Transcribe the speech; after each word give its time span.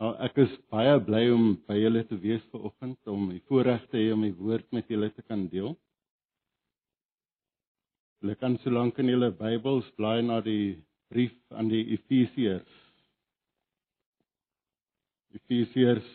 Nou, 0.00 0.14
ek 0.24 0.38
is 0.40 0.52
baie 0.72 0.94
bly 1.04 1.26
om 1.28 1.42
by 1.68 1.74
julle 1.76 2.00
te 2.08 2.16
wees 2.22 2.44
vanoggend 2.54 3.10
om 3.12 3.26
die 3.28 3.42
voorreg 3.50 3.82
te 3.92 3.98
hê 4.00 4.06
om 4.14 4.22
die 4.24 4.32
woord 4.38 4.64
met 4.72 4.88
julle 4.88 5.10
te 5.12 5.20
kan 5.28 5.42
deel. 5.52 5.74
Julle 8.20 8.36
kan 8.40 8.56
solank 8.62 8.96
in 9.02 9.12
julle 9.12 9.28
Bybels 9.36 9.90
blaai 10.00 10.22
na 10.24 10.38
die 10.46 10.78
brief 11.12 11.36
aan 11.52 11.68
die 11.68 11.82
Efesiërs. 11.98 12.78
Efesiërs 15.36 16.08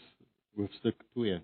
hoofstuk 0.58 1.06
2. 1.14 1.38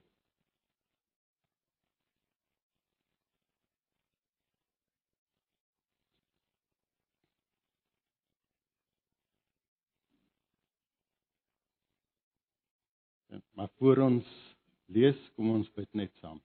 Maar 13.62 13.70
voor 13.78 13.98
ons 13.98 14.30
lees, 14.90 15.18
kom 15.38 15.52
ons 15.54 15.68
bid 15.78 15.90
net 16.00 16.10
saam. 16.18 16.40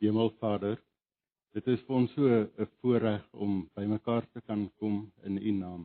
Hemelvader, 0.00 0.78
dit 1.52 1.68
is 1.68 1.82
vir 1.88 1.96
ons 1.98 2.14
so 2.16 2.38
'n 2.38 2.68
voorreg 2.78 3.26
om 3.46 3.58
bymekaar 3.80 4.24
te 4.32 4.40
kan 4.46 4.62
kom 4.80 4.96
in 5.30 5.36
U 5.36 5.52
naam. 5.58 5.82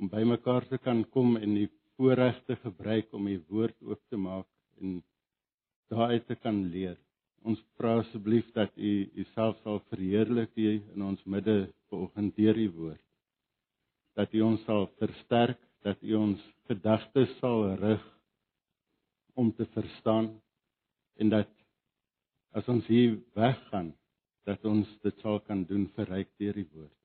Om 0.00 0.10
bymekaar 0.16 0.66
te 0.72 0.78
kan 0.88 1.04
kom 1.14 1.36
en 1.36 1.54
die 1.60 1.70
voorreg 1.94 2.42
te 2.50 2.58
gebruik 2.64 3.14
om 3.14 3.30
U 3.34 3.38
woord 3.54 3.78
oop 3.82 4.02
te 4.08 4.16
maak 4.16 4.50
en 4.80 4.98
daaruit 5.94 6.26
te 6.26 6.34
kan 6.34 6.58
leer. 6.74 6.98
Ons 7.44 7.62
vra 7.78 7.94
asseblief 8.00 8.50
dat 8.58 8.74
U 8.76 8.92
Uself 9.14 9.62
sal 9.62 9.80
verheerlik 9.94 10.56
in 10.56 11.08
ons 11.12 11.24
midde 11.24 11.70
vanoggend 11.86 12.36
deur 12.36 12.62
U 12.66 12.68
woord 12.82 13.11
dat 14.18 14.34
U 14.34 14.40
ons 14.40 14.64
sal 14.68 14.86
versterk, 15.00 15.60
dat 15.82 16.02
U 16.02 16.14
ons 16.14 16.42
gedagtes 16.70 17.32
sal 17.40 17.74
rig 17.80 18.04
om 19.34 19.52
te 19.56 19.66
verstaan 19.72 20.28
en 21.20 21.32
dat 21.32 21.50
as 22.52 22.68
ons 22.68 22.86
hier 22.86 23.16
weggaan 23.34 23.92
dat 24.44 24.64
ons 24.68 24.88
dit 25.02 25.22
sal 25.22 25.40
kan 25.46 25.64
doen 25.64 25.86
verryk 25.96 26.30
deur 26.40 26.56
die 26.58 26.68
woord. 26.72 26.98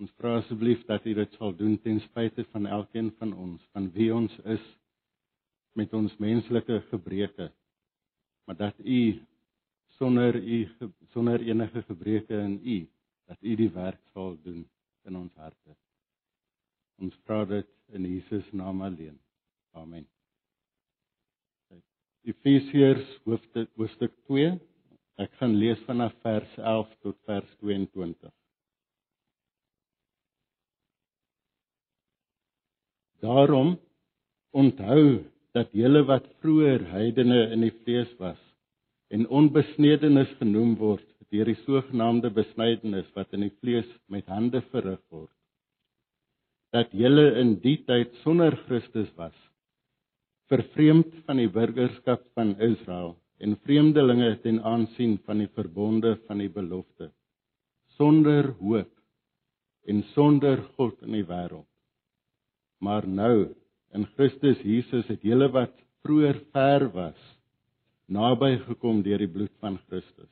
Ons 0.00 0.12
vra 0.16 0.38
asseblief 0.40 0.82
dat 0.88 1.04
U 1.06 1.14
dit 1.14 1.34
sal 1.36 1.52
doen 1.56 1.76
ten 1.84 2.00
spyte 2.06 2.46
van 2.54 2.66
elkeen 2.66 3.10
van 3.18 3.34
ons, 3.36 3.60
van 3.74 3.90
wie 3.94 4.08
ons 4.14 4.36
is 4.48 4.64
met 5.76 5.92
ons 5.94 6.16
menslike 6.18 6.80
gebreke. 6.88 7.50
Maar 8.48 8.56
dat 8.56 8.80
U 8.80 9.02
sonder 9.98 10.40
U 10.40 10.64
sonder 11.12 11.44
enige 11.44 11.82
gebreke 11.82 12.40
in 12.40 12.58
U 12.64 12.80
dat 13.28 13.38
U 13.42 13.56
die 13.56 13.70
werk 13.76 14.00
sal 14.14 14.34
doen 14.42 14.64
in 15.04 15.16
ons 15.16 15.34
harte. 15.34 15.76
Ons 17.00 17.16
vra 17.24 17.44
dit 17.48 17.68
in 17.96 18.04
Jesus 18.04 18.48
naam 18.52 18.82
alleen. 18.84 19.16
Amen. 19.72 20.04
Efesiërs 22.28 23.06
hoofstuk 23.24 23.70
hoofstuk 23.80 24.12
2. 24.28 24.50
Ek 25.24 25.32
gaan 25.40 25.56
lees 25.56 25.80
vanaf 25.86 26.12
vers 26.24 26.52
11 26.58 26.92
tot 27.06 27.16
vers 27.28 27.48
22. 27.64 28.32
Daarom 33.24 33.74
onthou 34.56 35.24
dat 35.56 35.72
julle 35.76 36.04
wat 36.08 36.28
vroeër 36.44 36.84
heidene 36.92 37.40
in 37.54 37.64
die 37.64 37.74
vlees 37.82 38.12
was 38.20 38.40
en 39.10 39.28
onbesnedenis 39.40 40.30
genoem 40.38 40.76
word 40.80 41.06
deur 41.32 41.48
die 41.48 41.58
sogenaamde 41.64 42.30
besnydenis 42.34 43.08
wat 43.16 43.32
in 43.36 43.46
die 43.46 43.54
vlees 43.60 43.88
met 44.12 44.28
hande 44.30 44.62
verrig 44.72 45.02
word 45.14 45.39
dat 46.74 46.92
julle 46.94 47.26
in 47.40 47.56
die 47.64 47.78
tyd 47.86 48.14
sonder 48.24 48.56
Christus 48.66 49.10
was 49.18 49.36
vervreemd 50.50 51.14
van 51.26 51.38
die 51.42 51.50
burgerskap 51.50 52.24
van 52.38 52.54
Israel 52.58 53.14
en 53.40 53.56
vreemdelinge 53.64 54.34
ten 54.44 54.60
aansien 54.66 55.18
van 55.26 55.42
die 55.42 55.50
verbonde 55.54 56.16
van 56.28 56.42
die 56.42 56.50
belofte 56.52 57.10
sonder 57.98 58.52
hoop 58.60 58.92
en 59.90 60.02
sonder 60.14 60.62
God 60.76 61.00
in 61.06 61.18
die 61.20 61.26
wêreld 61.26 61.68
maar 62.80 63.06
nou 63.06 63.50
in 63.94 64.06
Christus 64.16 64.60
Jesus 64.64 65.06
het 65.10 65.24
julle 65.26 65.50
wat 65.52 65.74
vroeër 66.04 66.38
ver 66.54 66.88
was 66.94 67.20
naby 68.10 68.56
gekom 68.66 69.04
deur 69.06 69.22
die 69.22 69.30
bloed 69.30 69.52
van 69.62 69.78
Christus. 69.86 70.30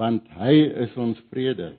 Want 0.00 0.26
hy 0.38 0.54
is 0.84 0.94
ons 0.98 1.20
vrede 1.30 1.74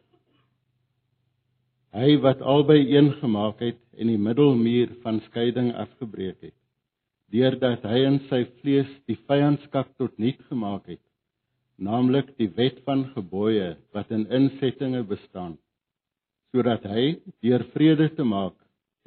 Hy 1.96 2.18
wat 2.20 2.42
albei 2.44 2.82
een 2.92 3.14
gemaak 3.22 3.62
het 3.64 3.80
en 3.96 4.10
die 4.12 4.20
middelmuur 4.20 4.98
van 5.04 5.22
skeiding 5.30 5.72
afgebreek 5.80 6.42
het, 6.44 6.58
deurdat 7.32 7.86
hy 7.88 8.02
in 8.10 8.18
sy 8.28 8.42
vlees 8.60 8.92
die 9.08 9.16
vyandskap 9.30 9.94
tot 10.02 10.18
niet 10.20 10.42
gemaak 10.50 10.90
het, 10.92 11.04
naamlik 11.80 12.34
die 12.40 12.50
wet 12.58 12.82
van 12.84 13.06
gebooie 13.14 13.76
wat 13.96 14.12
in 14.12 14.28
insettinge 14.28 15.06
bestaan, 15.08 15.56
sodat 16.52 16.84
hy 16.88 17.18
deur 17.44 17.64
vrede 17.74 18.10
te 18.16 18.28
maak 18.28 18.56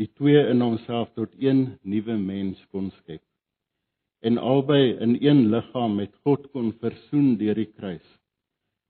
die 0.00 0.08
twee 0.18 0.40
in 0.50 0.60
homself 0.64 1.08
tot 1.18 1.32
een 1.42 1.64
nuwe 1.82 2.16
mens 2.20 2.60
kon 2.72 2.90
skep 3.00 3.22
en 4.28 4.38
albei 4.38 4.96
in 5.04 5.16
een 5.22 5.44
liggaam 5.52 5.96
met 5.96 6.14
God 6.26 6.46
kon 6.52 6.72
versoen 6.82 7.36
deur 7.40 7.58
die 7.58 7.70
kruis 7.70 8.06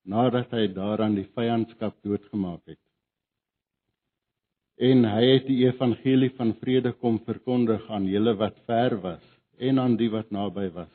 nadat 0.09 0.53
hy 0.57 0.67
daaraan 0.73 1.17
die 1.19 1.29
vyandskap 1.37 1.97
doodgemaak 2.05 2.63
het 2.67 2.81
en 4.79 5.03
hy 5.11 5.25
het 5.27 5.47
die 5.49 5.65
evangelie 5.67 6.31
van 6.39 6.53
vrede 6.61 6.93
kom 7.03 7.19
verkondig 7.27 7.83
aan 7.91 8.07
julle 8.07 8.37
wat 8.39 8.59
ver 8.71 8.95
was 9.03 9.25
en 9.59 9.81
aan 9.83 9.97
die 9.99 10.11
wat 10.13 10.31
naby 10.31 10.69
was. 10.75 10.93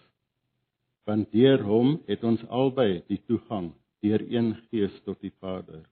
Want 1.04 1.32
deur 1.36 1.60
hom 1.68 1.98
het 2.08 2.24
ons 2.24 2.46
albei 2.48 3.02
die 3.12 3.20
toegang 3.28 3.74
deur 4.04 4.24
een 4.32 4.54
gees 4.70 4.96
tot 5.04 5.20
die 5.20 5.34
Vader. 5.44 5.84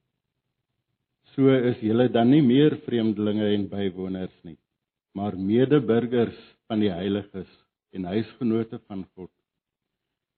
So 1.36 1.52
is 1.52 1.84
julle 1.84 2.08
dan 2.12 2.32
nie 2.32 2.44
meer 2.44 2.78
vreemdelinge 2.86 3.52
en 3.56 3.68
bywoners 3.72 4.38
nie, 4.48 4.58
maar 5.16 5.36
medeburgers 5.36 6.40
van 6.72 6.80
die 6.80 6.92
heiliges 6.92 7.52
en 7.92 8.08
huisgenote 8.08 8.80
van 8.88 9.04
God. 9.16 9.32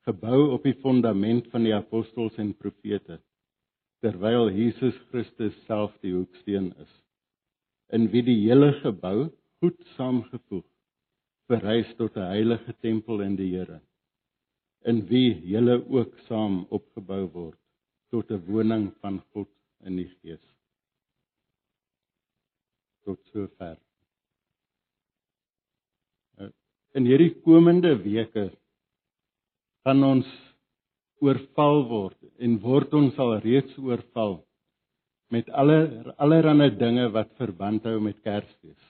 Gebou 0.09 0.50
op 0.58 0.66
die 0.66 0.75
fondament 0.81 1.47
van 1.53 1.69
die 1.69 1.74
apostels 1.74 2.38
en 2.42 2.53
profete, 2.58 3.22
terwyl 4.02 4.50
Jesus 4.50 4.97
Christus 5.12 5.56
self 5.69 5.94
die 6.02 6.13
hoeksteen 6.18 6.74
is 6.81 7.03
in 7.92 8.12
wie 8.12 8.24
die 8.24 8.40
hele 8.48 8.72
gebou 8.82 9.30
goed 9.62 9.80
saamgevoeg 9.96 10.68
verrys 11.48 11.90
tot 11.98 12.16
'n 12.18 12.30
heilige 12.36 12.74
tempel 12.82 13.22
in 13.22 13.36
die 13.36 13.52
Here 13.56 13.82
in 14.86 15.06
wie 15.08 15.36
julle 15.48 15.78
ook 15.90 16.18
saam 16.28 16.64
opgebou 16.70 17.24
word 17.34 17.60
tot 18.12 18.32
'n 18.32 18.44
woning 18.48 18.92
van 19.02 19.22
God 19.34 19.50
in 19.88 19.98
die 19.98 20.10
Gees 20.22 20.44
tot 23.04 23.20
sover. 23.34 23.78
Uh, 26.40 26.50
in 26.96 27.06
hierdie 27.06 27.34
komende 27.44 27.96
weke 28.04 28.46
gaan 29.84 30.04
ons 30.04 30.30
oorval 31.20 31.84
word 31.90 32.20
en 32.40 32.60
word 32.64 32.94
ons 32.94 33.18
al 33.20 33.38
reeds 33.44 33.78
oorval 33.78 34.40
met 35.34 35.50
alle 35.50 36.14
allerlei 36.22 36.70
dinge 36.78 37.10
wat 37.14 37.32
verband 37.40 37.86
hou 37.90 38.00
met 38.02 38.20
Kersfees. 38.26 38.82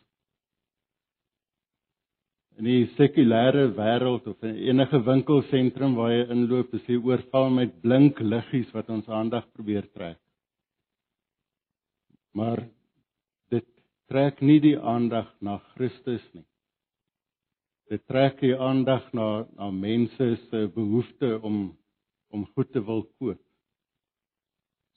In 2.59 2.67
die 2.67 2.83
sekulêre 2.97 3.69
wêreld 3.73 4.27
of 4.29 4.43
in 4.45 4.59
enige 4.69 4.99
winkelsentrum 5.07 5.95
waar 5.97 6.11
jy 6.13 6.25
inloop, 6.35 6.75
is 6.77 6.85
jy 6.89 6.99
oorval 7.01 7.49
met 7.55 7.79
blink 7.81 8.19
liggies 8.21 8.69
wat 8.75 8.91
ons 8.93 9.09
aandag 9.09 9.47
probeer 9.55 9.87
trek. 9.95 10.19
Maar 12.37 12.61
dit 13.53 13.65
trek 14.09 14.41
nie 14.45 14.59
die 14.61 14.77
aandag 14.77 15.31
na 15.41 15.57
Christus 15.73 16.23
nie. 16.33 16.45
Dit 17.89 18.05
trek 18.09 18.39
die 18.41 18.55
aandag 18.55 19.09
na 19.17 19.45
na 19.57 19.71
mense 19.73 20.29
se 20.49 20.67
behoefte 20.75 21.39
om 21.41 21.65
om 22.33 22.47
goed 22.55 22.71
te 22.73 22.81
wil 22.81 23.03
koop. 23.21 23.41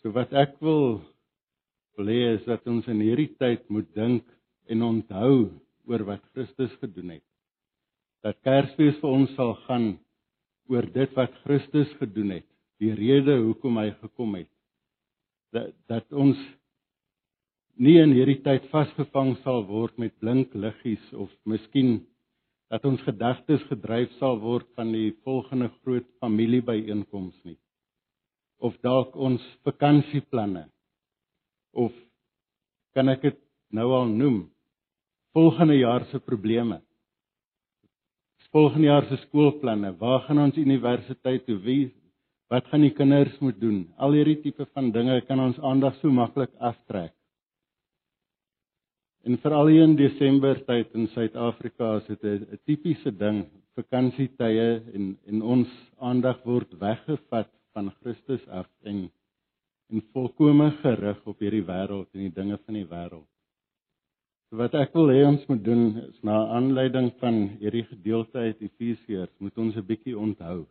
So 0.01 0.13
wat 0.17 0.33
ek 0.33 0.55
wil 0.65 1.03
wil 1.97 2.11
hê 2.13 2.35
is 2.35 2.45
dat 2.49 2.67
ons 2.69 2.87
in 2.93 3.01
hierdie 3.01 3.33
tyd 3.41 3.65
moet 3.73 3.89
dink 3.97 4.25
en 4.69 4.83
onthou 4.85 5.49
oor 5.87 6.05
wat 6.09 6.25
Christus 6.35 6.73
gedoen 6.83 7.17
het. 7.17 7.25
Dat 8.27 8.39
Kersfees 8.45 8.99
vir 9.01 9.13
ons 9.13 9.33
sal 9.39 9.55
gaan 9.67 9.95
oor 10.73 10.87
dit 10.93 11.13
wat 11.17 11.35
Christus 11.45 11.93
gedoen 12.01 12.35
het, 12.39 12.49
die 12.83 12.93
rede 12.95 13.39
hoekom 13.39 13.79
hy 13.79 13.91
gekom 14.03 14.35
het. 14.41 14.51
Dat 15.55 15.73
dat 15.89 16.13
ons 16.13 16.41
nie 17.77 17.97
in 18.01 18.13
hierdie 18.17 18.41
tyd 18.45 18.67
vasgevang 18.73 19.37
sal 19.45 19.65
word 19.69 19.97
met 20.01 20.15
blink 20.21 20.55
liggies 20.57 21.13
of 21.13 21.33
miskien 21.45 22.01
dat 22.73 22.85
ons 22.89 23.03
gedagtes 23.07 23.63
gedryf 23.71 24.13
sal 24.19 24.41
word 24.43 24.67
van 24.79 24.91
die 24.93 25.13
volgende 25.25 25.69
groot 25.83 26.07
familiebyeenkoms 26.25 27.37
nie 27.45 27.59
of 28.65 28.77
dalk 28.81 29.13
ons 29.21 29.45
vakansieplanne 29.69 30.65
of 31.77 31.93
kan 32.97 33.13
ek 33.13 33.27
dit 33.29 33.39
nou 33.77 33.91
al 33.93 34.09
noem. 34.09 34.47
Volgende 35.37 35.77
jaar 35.77 36.07
se 36.11 36.21
probleme. 36.25 36.81
Volgende 38.55 38.89
jaar 38.89 39.05
se 39.11 39.19
skoolplanne, 39.27 39.91
waar 40.01 40.23
gaan 40.25 40.41
ons 40.47 40.57
universiteit 40.57 41.45
toe? 41.45 41.59
Wie 41.61 41.93
wat 42.49 42.69
gaan 42.71 42.85
die 42.87 42.95
kinders 42.95 43.35
moet 43.43 43.59
doen? 43.61 43.83
Al 43.99 44.15
hierdie 44.15 44.39
tipe 44.45 44.65
van 44.71 44.93
dinge 44.95 45.19
kan 45.27 45.43
ons 45.43 45.59
aandag 45.59 45.97
so 45.99 46.15
maklik 46.15 46.53
aftrek. 46.63 47.13
En 49.27 49.35
veral 49.43 49.73
hier 49.73 49.83
in 49.83 49.97
Desember 49.99 50.61
tyd 50.69 50.95
in 50.95 51.09
Suid-Afrika 51.11 51.97
is 51.99 52.07
dit 52.07 52.25
'n 52.25 52.59
tipiese 52.65 53.11
ding, 53.11 53.45
vakansietye 53.75 54.69
en 54.95 55.19
en 55.27 55.43
ons 55.43 55.69
aandag 55.99 56.39
word 56.45 56.79
weggevat 56.79 57.51
van 57.75 57.91
Christus 58.01 58.47
af 58.49 58.69
en 58.85 59.11
en 59.93 60.03
volkome 60.13 60.71
gerig 60.83 61.19
op 61.31 61.43
hierdie 61.43 61.65
wêreld 61.67 62.09
en 62.15 62.27
die 62.27 62.35
dinge 62.35 62.59
van 62.65 62.79
die 62.79 62.87
wêreld. 62.91 63.27
So 64.47 64.61
wat 64.61 64.77
ek 64.79 64.95
wil 64.95 65.11
hê 65.11 65.25
ons 65.27 65.43
moet 65.51 65.63
doen 65.67 65.85
is 66.05 66.19
na 66.27 66.37
aanleiding 66.55 67.11
van 67.23 67.39
hierdie 67.61 67.85
gedeelte 67.89 68.45
uit 68.47 68.63
Efesiërs 68.63 69.33
moet 69.43 69.59
ons 69.59 69.77
'n 69.77 69.87
bietjie 69.87 70.19
onthou. 70.19 70.67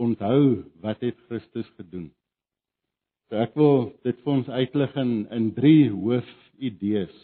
Onthou 0.00 0.64
wat 0.80 1.00
het 1.00 1.18
Christus 1.28 1.68
gedoen? 1.76 2.10
So 3.28 3.36
ek 3.36 3.54
wil 3.56 3.92
dit 4.04 4.18
vir 4.24 4.32
ons 4.32 4.48
uitlig 4.48 4.96
in 4.96 5.12
in 5.30 5.52
drie 5.54 5.90
hoofidees. 5.90 7.14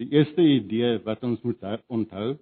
Die 0.00 0.08
eerste 0.16 0.42
idee 0.42 0.98
wat 1.04 1.22
ons 1.24 1.40
moet 1.42 1.62
onthou 1.88 2.38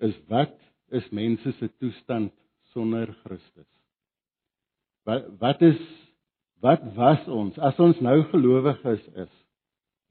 is 0.00 0.16
wat 0.28 0.56
is 0.90 1.08
mense 1.10 1.52
se 1.52 1.68
toestand 1.80 2.32
sonder 2.72 3.12
Christus? 3.24 3.68
Wat 5.04 5.28
wat 5.40 5.62
is 5.62 5.80
wat 6.62 6.82
was 6.96 7.24
ons 7.26 7.58
as 7.58 7.78
ons 7.82 7.98
nou 8.04 8.18
gelowiges 8.30 9.02
is? 9.26 9.32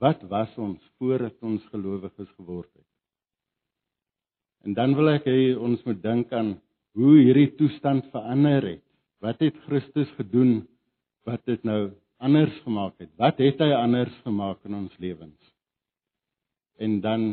Wat 0.01 0.21
was 0.29 0.51
ons 0.57 0.81
voordat 0.99 1.37
ons 1.45 1.63
gelowiges 1.71 2.29
geword 2.37 2.69
het? 2.73 2.87
En 4.65 4.75
dan 4.77 4.95
wil 4.97 5.13
ek 5.15 5.27
hê 5.29 5.53
ons 5.57 5.81
moet 5.87 6.01
dink 6.03 6.33
aan 6.35 6.55
hoe 6.97 7.15
hierdie 7.21 7.49
toestand 7.57 8.09
verander 8.13 8.65
het. 8.75 8.83
Wat 9.21 9.39
het 9.41 9.57
Christus 9.67 10.09
gedoen 10.17 10.63
wat 11.29 11.43
dit 11.45 11.63
nou 11.63 11.93
anders 12.21 12.53
gemaak 12.65 12.97
het? 13.01 13.11
Wat 13.21 13.39
het 13.41 13.61
hy 13.61 13.71
anders 13.77 14.13
gemaak 14.25 14.65
in 14.65 14.77
ons 14.83 14.97
lewens? 15.01 15.53
En 16.81 16.99
dan 17.01 17.29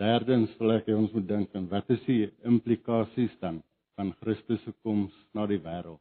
derdens 0.00 0.52
wil 0.60 0.78
ek 0.78 0.88
hê 0.88 0.96
ons 0.96 1.12
moet 1.12 1.28
dink 1.28 1.54
aan 1.56 1.68
wat 1.72 1.92
is 1.92 2.02
die 2.08 2.24
implikasies 2.48 3.36
dan 3.44 3.62
van 3.96 4.12
Christus 4.20 4.64
se 4.64 4.72
koms 4.84 5.12
na 5.36 5.46
die 5.48 5.60
wêreld? 5.60 6.00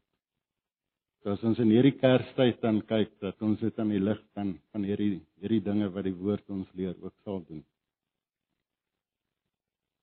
As 1.31 1.43
ons 1.47 1.59
in 1.63 1.71
hierdie 1.73 1.95
Kerstyd 1.97 2.59
dan 2.61 2.81
kyk 2.85 3.15
dat 3.23 3.41
ons 3.41 3.59
dit 3.59 3.79
aan 3.81 3.89
die 3.89 4.01
lig 4.01 4.19
van 4.37 4.51
van 4.73 4.83
hierdie 4.85 5.21
hierdie 5.41 5.63
dinge 5.65 5.87
wat 5.93 6.05
die 6.05 6.17
woord 6.17 6.43
ons 6.53 6.67
leer 6.77 6.93
ook 7.01 7.13
sal 7.23 7.39
doen. 7.47 7.63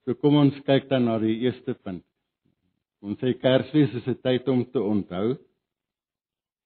So 0.03 0.19
kom 0.19 0.41
ons 0.41 0.59
kyk 0.67 0.89
dan 0.91 1.07
na 1.07 1.19
die 1.23 1.37
eerste 1.45 1.77
punt. 1.79 2.03
Ons 3.03 3.23
sê 3.23 3.37
Kersfees 3.39 3.95
is 3.99 4.09
'n 4.09 4.19
tyd 4.23 4.49
om 4.49 4.65
te 4.65 4.83
onthou 4.83 5.39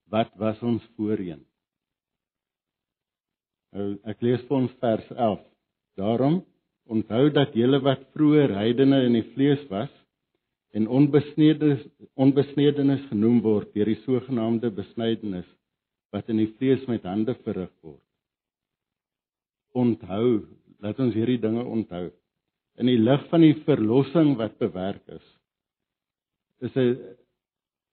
wat 0.08 0.32
was 0.38 0.62
ons 0.62 0.82
voorheen. 0.96 1.44
Nou 3.72 3.98
ek 4.04 4.22
lees 4.22 4.40
vir 4.48 4.56
ons 4.56 4.72
vers 4.80 5.10
11. 5.10 5.44
Daarom 5.96 6.44
onthou 6.88 7.30
dat 7.30 7.54
julle 7.54 7.80
wat 7.82 8.08
vroeër 8.14 8.54
heidene 8.54 9.04
in 9.06 9.12
die 9.18 9.28
vlees 9.34 9.62
was 9.68 9.92
en 10.76 10.88
onbesnedenis 10.92 11.84
onbesnedenis 12.20 13.04
genoem 13.10 13.38
word 13.44 13.72
deur 13.76 13.88
die 13.88 14.00
sogenaamde 14.02 14.70
besnydenis 14.76 15.48
wat 16.12 16.28
in 16.32 16.42
die 16.42 16.50
vlees 16.58 16.84
met 16.90 17.06
hande 17.08 17.34
verrig 17.46 17.72
word. 17.84 18.02
Onthou, 19.76 20.44
laat 20.84 21.00
ons 21.00 21.16
hierdie 21.16 21.40
dinge 21.40 21.64
onthou. 21.64 22.10
In 22.80 22.88
die 22.90 23.00
lig 23.00 23.24
van 23.30 23.44
die 23.44 23.56
verlossing 23.64 24.34
wat 24.40 24.58
bewerk 24.60 25.02
is, 25.16 25.26
is 26.64 26.76
dit 26.76 27.06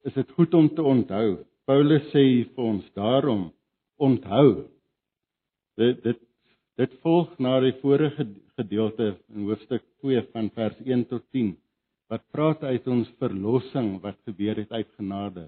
is 0.03 0.15
dit 0.19 0.31
goed 0.35 0.53
om 0.59 0.67
te 0.75 0.83
onthou. 0.83 1.27
Paulus 1.63 2.03
sê 2.11 2.23
vir 2.43 2.63
ons 2.67 2.87
daarom 2.99 3.47
onthou. 3.95 4.67
Dit 5.79 6.03
dit 6.03 6.19
dit 6.81 7.01
volg 7.05 7.31
na 7.39 7.59
die 7.63 7.75
vorige 7.79 8.27
gedeelte 8.57 9.13
in 9.31 9.47
hoofstuk 9.47 9.83
2 10.03 10.23
van 10.33 10.49
vers 10.57 10.79
1 10.83 11.07
tot 11.11 11.23
10 11.31 11.53
wat 12.13 12.23
praat 12.35 12.61
uit 12.69 12.87
ons 12.93 13.09
verlossing 13.21 13.95
wat 14.03 14.19
gebeur 14.27 14.59
het 14.61 14.71
uit 14.71 14.89
genade. 14.99 15.47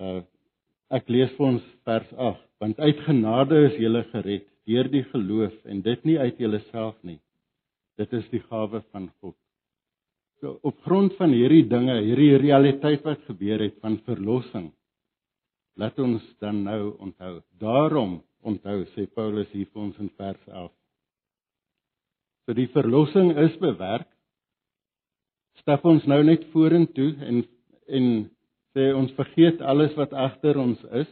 Uh 0.00 0.22
ek 0.92 1.06
lees 1.08 1.30
vir 1.38 1.46
ons 1.46 1.68
vers 1.88 2.08
8, 2.20 2.40
want 2.60 2.80
uit 2.84 2.98
genade 3.06 3.62
is 3.70 3.78
jy 3.80 4.00
gered 4.10 4.48
deur 4.68 4.90
die 4.92 5.04
geloof 5.08 5.54
en 5.64 5.80
dit 5.86 6.02
nie 6.04 6.18
uit 6.20 6.42
jouself 6.42 6.98
nie. 7.00 7.16
Dit 7.96 8.12
is 8.12 8.26
die 8.28 8.42
gawe 8.44 8.82
van 8.92 9.06
God. 9.22 9.36
So 10.40 10.58
op 10.68 10.76
grond 10.84 11.16
van 11.16 11.32
hierdie 11.32 11.64
dinge, 11.70 11.96
hierdie 12.04 12.36
realiteit 12.44 13.08
wat 13.08 13.24
gebeur 13.24 13.64
het 13.64 13.80
van 13.80 13.96
verlossing, 14.04 14.68
laat 15.80 15.96
ons 15.98 16.28
dan 16.44 16.60
nou 16.68 16.92
onthou. 17.00 17.38
Daarom 17.56 18.18
onthou 18.44 18.82
sê 18.92 19.08
Paulus 19.08 19.48
hier 19.56 19.72
vir 19.72 19.86
ons 19.88 20.04
in 20.04 20.12
vers 20.20 20.44
11 20.52 20.72
So 22.46 22.56
die 22.58 22.68
verlossing 22.74 23.36
is 23.38 23.54
bewerk. 23.62 24.11
Stap 25.60 25.84
ons 25.84 26.04
nou 26.10 26.22
net 26.24 26.44
vorentoe 26.54 27.12
en 27.28 27.42
en 27.92 28.06
sê 28.72 28.88
ons 28.96 29.10
vergeet 29.18 29.60
alles 29.60 29.92
wat 29.98 30.14
agter 30.16 30.56
ons 30.58 30.80
is. 31.00 31.10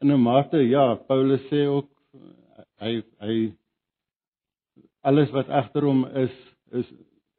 In 0.00 0.12
'n 0.12 0.22
mate 0.22 0.62
ja, 0.68 0.94
Paulus 1.08 1.42
sê 1.50 1.66
ook 1.66 1.88
hy 2.80 3.02
hy 3.20 3.36
alles 5.02 5.30
wat 5.30 5.48
agter 5.48 5.82
hom 5.82 6.06
is 6.06 6.34
is 6.72 6.88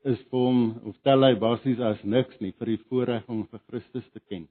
is 0.04 0.20
vir 0.30 0.40
hom 0.40 0.62
of 0.90 0.96
tel 1.04 1.24
hy 1.24 1.34
basies 1.36 1.80
as 1.80 2.04
niks 2.04 2.40
nie 2.42 2.52
vir 2.52 2.76
die 2.76 2.84
voorreg 2.90 3.24
om 3.30 3.48
vir 3.48 3.62
Christus 3.68 4.10
te 4.12 4.19
ken. 4.19 4.48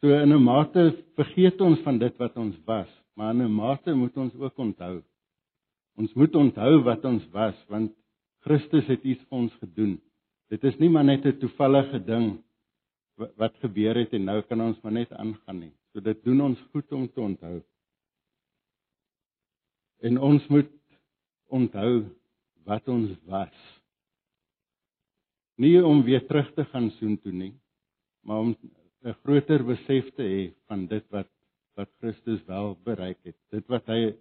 So 0.00 0.08
in 0.08 0.32
'n 0.32 0.42
mate 0.42 0.96
vergeet 1.16 1.60
ons 1.60 1.80
van 1.80 1.98
dit 1.98 2.18
wat 2.18 2.36
ons 2.36 2.56
was, 2.66 2.88
maar 3.16 3.34
in 3.34 3.42
'n 3.42 3.52
mate 3.52 3.94
moet 3.94 4.16
ons 4.16 4.34
ook 4.34 4.58
onthou 4.58 5.02
Ons 6.00 6.12
moet 6.16 6.36
onthou 6.38 6.78
wat 6.86 7.04
ons 7.04 7.24
was 7.34 7.56
want 7.68 7.92
Christus 8.44 8.86
het 8.88 9.02
iets 9.04 9.24
vir 9.28 9.38
ons 9.38 9.56
gedoen. 9.60 9.98
Dit 10.50 10.64
is 10.64 10.78
nie 10.80 10.88
maar 10.90 11.04
net 11.04 11.26
'n 11.26 11.38
toevallige 11.38 11.98
ding 12.04 12.42
wat 13.36 13.56
gebeur 13.60 13.94
het 13.94 14.12
en 14.12 14.24
nou 14.24 14.40
kan 14.42 14.60
ons 14.60 14.80
maar 14.82 14.92
net 14.92 15.12
aangaan 15.12 15.58
nie. 15.58 15.72
So 15.92 16.00
dit 16.00 16.24
doen 16.24 16.40
ons 16.40 16.60
goed 16.72 16.92
om 16.92 17.08
te 17.08 17.20
onthou. 17.20 17.62
En 20.00 20.18
ons 20.18 20.46
moet 20.48 20.70
onthou 21.46 22.06
wat 22.64 22.88
ons 22.88 23.10
was. 23.26 23.56
Nie 25.56 25.84
om 25.84 26.02
weer 26.02 26.26
terug 26.26 26.54
te 26.54 26.64
gaan 26.64 26.90
soontoe 26.90 27.32
nie, 27.32 27.54
maar 28.24 28.40
om 28.40 28.56
'n 29.04 29.14
groter 29.22 29.64
besef 29.64 30.10
te 30.14 30.22
hê 30.22 30.54
van 30.68 30.86
dit 30.86 31.04
wat 31.10 31.28
wat 31.76 31.88
Christus 32.00 32.44
wel 32.44 32.74
bereik 32.84 33.18
het. 33.24 33.36
Dit 33.50 33.66
wat 33.66 33.86
hy 33.86 34.16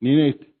nie 0.00 0.16
net 0.16 0.53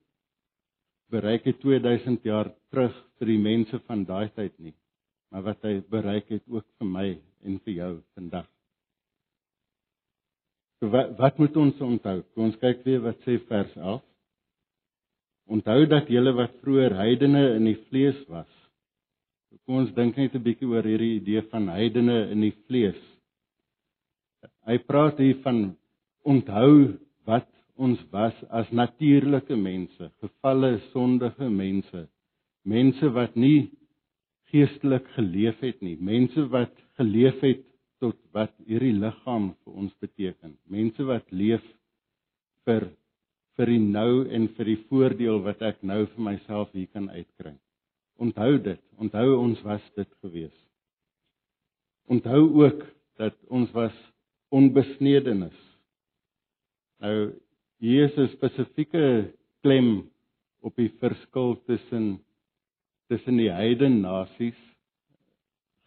bereik 1.12 1.44
het 1.44 1.60
2000 1.60 2.24
jaar 2.24 2.50
terug 2.70 2.94
vir 3.18 3.30
die 3.30 3.40
mense 3.40 3.78
van 3.88 4.04
daai 4.08 4.28
tyd 4.34 4.54
nie, 4.58 4.74
maar 5.30 5.44
wat 5.50 5.62
hy 5.66 5.78
bereik 5.90 6.30
het 6.32 6.42
ook 6.48 6.66
vir 6.78 6.88
my 6.88 7.06
en 7.44 7.60
vir 7.64 7.74
jou 7.74 7.92
vandag. 8.16 8.48
So 10.80 10.90
wat 10.92 11.14
wat 11.20 11.38
moet 11.38 11.56
ons 11.56 11.80
onthou? 11.80 12.18
Kom 12.34 12.50
ons 12.50 12.58
kyk 12.60 12.82
weer 12.84 13.00
wat 13.04 13.20
sê 13.24 13.38
vers 13.48 13.72
11. 13.76 14.02
Onthou 15.54 15.80
dat 15.88 16.10
julle 16.12 16.32
wat 16.36 16.56
vroeër 16.64 16.96
heidene 16.98 17.44
in 17.58 17.68
die 17.68 17.78
vlees 17.88 18.18
was. 18.28 18.50
Kom 19.64 19.80
ons 19.84 19.94
dink 19.96 20.16
net 20.16 20.34
'n 20.34 20.44
bietjie 20.44 20.68
oor 20.68 20.84
hierdie 20.84 21.16
idee 21.20 21.42
van 21.52 21.68
heidene 21.68 22.30
in 22.32 22.40
die 22.40 22.54
vlees. 22.66 23.00
Hy 24.66 24.78
praat 24.78 25.18
hier 25.18 25.40
van 25.44 25.76
onthou 26.24 26.98
wat 27.24 27.48
ons 27.76 28.00
was 28.12 28.34
as 28.50 28.70
natuurlike 28.70 29.56
mense, 29.58 30.10
gefalle 30.22 30.76
sondige 30.92 31.48
mense, 31.50 32.06
mense 32.64 33.10
wat 33.16 33.36
nie 33.36 33.70
geestelik 34.52 35.06
geleef 35.16 35.60
het 35.64 35.80
nie, 35.82 35.96
mense 35.98 36.46
wat 36.52 36.74
geleef 36.98 37.40
het 37.42 37.64
tot 38.02 38.18
wat 38.36 38.52
hierdie 38.68 38.94
liggaam 38.94 39.52
vir 39.64 39.80
ons 39.84 39.94
beteken, 40.02 40.54
mense 40.70 41.06
wat 41.08 41.26
leef 41.34 41.64
vir 42.68 42.90
vir 43.54 43.70
die 43.70 43.82
nou 43.82 44.24
en 44.34 44.48
vir 44.56 44.66
die 44.72 44.80
voordeel 44.88 45.38
wat 45.44 45.60
ek 45.62 45.82
nou 45.86 46.00
vir 46.10 46.24
myself 46.26 46.72
hier 46.74 46.88
kan 46.90 47.06
uitkry. 47.10 47.54
Onthou 48.18 48.56
dit, 48.62 48.80
onthou 48.98 49.28
ons 49.38 49.60
was 49.66 49.84
dit 49.98 50.10
gewees. 50.22 50.56
Onthou 52.10 52.42
ook 52.64 52.82
dat 53.18 53.36
ons 53.48 53.70
was 53.74 53.94
onbesnedenis. 54.54 55.54
Nou 57.02 57.30
Hier 57.82 58.04
is 58.06 58.16
'n 58.16 58.28
spesifieke 58.36 59.34
klem 59.62 60.10
op 60.62 60.76
die 60.76 60.90
verskil 61.00 61.56
tussen 61.66 62.20
tussen 63.08 63.36
die 63.36 63.50
heidene 63.50 64.00
nasies 64.00 64.60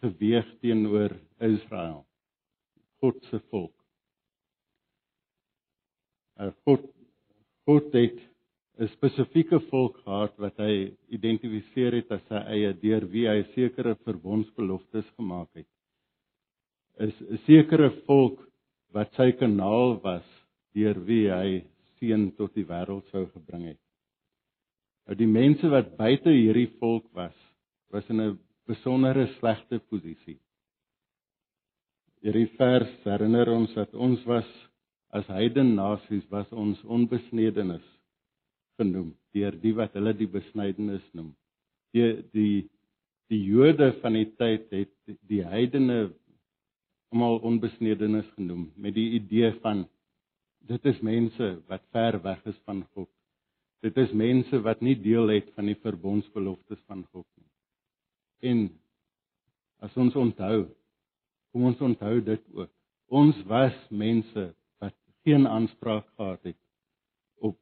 geweeg 0.03 0.45
teenoor 0.61 1.15
Israel. 1.39 2.05
God 3.01 3.23
se 3.29 3.39
volk. 3.49 3.73
Uh, 6.37 6.51
God 6.65 6.85
God 7.65 7.93
het 7.93 8.19
'n 8.79 8.87
spesifieke 8.87 9.59
volk 9.71 9.97
gehad 10.03 10.37
wat 10.37 10.57
hy 10.57 10.93
identifiseer 11.09 11.93
het 11.97 12.11
as 12.11 12.21
sy 12.27 12.41
eie 12.53 12.73
deur 12.73 13.07
wie 13.09 13.25
hy 13.27 13.41
sekere 13.55 13.95
verbondsbeloftes 14.05 15.07
gemaak 15.15 15.49
het. 15.55 15.67
Is 16.99 17.15
'n 17.21 17.37
sekere 17.45 17.89
volk 18.05 18.45
wat 18.93 19.13
sy 19.13 19.31
kanaal 19.31 19.97
was 20.03 20.27
deur 20.73 20.99
wie 21.05 21.25
hy 21.31 21.63
seën 21.97 22.31
tot 22.37 22.53
die 22.55 22.65
wêreld 22.67 23.07
sou 23.11 23.25
gebring 23.33 23.67
het. 23.73 23.81
Nou 25.07 25.15
die 25.15 25.29
mense 25.29 25.69
wat 25.71 25.95
buite 25.97 26.33
hierdie 26.33 26.69
volk 26.81 27.05
was, 27.15 27.35
was 27.93 28.09
in 28.09 28.21
'n 28.21 28.39
besondere 28.67 29.27
slegte 29.39 29.79
posisie. 29.79 30.39
Hierdie 32.21 32.49
vers 32.57 32.89
herinner 33.03 33.49
ons 33.49 33.73
dat 33.73 33.93
ons 33.93 34.23
was 34.25 34.47
as 35.09 35.27
heidene 35.27 35.75
nasies 35.75 36.25
was 36.29 36.49
ons 36.51 36.81
onbesnedenis 36.83 37.85
genoem 38.77 39.13
deur 39.33 39.55
die 39.61 39.73
wat 39.77 39.93
hulle 39.97 40.13
die 40.13 40.27
besnydenis 40.27 41.05
noem. 41.13 41.35
Die 41.93 42.23
die 42.33 42.69
die 43.31 43.43
Jode 43.43 43.91
van 44.01 44.13
die 44.13 44.29
tyd 44.39 44.71
het 44.71 45.17
die 45.27 45.43
heidene 45.43 46.13
almal 47.11 47.39
onbesnedenis 47.47 48.27
genoem 48.35 48.71
met 48.75 48.95
die 48.95 49.09
idee 49.19 49.51
van 49.63 49.85
dit 50.67 50.85
is 50.91 50.99
mense 51.05 51.47
wat 51.67 51.83
ver 51.95 52.19
weg 52.21 52.43
is 52.45 52.57
van 52.65 52.83
God. 52.93 53.09
Dit 53.85 53.97
is 53.97 54.11
mense 54.11 54.59
wat 54.65 54.81
nie 54.81 54.95
deel 54.99 55.29
het 55.31 55.49
van 55.55 55.69
die 55.69 55.77
verbondsbeloftes 55.83 56.81
van 56.89 57.05
God 57.11 57.27
nie. 57.37 57.49
En 58.51 58.63
as 59.85 59.97
ons 59.97 60.15
onthou, 60.17 60.65
kom 61.53 61.67
ons 61.69 61.81
onthou 61.81 62.19
dit 62.25 62.43
ook. 62.53 62.71
Ons 63.07 63.37
was 63.47 63.75
mense 63.89 64.47
wat 64.81 64.95
geen 65.23 65.47
aanspraak 65.47 66.07
gehad 66.17 66.43
het 66.49 66.59
op 67.39 67.57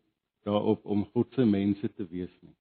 daarop 0.47 0.85
om 0.85 1.05
God 1.13 1.33
se 1.35 1.45
mense 1.45 1.91
te 1.93 2.07
wees 2.09 2.33
nie. 2.41 2.55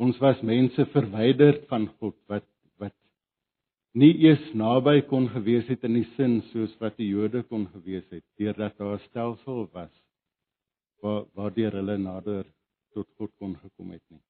Ons 0.00 0.18
was 0.22 0.40
mense 0.46 0.86
verwyderd 0.94 1.66
van 1.68 1.88
God 1.98 2.16
wat 2.30 2.46
nie 3.98 4.12
eens 4.28 4.52
naby 4.54 5.00
kon 5.10 5.28
gewees 5.32 5.66
het 5.68 5.84
in 5.88 5.98
die 5.98 6.06
sin 6.14 6.40
soos 6.52 6.74
wat 6.82 6.96
die 7.00 7.08
Jode 7.10 7.42
kon 7.48 7.66
gewees 7.72 8.06
het 8.10 8.24
deurdat 8.38 8.76
daar 8.78 8.98
'n 8.98 9.06
stelsel 9.08 9.66
was 9.72 9.92
waar 11.02 11.24
waardeur 11.34 11.72
hulle 11.72 11.96
nader 11.98 12.46
tot 12.94 13.08
God 13.18 13.32
kon 13.38 13.56
gekom 13.56 13.90
het 13.90 14.02
nie. 14.08 14.22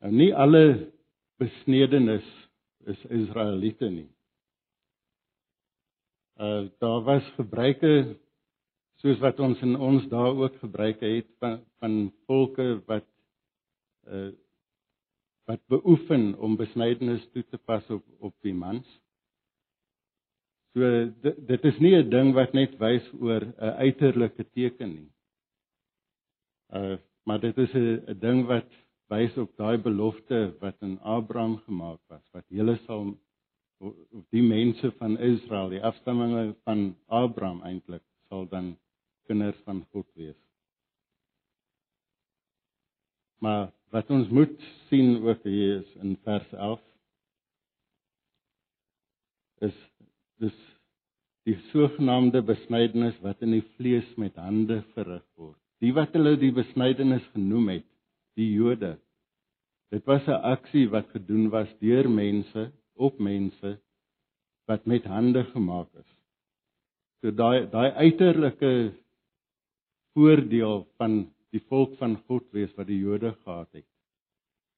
Nou 0.00 0.12
nie 0.12 0.34
alle 0.34 0.92
besnedenis 1.38 2.26
is 2.86 3.04
Israeliete 3.04 3.88
nie. 3.90 4.10
Uh 6.36 6.68
daar 6.78 7.02
was 7.04 7.24
gebruike 7.36 8.16
soos 9.00 9.18
wat 9.20 9.40
ons 9.40 9.60
in 9.62 9.76
ons 9.76 10.08
dae 10.08 10.32
ook 10.34 10.56
gebruike 10.60 11.06
het 11.06 11.28
van 11.40 11.60
van 11.80 12.12
volke 12.26 12.66
wat 12.86 13.08
uh 14.06 14.32
wat 15.46 15.62
beoefen 15.70 16.34
om 16.38 16.56
besnydenis 16.58 17.26
toe 17.32 17.44
te 17.50 17.58
pas 17.58 17.90
op 17.90 18.04
op 18.18 18.34
die 18.42 18.54
mans. 18.54 18.86
So 20.74 20.88
dit, 21.22 21.36
dit 21.48 21.68
is 21.70 21.78
nie 21.78 21.94
'n 21.96 22.10
ding 22.10 22.34
wat 22.34 22.52
net 22.52 22.78
wys 22.78 23.06
oor 23.20 23.42
'n 23.42 23.76
uiterlike 23.86 24.44
teken 24.50 24.94
nie. 24.94 25.10
Uh 26.72 26.96
maar 27.26 27.40
dit 27.40 27.58
is 27.58 27.72
'n 27.74 28.18
ding 28.18 28.46
wat 28.46 28.70
wys 29.10 29.36
op 29.38 29.56
daai 29.56 29.78
belofte 29.78 30.56
wat 30.60 30.82
aan 30.82 30.98
Abraham 31.00 31.56
gemaak 31.66 32.00
was 32.08 32.24
wat 32.32 32.44
hele 32.48 32.76
sal 32.76 33.16
of 33.78 34.24
die 34.30 34.42
mense 34.42 34.90
van 34.98 35.18
Israel, 35.18 35.68
die 35.68 35.82
afstammelinge 35.84 36.54
van 36.64 36.96
Abraham 37.06 37.62
eintlik 37.62 38.02
sal 38.28 38.48
dan 38.48 38.76
kinders 39.26 39.58
van 39.64 39.84
God 39.92 40.06
wees. 40.14 40.38
Maar 43.38 43.75
wat 43.94 44.10
ons 44.10 44.28
moet 44.28 44.56
sien 44.88 45.20
ook 45.22 45.44
hier 45.44 45.80
is 45.80 45.92
in 46.02 46.16
vers 46.24 46.48
11 46.52 46.80
is 49.68 49.76
dis 50.42 50.56
die 51.46 51.58
sogenaamde 51.70 52.42
besnydenis 52.42 53.16
wat 53.22 53.40
in 53.46 53.54
die 53.56 53.66
vlees 53.76 54.08
met 54.20 54.36
hande 54.36 54.82
verrig 54.94 55.24
word 55.36 55.60
die 55.84 55.92
wat 55.96 56.14
hulle 56.16 56.36
die 56.40 56.52
besnydenis 56.54 57.24
genoem 57.34 57.70
het, 57.74 57.88
die 58.36 58.48
Jode. 58.56 58.96
Dit 59.92 60.06
was 60.06 60.26
'n 60.26 60.40
aksie 60.52 60.88
wat 60.90 61.08
gedoen 61.12 61.50
was 61.50 61.68
deur 61.80 62.08
mense 62.08 62.72
op 62.94 63.18
mense 63.18 63.78
wat 64.66 64.86
met 64.86 65.04
hande 65.04 65.44
gemaak 65.44 65.88
is. 65.94 66.12
So 67.20 67.30
daai 67.30 67.70
daai 67.70 67.90
uiterlike 67.92 68.92
voordeel 70.14 70.86
van 70.96 71.30
die 71.56 71.64
volk 71.70 71.96
van 72.00 72.16
God 72.28 72.46
wees 72.56 72.72
wat 72.76 72.88
die 72.90 73.00
Jode 73.00 73.32
gehad 73.42 73.68
het. 73.72 73.88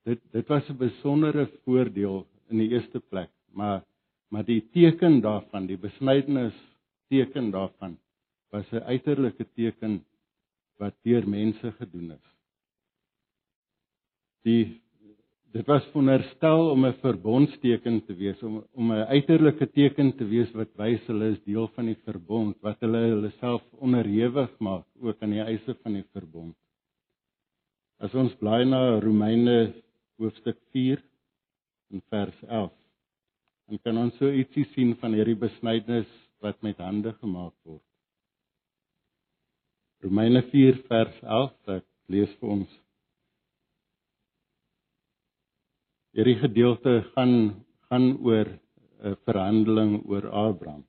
Dit 0.08 0.20
dit 0.32 0.48
was 0.48 0.68
'n 0.70 0.78
besondere 0.78 1.46
voordeel 1.64 2.26
in 2.50 2.58
die 2.58 2.70
eerste 2.70 3.00
plek, 3.00 3.30
maar 3.52 3.84
maar 4.30 4.44
die 4.44 4.60
teken 4.72 5.20
daarvan, 5.20 5.66
die 5.66 5.80
besnydenis 5.80 6.56
teken 7.08 7.50
daarvan 7.50 7.98
was 8.52 8.72
'n 8.72 8.84
uiterlike 8.84 9.46
teken 9.54 10.04
wat 10.78 10.94
deur 11.02 11.28
mense 11.28 11.72
gedoen 11.72 12.12
is. 12.12 12.26
Die 14.42 14.80
dit 15.52 15.66
was 15.66 15.84
veronderstel 15.92 16.70
om 16.70 16.84
'n 16.86 17.00
verbondsteken 17.00 18.04
te 18.04 18.14
wees, 18.14 18.42
om 18.42 18.64
om 18.72 18.92
'n 18.92 19.08
uiterlike 19.16 19.70
teken 19.70 20.16
te 20.16 20.24
wees 20.24 20.50
wat 20.52 20.68
wys 20.76 21.06
hulle 21.06 21.30
is 21.30 21.42
deel 21.44 21.68
van 21.74 21.86
die 21.86 22.00
verbond, 22.04 22.56
wat 22.60 22.80
hulle 22.80 22.98
hulle 22.98 23.30
self 23.30 23.62
onderhewig 23.78 24.58
maak 24.58 24.84
ook 25.00 25.22
aan 25.22 25.30
die 25.30 25.40
eise 25.40 25.74
van 25.82 25.92
die 25.92 26.06
verbond. 26.12 26.56
As 27.98 28.14
ons 28.14 28.34
blaai 28.38 28.62
na 28.64 29.00
Romeine 29.02 29.74
hoofstuk 30.22 30.58
4 30.74 31.00
in 31.90 32.02
vers 32.12 32.36
11, 32.46 32.70
dan 33.68 33.80
kan 33.84 33.98
ons 34.04 34.18
so 34.20 34.30
ietsie 34.30 34.66
sien 34.74 34.94
van 35.00 35.16
hierdie 35.18 35.38
besnydenis 35.38 36.10
wat 36.44 36.60
met 36.62 36.78
hande 36.78 37.12
gemaak 37.18 37.54
word. 37.66 37.82
Romeine 40.06 40.44
4 40.52 40.78
vers 40.86 41.16
11 41.26 41.74
ek 41.80 41.86
lees 42.14 42.36
vir 42.38 42.52
ons. 42.54 42.76
Hierdie 46.14 46.38
gedeelte 46.38 47.00
gaan 47.16 47.34
gaan 47.88 48.12
oor 48.20 48.48
'n 49.02 49.16
verhandeling 49.24 49.92
oor 50.06 50.24
Abraham. 50.28 50.84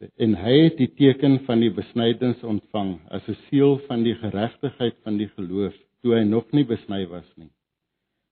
En 0.00 0.34
hy 0.34 0.54
het 0.64 0.78
die 0.80 0.88
teken 0.96 1.38
van 1.44 1.60
die 1.60 1.72
besnydings 1.76 2.42
ontvang 2.42 2.94
as 3.12 3.26
'n 3.28 3.36
seël 3.48 3.78
van 3.88 4.02
die 4.02 4.14
geregtigheid 4.14 4.96
van 5.04 5.18
die 5.18 5.28
geloof 5.36 5.76
toe 6.00 6.14
hy 6.16 6.24
nog 6.24 6.46
nie 6.52 6.64
besny 6.64 7.04
was 7.06 7.28
nie. 7.36 7.50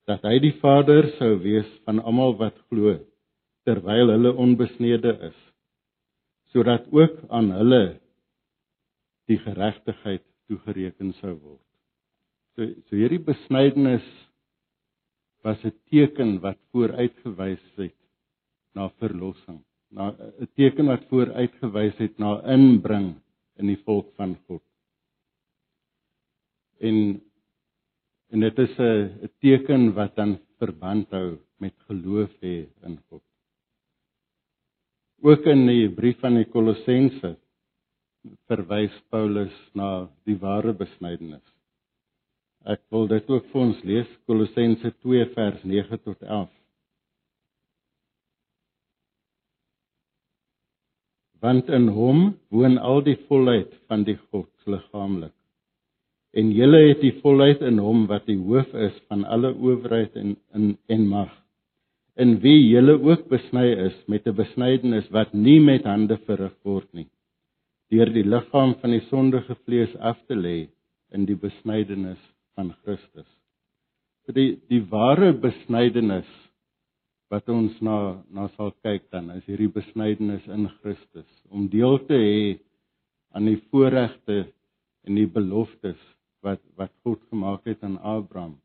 Dat 0.07 0.23
hy 0.23 0.39
die 0.39 0.57
vader 0.63 1.11
sou 1.19 1.37
wees 1.43 1.69
van 1.85 2.01
almal 2.01 2.37
wat 2.39 2.57
glo 2.71 2.97
terwyl 3.69 4.09
hulle 4.15 4.33
onbesnede 4.33 5.13
is 5.29 5.39
sodat 6.53 6.87
ook 6.93 7.17
aan 7.29 7.51
hulle 7.53 8.01
die 9.29 9.37
geregtigheid 9.37 10.25
toegereken 10.49 11.13
sou 11.21 11.35
word. 11.37 11.65
So 12.57 12.65
so 12.89 12.97
hierdie 12.97 13.21
besnydenis 13.21 14.07
was 15.45 15.61
'n 15.65 15.75
teken 15.91 16.41
wat 16.41 16.59
vooruitgewys 16.73 17.65
het 17.77 17.97
na 18.75 18.89
verlossing, 19.01 19.61
na 19.91 20.11
'n 20.13 20.49
teken 20.55 20.87
wat 20.87 21.09
vooruitgewys 21.11 21.97
het 21.99 22.19
na 22.19 22.31
inbring 22.55 23.15
in 23.61 23.67
die 23.67 23.81
volk 23.85 24.13
van 24.17 24.37
God. 24.47 24.65
En 26.79 27.21
en 28.31 28.41
dit 28.41 28.59
is 28.59 28.75
'n 28.79 29.25
'n 29.25 29.31
teken 29.41 29.95
wat 29.95 30.15
dan 30.17 30.39
verband 30.59 31.11
hou 31.11 31.39
met 31.59 31.75
geloof 31.89 32.33
hê 32.41 32.67
in 32.87 32.99
God. 33.09 33.23
Ook 35.21 35.47
in 35.47 35.67
die 35.67 35.89
brief 35.91 36.25
aan 36.25 36.35
die 36.35 36.51
Kolossense 36.51 37.37
verwys 38.47 38.95
Paulus 39.11 39.55
na 39.75 40.09
die 40.25 40.37
ware 40.39 40.73
besnydenis. 40.73 41.45
Ek 42.65 42.83
wil 42.91 43.09
dit 43.09 43.31
ook 43.31 43.47
vir 43.53 43.61
ons 43.61 43.83
lees 43.83 44.11
Kolossense 44.27 44.93
2 45.03 45.27
vers 45.35 45.65
9 45.65 45.99
tot 46.05 46.23
11. 46.23 46.58
Want 51.41 51.69
in 51.69 51.89
hom 51.95 52.23
woon 52.51 52.79
al 52.79 53.03
die 53.07 53.19
volheid 53.29 53.75
van 53.89 54.05
die 54.05 54.17
God 54.31 54.51
liggaamlik. 54.67 55.35
En 56.35 56.51
julle 56.53 56.81
het 56.89 57.01
die 57.01 57.15
volheid 57.23 57.63
in 57.65 57.79
hom 57.83 58.07
wat 58.11 58.27
die 58.27 58.39
hoof 58.39 58.75
is 58.75 58.97
van 59.09 59.25
alle 59.25 59.53
owerheid 59.55 60.17
en 60.17 60.37
in 60.55 60.73
en 60.87 61.07
mag. 61.09 61.31
In 62.19 62.41
wie 62.43 62.59
julle 62.69 62.99
ook 62.99 63.29
besny 63.31 63.69
is 63.87 63.97
met 64.07 64.27
'n 64.27 64.35
besnydenis 64.35 65.09
wat 65.11 65.33
nie 65.33 65.61
met 65.61 65.85
hande 65.85 66.19
verrig 66.27 66.57
word 66.65 66.93
nie 66.93 67.09
deur 67.93 68.11
die 68.13 68.25
liggaam 68.25 68.75
van 68.83 68.93
die 68.93 69.05
sondige 69.09 69.57
vlees 69.65 69.95
af 69.97 70.19
te 70.29 70.37
lê 70.37 70.69
in 71.17 71.25
die 71.29 71.37
besnydenis 71.41 72.21
van 72.57 72.73
Christus. 72.85 73.29
Vir 74.27 74.37
die 74.37 74.51
die 74.69 74.83
ware 74.91 75.33
besnydenis 75.33 76.29
wat 77.33 77.49
ons 77.53 77.75
na 77.85 77.97
na 78.35 78.49
sal 78.57 78.73
kyk 78.85 79.11
dan 79.13 79.31
is 79.37 79.45
hierdie 79.49 79.73
besnydenis 79.73 80.47
in 80.53 80.69
Christus 80.81 81.29
om 81.51 81.69
deel 81.73 81.99
te 82.09 82.17
hê 82.17 82.45
aan 83.37 83.49
die 83.51 83.61
voorregte 83.69 84.47
en 85.07 85.19
die 85.19 85.29
beloftes 85.29 86.01
wat 86.45 86.63
wat 86.79 86.93
God 87.05 87.21
gemaak 87.33 87.67
het 87.69 87.85
aan 87.85 87.99
Abraham 87.99 88.57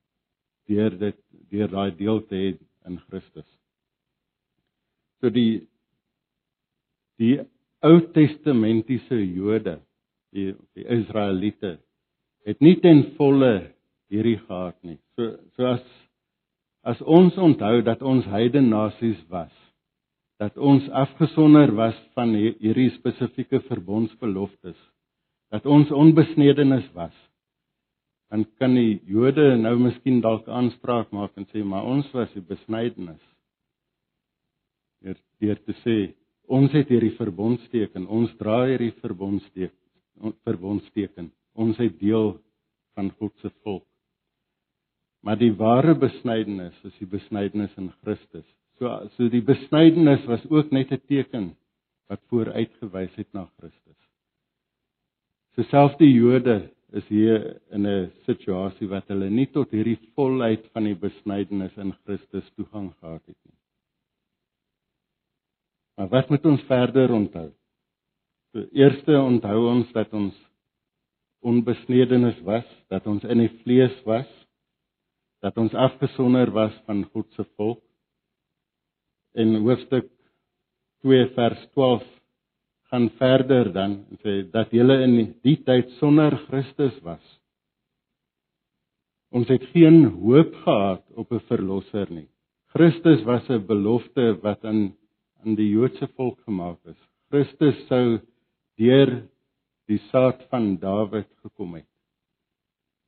deur 0.69 0.95
dit 0.99 1.19
deur 1.51 1.71
daai 1.71 1.91
deel 1.97 2.21
te 2.29 2.39
hê 2.39 2.51
in 2.87 2.99
Christus. 3.07 3.47
So 5.21 5.31
die 5.31 5.63
die 7.19 7.39
Ou 7.83 7.99
Testamentiese 8.15 9.17
Jode, 9.19 9.77
die 10.31 10.53
die 10.75 10.85
Israeliete 10.87 11.77
het 12.47 12.61
nie 12.63 12.77
ten 12.83 13.03
volle 13.17 13.73
hierdie 14.11 14.37
gehad 14.39 14.77
nie. 14.83 14.99
So 15.15 15.35
so 15.55 15.67
as 15.75 15.83
as 16.83 16.99
ons 17.01 17.35
onthou 17.39 17.81
dat 17.87 18.01
ons 18.03 18.25
heidene 18.27 18.69
nasies 18.69 19.19
was, 19.31 19.51
dat 20.39 20.57
ons 20.57 20.89
afgesonder 20.91 21.71
was 21.77 21.95
van 22.17 22.33
hierdie 22.35 22.89
spesifieke 22.97 23.61
verbondsbeloftes, 23.69 24.79
dat 25.53 25.65
ons 25.69 25.91
onbesnedenis 25.93 26.89
was, 26.97 27.13
dan 28.33 28.47
kan 28.57 28.73
die 28.73 28.97
Jode 29.05 29.53
nou 29.61 29.75
miskien 29.77 30.17
dalk 30.23 30.47
aanspraak 30.49 31.11
maak 31.13 31.37
en 31.37 31.45
sê 31.51 31.61
maar 31.61 31.85
ons 31.85 32.07
was 32.17 32.31
die 32.33 32.41
besnydenis. 32.41 33.21
Deur 35.05 35.19
deur 35.43 35.59
te 35.67 35.75
sê 35.83 35.97
ons 36.49 36.73
het 36.73 36.89
hierdie 36.89 37.13
verbondsteken, 37.19 38.07
ons 38.09 38.33
dra 38.39 38.63
hierdie 38.65 38.91
verbondsteken, 39.03 40.33
verbondsteken. 40.43 41.29
Ons 41.53 41.77
is 41.85 41.93
deel 42.01 42.33
van 42.97 43.11
God 43.19 43.33
se 43.41 43.53
volk. 43.61 43.85
Maar 45.23 45.39
die 45.39 45.53
ware 45.55 45.95
besnydenis 45.95 46.75
is 46.83 46.95
die 46.99 47.07
besnydenis 47.07 47.71
in 47.79 47.91
Christus. 48.03 48.45
So 48.79 48.91
so 49.15 49.29
die 49.31 49.43
besnydenis 49.45 50.25
was 50.27 50.43
ook 50.51 50.71
net 50.71 50.91
'n 50.91 51.01
teken 51.07 51.55
wat 52.09 52.19
vooruitgewys 52.29 53.15
het 53.15 53.33
na 53.33 53.47
Christus. 53.57 53.99
So 55.55 55.63
selfs 55.63 55.97
die 55.97 56.11
Jode 56.11 56.69
is 56.91 57.07
hier 57.07 57.61
in 57.71 57.87
'n 57.87 58.11
situasie 58.25 58.87
wat 58.87 59.07
hulle 59.07 59.29
nie 59.29 59.45
tot 59.45 59.71
hierdie 59.71 59.99
volheid 60.15 60.67
van 60.73 60.83
die 60.83 60.95
besnydenis 60.95 61.77
in 61.77 61.93
Christus 62.03 62.51
toegang 62.55 62.93
gehad 62.99 63.21
het 63.25 63.37
nie. 63.45 63.57
Maar 65.97 66.09
wat 66.09 66.29
moet 66.29 66.45
ons 66.45 66.61
verder 66.61 67.11
onthou? 67.11 67.51
So 68.51 68.65
eerste 68.71 69.21
onthou 69.21 69.69
ons 69.69 69.91
dat 69.91 70.13
ons 70.13 70.35
onbesnedenis 71.41 72.39
was, 72.41 72.65
dat 72.89 73.07
ons 73.07 73.23
in 73.23 73.37
die 73.37 73.51
vlees 73.63 74.03
was 74.05 74.27
dat 75.43 75.57
ons 75.59 75.73
afgesonder 75.75 76.51
was 76.55 76.73
van 76.87 77.03
God 77.11 77.27
se 77.35 77.43
volk. 77.57 77.81
In 79.35 79.57
hoofstuk 79.65 80.07
2 81.03 81.29
vers 81.35 81.65
12 81.75 82.03
gaan 82.93 83.09
verder 83.19 83.71
dan 83.75 83.97
en 84.07 84.19
sê 84.23 84.35
dat 84.53 84.71
julle 84.71 85.01
in 85.03 85.15
die 85.43 85.57
tyd 85.67 85.89
sonder 85.99 86.37
Christus 86.47 86.95
was. 87.03 87.23
Ons 89.33 89.49
het 89.49 89.65
geen 89.73 90.05
hoop 90.21 90.53
gehad 90.63 91.03
op 91.17 91.31
'n 91.31 91.43
verlosser 91.49 92.07
nie. 92.11 92.29
Christus 92.73 93.23
was 93.23 93.49
'n 93.49 93.65
belofte 93.65 94.39
wat 94.41 94.63
aan 94.65 94.95
aan 95.43 95.55
die 95.55 95.69
Joodse 95.69 96.07
volk 96.15 96.39
gemaak 96.47 96.79
is. 96.85 96.99
Christus 97.29 97.87
sou 97.87 98.19
deur 98.79 99.27
die 99.87 99.99
saad 100.11 100.43
van 100.49 100.77
Dawid 100.77 101.27
gekom 101.43 101.73
het. 101.75 101.89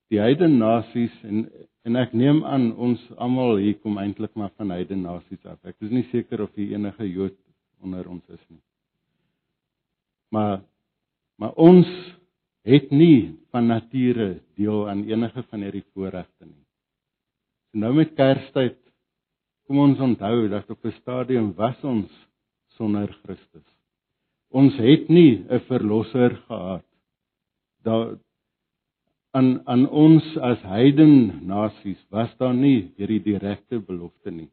Die 0.09 0.19
heidene 0.19 0.57
nasies 0.57 1.23
en 1.23 1.47
En 1.85 1.95
ek 2.01 2.15
neem 2.17 2.41
aan 2.49 2.71
ons 2.81 3.01
almal 3.21 3.59
hier 3.61 3.77
kom 3.83 3.99
eintlik 4.01 4.33
maar 4.33 4.53
van 4.57 4.73
heidene 4.73 5.05
nasies 5.05 5.43
af. 5.45 5.59
Ek 5.69 5.77
is 5.85 5.91
nie 5.93 6.05
seker 6.09 6.41
of 6.41 6.53
hier 6.57 6.73
enige 6.73 7.05
Jood 7.05 7.37
onder 7.85 8.07
ons 8.09 8.23
is 8.33 8.41
nie. 8.49 8.61
Maar 10.33 10.63
maar 11.37 11.53
ons 11.59 11.89
het 12.65 12.89
nie 12.95 13.35
van 13.53 13.67
nature 13.67 14.39
deel 14.57 14.87
aan 14.89 15.03
enige 15.05 15.43
van 15.51 15.65
hierdie 15.65 15.83
voorregte 15.93 16.47
nie. 16.47 16.63
So 17.69 17.83
nou 17.83 17.91
met 17.97 18.15
Kerstyd 18.17 18.79
kom 19.67 19.81
ons 19.83 20.01
onthou 20.01 20.47
dat 20.49 20.69
op 20.69 20.85
'n 20.85 20.95
stadium 21.01 21.53
was 21.53 21.83
ons 21.83 22.11
sonder 22.77 23.11
Christus. 23.23 23.67
Ons 24.49 24.73
het 24.77 25.09
nie 25.09 25.43
'n 25.49 25.59
verlosser 25.67 26.35
gehad. 26.47 26.85
Daar 27.83 28.17
aan 29.35 29.67
aan 29.67 29.83
ons 29.91 30.25
as 30.39 30.61
heiden 30.63 31.43
nasies 31.47 31.99
was 32.13 32.31
daar 32.39 32.55
nie 32.55 32.91
hierdie 32.95 33.19
direkte 33.23 33.81
belofte 33.83 34.31
nie. 34.31 34.49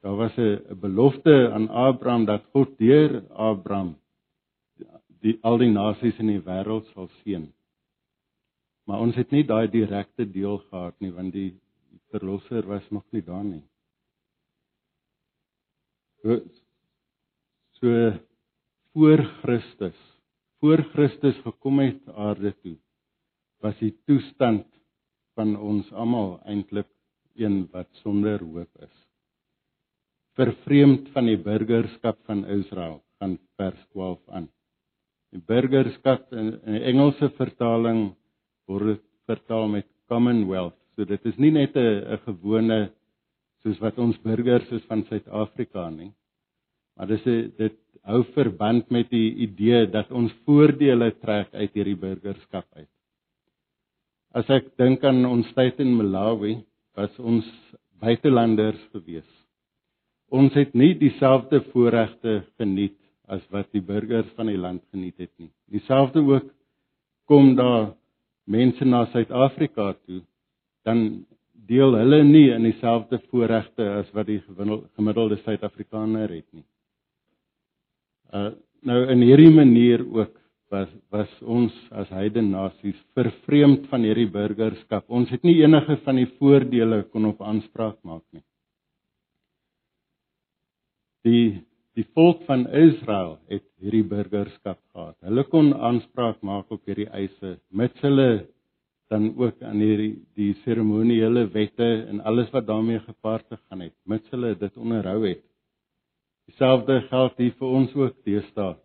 Daar 0.00 0.16
was 0.16 0.36
'n 0.38 0.80
belofte 0.80 1.52
aan 1.52 1.68
Abraham 1.68 2.24
dat 2.24 2.44
God 2.52 2.78
deur 2.78 3.22
Abraham 3.30 3.96
die 5.20 5.38
al 5.42 5.58
die 5.58 5.72
nasies 5.72 6.18
in 6.18 6.26
die 6.26 6.40
wêreld 6.40 6.86
sal 6.92 7.08
seën. 7.22 7.52
Maar 8.86 9.00
ons 9.00 9.16
het 9.16 9.30
nie 9.30 9.44
daai 9.44 9.68
direkte 9.68 10.24
deel 10.24 10.58
gehad 10.58 10.94
nie 11.00 11.12
want 11.12 11.32
die 11.32 11.52
verlosser 12.10 12.66
was 12.66 12.90
nog 12.90 13.04
nie 13.12 13.22
daar 13.22 13.44
nie. 13.44 13.64
So, 16.22 16.40
so 17.80 18.12
voor 18.92 19.18
Christus, 19.42 19.98
voor 20.60 20.82
Christus 20.92 21.36
gekom 21.44 21.78
het 21.78 22.08
aarde 22.08 22.52
toe 22.62 22.78
was 23.64 23.76
die 23.78 23.92
toestand 24.08 24.66
van 25.38 25.56
ons 25.56 25.90
almal 25.92 26.38
eintlik 26.48 26.88
een 27.40 27.62
wat 27.72 27.88
sonder 28.02 28.42
hoop 28.42 28.84
is. 28.84 28.96
Vervreemd 30.38 31.08
van 31.14 31.28
die 31.28 31.38
burgerskap 31.40 32.18
van 32.28 32.44
Israel 32.46 33.00
van 33.20 33.36
vers 33.60 33.80
12 33.92 34.20
aan. 34.28 34.48
Die 35.30 35.42
burgerskap 35.46 36.32
in, 36.32 36.54
in 36.66 36.78
die 36.78 36.86
Engelse 36.90 37.30
vertaling 37.36 38.10
word 38.70 39.02
vertaal 39.30 39.68
met 39.70 39.86
commonwealth. 40.10 40.76
So 40.96 41.06
dit 41.06 41.26
is 41.26 41.36
nie 41.38 41.52
net 41.54 41.76
'n 41.76 42.18
gewone 42.24 42.90
soos 43.62 43.78
wat 43.80 43.98
ons 43.98 44.18
burgers 44.24 44.70
is 44.72 44.84
van 44.88 45.04
Suid-Afrika 45.04 45.88
nie. 45.90 46.12
Maar 46.96 47.06
dis 47.06 47.26
'n 47.26 47.52
dit 47.56 47.76
hou 48.02 48.22
verband 48.34 48.90
met 48.90 49.10
die 49.10 49.34
idee 49.46 49.86
dat 49.86 50.10
ons 50.10 50.32
voordele 50.44 51.10
trek 51.20 51.54
uit 51.54 51.72
hierdie 51.74 51.96
burgerskap 51.96 52.66
uit. 52.76 52.88
As 54.30 54.46
ek 54.46 54.68
dink 54.78 55.02
aan 55.02 55.24
ons 55.26 55.48
tyd 55.56 55.80
in 55.82 55.96
Malawi, 55.98 56.60
was 56.94 57.10
ons 57.18 57.46
buitelanders 58.02 58.78
gewees. 58.94 59.26
Ons 60.30 60.54
het 60.54 60.74
nie 60.78 60.92
dieselfde 60.98 61.58
voorregte 61.72 62.44
geniet 62.60 62.94
as 63.30 63.42
wat 63.50 63.66
die 63.74 63.82
burgers 63.82 64.30
van 64.36 64.50
die 64.50 64.58
land 64.58 64.84
geniet 64.94 65.18
het 65.18 65.32
nie. 65.38 65.50
Dieselfde 65.70 66.22
ook 66.22 66.46
kom 67.30 67.56
daar 67.58 67.92
mense 68.46 68.86
na 68.86 69.04
Suid-Afrika 69.10 69.92
toe, 70.06 70.22
dan 70.86 71.24
deel 71.70 71.94
hulle 71.98 72.22
nie 72.26 72.48
in 72.54 72.66
dieselfde 72.66 73.18
voorregte 73.30 73.86
as 73.98 74.10
wat 74.14 74.30
die 74.30 74.40
gemiddelde 74.46 75.38
Suid-Afrikaner 75.42 76.30
het 76.30 76.46
nie. 76.54 76.66
Uh 78.30 78.50
nou 78.80 79.02
in 79.12 79.20
hierdie 79.20 79.50
manier 79.52 80.00
ook 80.00 80.39
was 80.70 80.90
was 81.10 81.30
ons 81.42 81.74
as 81.90 82.10
heidene 82.14 82.52
nasies 82.54 82.98
vervreemd 83.18 83.88
van 83.90 84.04
hierdie 84.06 84.28
burgerskap. 84.30 85.08
Ons 85.10 85.32
het 85.34 85.42
nie 85.46 85.58
enige 85.64 85.98
van 86.04 86.20
die 86.20 86.28
voordele 86.38 87.02
kon 87.10 87.26
op 87.32 87.42
aanspraak 87.42 87.98
maak 88.06 88.24
nie. 88.32 88.44
Die 91.26 91.66
die 91.98 92.06
volk 92.14 92.44
van 92.46 92.68
Israel 92.70 93.34
het 93.50 93.66
hierdie 93.82 94.06
burgerskap 94.06 94.78
gehad. 94.94 95.16
Hulle 95.26 95.42
kon 95.50 95.72
aanspraak 95.74 96.38
maak 96.46 96.70
op 96.70 96.86
hierdie 96.86 97.10
eise 97.10 97.58
mits 97.74 98.06
hulle 98.06 98.46
dan 99.10 99.32
ook 99.34 99.62
aan 99.66 99.82
hierdie 99.82 100.12
die 100.38 100.52
seremoniele 100.62 101.48
wette 101.50 101.88
en 102.12 102.22
alles 102.30 102.52
wat 102.54 102.68
daarmee 102.68 103.02
gepaard 103.02 103.48
gegaan 103.50 103.82
het, 103.88 103.96
mits 104.06 104.30
hulle 104.30 104.54
dit 104.54 104.76
onderhou 104.78 105.24
het. 105.26 105.42
Dieselfde 106.46 107.00
geld 107.08 107.42
hier 107.42 107.56
vir 107.58 107.74
ons 107.80 107.96
ook 107.98 108.14
deesdae. 108.26 108.76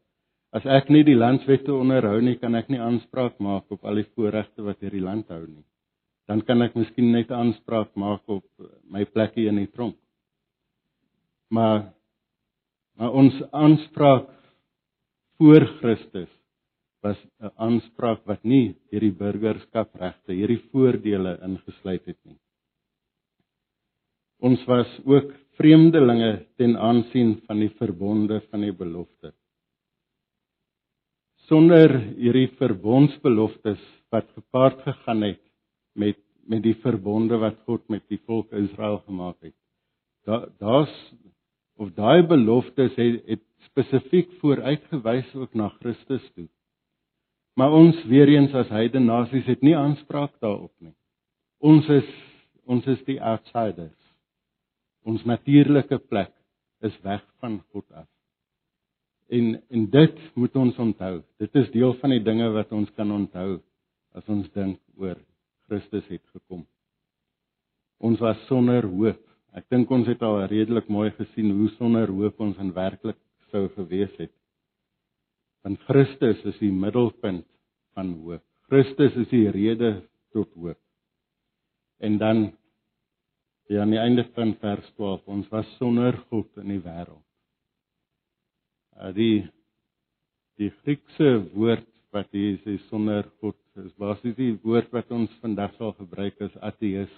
As 0.56 0.64
ek 0.72 0.88
nie 0.94 1.04
die 1.04 1.18
landswette 1.18 1.74
onderhou 1.76 2.22
nie, 2.24 2.38
kan 2.40 2.56
ek 2.56 2.70
nie 2.72 2.80
aanspraak 2.80 3.42
maak 3.44 3.74
op 3.76 3.84
al 3.84 4.00
die 4.00 4.08
voorregte 4.16 4.64
wat 4.64 4.80
hierdie 4.80 5.04
land 5.04 5.28
hou 5.34 5.42
nie. 5.44 5.66
Dan 6.32 6.46
kan 6.48 6.64
ek 6.64 6.78
miskien 6.80 7.12
net 7.12 7.34
aanspraak 7.36 7.92
maak 8.00 8.24
op 8.32 8.46
my 8.88 9.04
plekkie 9.04 9.50
in 9.52 9.60
die 9.60 9.72
tronk. 9.74 9.98
Maar 11.52 11.92
maar 12.96 13.12
ons 13.20 13.36
aanspraak 13.52 14.30
voor 15.36 15.66
Christus 15.82 16.32
was 17.04 17.20
'n 17.44 17.52
aanspraak 17.60 18.24
wat 18.26 18.44
nie 18.44 18.78
hierdie 18.92 19.12
burgerskapregte, 19.12 20.32
hierdie 20.32 20.64
voordele 20.72 21.38
ingesluit 21.44 22.06
het 22.06 22.22
nie. 22.24 22.40
Ons 24.40 24.64
was 24.66 24.88
ook 25.06 25.34
vreemdelinge 25.60 26.46
ten 26.56 26.78
aansien 26.78 27.42
van 27.48 27.60
die 27.60 27.74
verbonde 27.76 28.40
van 28.50 28.62
die 28.62 28.72
belofte 28.72 29.34
sonder 31.50 31.92
hierdie 32.18 32.50
verbondsbeloftes 32.60 33.82
wat 34.14 34.28
gepaard 34.34 34.82
gegaan 34.86 35.24
het 35.30 35.42
met 35.96 36.22
met 36.46 36.62
die 36.62 36.76
verbonde 36.78 37.40
wat 37.42 37.56
God 37.66 37.88
met 37.90 38.04
die 38.10 38.20
volk 38.26 38.52
Israel 38.54 39.00
gemaak 39.06 39.40
het. 39.42 39.56
Daar 40.26 40.50
daar's 40.62 40.94
of 41.76 41.90
daai 41.98 42.24
beloftes 42.24 42.94
het, 42.96 43.24
het 43.28 43.42
spesifiek 43.66 44.30
vooruitgewys 44.40 45.34
ook 45.36 45.54
na 45.54 45.70
Christus 45.80 46.24
toe. 46.36 46.48
Maar 47.56 47.72
ons 47.72 48.04
weer 48.06 48.28
eens 48.28 48.54
as 48.54 48.70
heidene 48.70 49.06
nasies 49.06 49.46
het 49.50 49.62
nie 49.62 49.76
aanspraak 49.76 50.36
daarop 50.40 50.74
nie. 50.80 50.96
Ons 51.60 51.90
is 51.90 52.10
ons 52.66 52.86
is 52.90 53.02
die 53.06 53.20
outsiders. 53.22 53.98
Ons 55.06 55.26
natuurlike 55.26 56.00
plek 56.10 56.34
is 56.82 56.96
weg 57.04 57.22
van 57.40 57.60
God 57.72 57.86
af. 57.94 58.10
En 59.28 59.62
en 59.70 59.86
dit 59.90 60.20
moet 60.36 60.56
ons 60.56 60.78
onthou. 60.78 61.22
Dit 61.42 61.56
is 61.56 61.72
deel 61.74 61.94
van 62.02 62.14
die 62.14 62.24
dinge 62.24 62.50
wat 62.54 62.72
ons 62.72 62.92
kan 62.98 63.12
onthou 63.12 63.60
as 64.16 64.28
ons 64.32 64.50
dink 64.54 64.80
oor 65.02 65.18
Christus 65.68 66.06
het 66.12 66.24
gekom. 66.34 66.66
Ons 68.00 68.22
was 68.22 68.40
sonder 68.50 68.86
hoop. 68.86 69.22
Ek 69.56 69.66
dink 69.72 69.92
ons 69.92 70.08
het 70.08 70.22
al 70.24 70.44
redelik 70.52 70.90
mooi 70.92 71.10
gesien 71.16 71.54
hoe 71.56 71.70
sonder 71.78 72.12
hoop 72.12 72.40
ons 72.44 72.58
in 72.62 72.74
werklik 72.76 73.18
sou 73.52 73.68
gewees 73.74 74.14
het. 74.20 74.34
Want 75.66 75.82
Christus 75.88 76.44
is 76.46 76.60
die 76.62 76.74
middelpunt 76.74 77.48
van 77.96 78.12
hoop. 78.22 78.44
Christus 78.70 79.16
is 79.24 79.30
die 79.32 79.48
rede 79.50 80.04
tot 80.36 80.52
hoop. 80.54 80.80
En 82.04 82.20
dan 82.22 82.52
ja 83.72 83.82
aan 83.82 83.94
die 83.96 84.02
einde 84.02 84.28
van 84.36 84.54
vers 84.62 84.86
12, 84.98 85.24
ons 85.26 85.48
was 85.50 85.70
sonder 85.80 86.18
God 86.30 86.62
in 86.62 86.76
die 86.76 86.84
wêreld. 86.84 87.24
Uh 88.96 89.12
die 89.16 89.44
die 90.56 90.72
Griekse 90.84 91.30
woord 91.54 91.88
wat 92.16 92.32
hier 92.32 92.60
is 92.72 92.84
sonder 92.88 93.26
God 93.44 93.58
is 93.84 93.92
basies 94.00 94.38
die 94.38 94.54
woord 94.64 94.88
wat 94.96 95.10
ons 95.12 95.32
vandag 95.44 95.74
sal 95.76 95.92
gebruik 95.98 96.40
as 96.46 96.54
ateïs. 96.64 97.12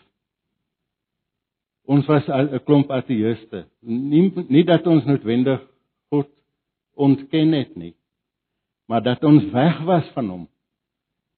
Ons 1.87 2.07
was 2.09 2.25
'n 2.27 2.59
klomp 2.65 2.89
ateïste. 2.91 3.65
Nie 3.81 4.31
nie 4.49 4.63
dat 4.63 4.87
ons 4.87 5.05
noodwendig 5.05 5.61
God 6.09 6.29
ontken 6.95 7.53
het 7.53 7.75
nie, 7.77 7.93
maar 8.89 9.03
dat 9.03 9.23
ons 9.23 9.45
weg 9.53 9.81
was 9.85 10.07
van 10.15 10.29
hom. 10.29 10.47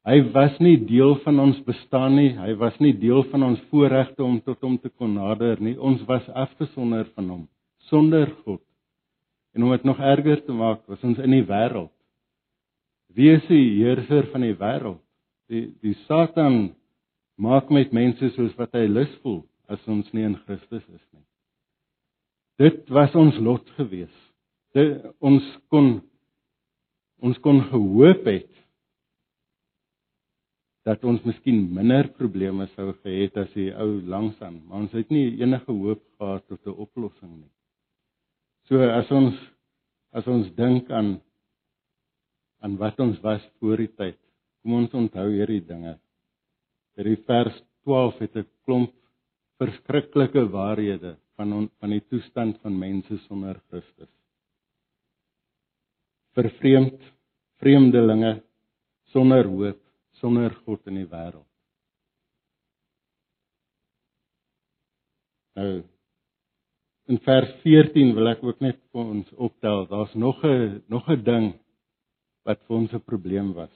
Hy 0.08 0.22
was 0.32 0.56
nie 0.60 0.78
deel 0.78 1.16
van 1.26 1.40
ons 1.40 1.60
bestaan 1.68 2.16
nie. 2.16 2.30
Hy 2.30 2.56
was 2.56 2.80
nie 2.80 2.94
deel 2.94 3.24
van 3.24 3.44
ons 3.44 3.60
voorregte 3.70 4.24
om 4.24 4.40
tot 4.42 4.62
hom 4.62 4.78
te 4.80 4.90
kon 4.90 5.14
nader 5.14 5.60
nie. 5.62 5.76
Ons 5.78 6.02
was 6.08 6.30
afgesonder 6.30 7.06
van 7.16 7.30
hom, 7.30 7.48
sonder 7.92 8.32
God. 8.46 8.69
En 9.54 9.64
om 9.64 9.72
dit 9.72 9.84
nog 9.84 10.00
erger 10.00 10.44
te 10.46 10.54
maak, 10.54 10.86
was 10.88 11.04
ons 11.04 11.18
in 11.18 11.34
die 11.34 11.46
wêreld. 11.46 11.94
Wie 13.18 13.32
is 13.34 13.46
die 13.50 13.80
heerser 13.80 14.30
van 14.34 14.46
die 14.46 14.56
wêreld? 14.58 15.02
Die 15.50 15.70
die 15.82 15.96
Satan 16.06 16.76
maak 17.40 17.72
met 17.74 17.96
mense 17.96 18.30
soos 18.36 18.54
wat 18.60 18.76
hy 18.78 18.86
lus 18.90 19.12
voel 19.24 19.42
as 19.70 19.82
ons 19.90 20.10
nie 20.14 20.26
in 20.28 20.38
Christus 20.46 20.84
is 20.84 21.06
nie. 21.16 21.26
Dit 22.60 22.90
was 22.94 23.16
ons 23.16 23.38
lot 23.42 23.66
gewees. 23.78 24.14
Dit 24.76 25.06
ons 25.26 25.46
kon 25.74 25.98
ons 27.20 27.38
kon 27.44 27.60
gehoop 27.72 28.28
het 28.30 28.52
dat 30.88 31.04
ons 31.04 31.24
miskien 31.28 31.66
minder 31.76 32.08
probleme 32.18 32.68
sou 32.76 32.94
gehad 33.04 33.36
as 33.42 33.50
die 33.54 33.70
ou 33.76 34.00
langsaan, 34.08 34.62
maar 34.66 34.86
ons 34.86 34.96
het 34.96 35.10
nie 35.12 35.36
enige 35.42 35.74
hoop 35.74 36.02
gehad 36.18 36.46
tot 36.48 36.66
'n 36.66 36.80
oplossing 36.86 37.34
nie. 37.42 37.52
So 38.70 38.78
as 38.86 39.10
ons 39.10 39.34
as 40.14 40.28
ons 40.30 40.50
dink 40.54 40.92
aan 40.94 41.16
aan 42.62 42.76
wat 42.78 43.00
ons 43.02 43.18
was 43.24 43.42
voor 43.58 43.82
die 43.82 43.90
tyd, 43.98 44.18
kom 44.62 44.76
ons 44.78 44.94
onthou 44.94 45.26
hierdie 45.32 45.64
dinge. 45.66 45.96
Hierdie 47.00 47.18
vers 47.26 47.56
12 47.88 48.22
het 48.22 48.38
'n 48.38 48.48
klomp 48.68 48.94
verskriklike 49.58 50.46
waarhede 50.54 51.18
van 51.36 51.54
on, 51.54 51.70
van 51.80 51.90
die 51.90 52.06
toestand 52.12 52.62
van 52.62 52.78
mense 52.78 53.18
sonder 53.26 53.58
Christus. 53.70 54.12
Vervreemd, 56.38 57.02
vreemdelinge 57.58 58.44
sonder 59.14 59.48
hoop, 59.48 59.82
sonder 60.22 60.54
God 60.66 60.86
in 60.88 60.96
die 61.02 61.10
wêreld. 61.10 61.48
Nou 65.56 65.82
in 67.10 67.18
vers 67.26 67.50
14 67.64 68.14
wil 68.14 68.30
ek 68.30 68.44
ook 68.46 68.60
net 68.62 68.78
vir 68.94 69.08
ons 69.16 69.30
optel, 69.42 69.88
daar's 69.90 70.14
nog 70.14 70.44
'n 70.46 70.84
nog 70.88 71.10
'n 71.10 71.24
ding 71.24 71.54
wat 72.46 72.60
vir 72.68 72.76
ons 72.78 72.94
'n 72.94 73.02
probleem 73.02 73.54
was. 73.54 73.74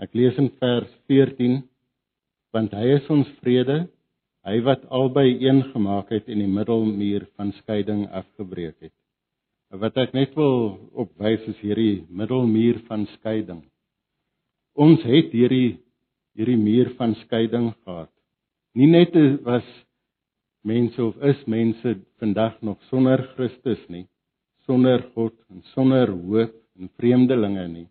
Ek 0.00 0.14
lees 0.14 0.36
in 0.38 0.50
vers 0.60 0.90
14 1.06 1.68
want 2.52 2.72
hy 2.72 2.86
is 2.96 3.10
ons 3.10 3.28
vrede 3.40 3.88
hy 4.44 4.60
wat 4.64 4.86
albei 4.88 5.36
een 5.44 5.62
gemaak 5.72 6.08
het 6.10 6.28
en 6.28 6.38
die 6.38 6.54
middelmuur 6.58 7.26
van 7.36 7.52
skeiding 7.52 8.06
afgebreek 8.08 8.76
het. 8.80 8.94
Wat 9.70 9.96
ek 9.96 10.14
net 10.14 10.34
wil 10.34 10.78
opwys 10.94 11.42
is 11.48 11.58
hierdie 11.60 12.06
middelmuur 12.08 12.78
van 12.88 13.06
skeiding. 13.18 13.62
Ons 14.74 15.02
het 15.02 15.32
hierdie 15.32 15.78
hierdie 16.38 16.56
muur 16.56 16.94
van 16.96 17.14
skeiding 17.14 17.74
gehad. 17.84 18.12
Nie 18.74 18.86
net 18.86 19.12
was 19.42 19.66
mense 20.68 21.02
of 21.04 21.16
is 21.32 21.44
mense 21.46 21.94
vandag 22.20 22.60
nog 22.62 22.78
sonder 22.90 23.22
Christus 23.34 23.80
nie, 23.88 24.06
sonder 24.68 25.04
God 25.14 25.34
en 25.50 25.62
sonder 25.74 26.12
hoop 26.12 26.54
en 26.78 26.90
vreemdelinge 27.00 27.66
nie. 27.68 27.88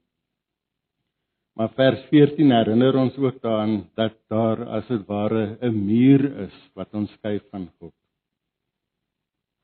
Maar 1.57 1.71
vers 1.73 2.01
14 2.11 2.51
herinner 2.53 2.95
ons 3.01 3.15
ook 3.17 3.39
daaraan 3.41 3.87
dat 3.97 4.13
daar 4.29 4.61
as 4.77 4.87
dit 4.87 5.05
ware 5.09 5.57
'n 5.61 5.85
muur 5.85 6.25
is 6.45 6.57
wat 6.73 6.93
ons 6.93 7.11
skei 7.17 7.39
van 7.51 7.69
God. 7.79 7.93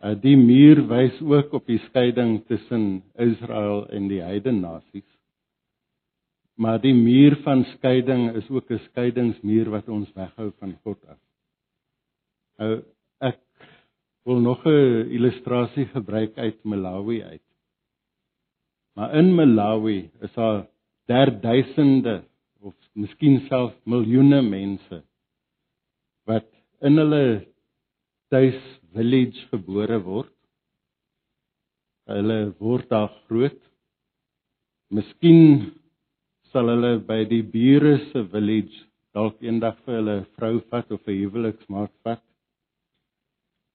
Uh 0.03 0.15
die 0.21 0.37
muur 0.37 0.87
wys 0.87 1.21
ook 1.21 1.53
op 1.53 1.65
die 1.65 1.79
skeiding 1.79 2.45
tussen 2.47 3.03
Israel 3.15 3.87
en 3.89 4.07
die 4.07 4.21
heidene 4.21 4.59
nasies. 4.59 5.09
Maar 6.55 6.81
die 6.81 6.93
muur 6.93 7.35
van 7.43 7.63
skeiding 7.63 8.35
is 8.35 8.49
ook 8.49 8.71
'n 8.71 8.79
skeidingsmuur 8.89 9.69
wat 9.69 9.87
ons 9.87 10.13
weghou 10.13 10.51
van 10.59 10.75
God 10.83 11.05
af. 11.07 11.19
Nou 12.57 12.83
wil 14.23 14.39
nog 14.39 14.65
'n 14.65 15.09
illustrasie 15.11 15.85
gebruik 15.85 16.37
uit 16.37 16.63
Malawi 16.63 17.23
uit. 17.23 17.47
Maar 18.95 19.15
in 19.15 19.35
Malawi 19.35 20.11
is 20.21 20.33
daar 20.33 20.67
derduisende 21.05 22.23
of 22.59 22.73
miskien 22.93 23.39
self 23.47 23.73
miljoene 23.83 24.41
mense 24.41 25.03
wat 26.25 26.47
in 26.79 26.97
hulle 26.97 27.45
tuis 28.29 28.59
village 28.93 29.47
gebore 29.51 29.99
word. 30.03 30.33
Hulle 32.05 32.53
word 32.59 32.89
daar 32.89 33.11
groot. 33.27 33.59
Miskien 34.93 35.71
sal 36.51 36.69
hulle 36.69 36.99
by 37.07 37.23
die 37.29 37.43
bure 37.43 37.97
se 38.11 38.23
village 38.31 38.85
dalk 39.13 39.41
eendag 39.45 39.77
vir 39.85 39.99
hulle 39.99 40.17
vrou 40.37 40.59
vat 40.71 40.91
of 40.91 41.07
'n 41.07 41.19
huweliksmaat 41.19 41.93
vat. 42.03 42.23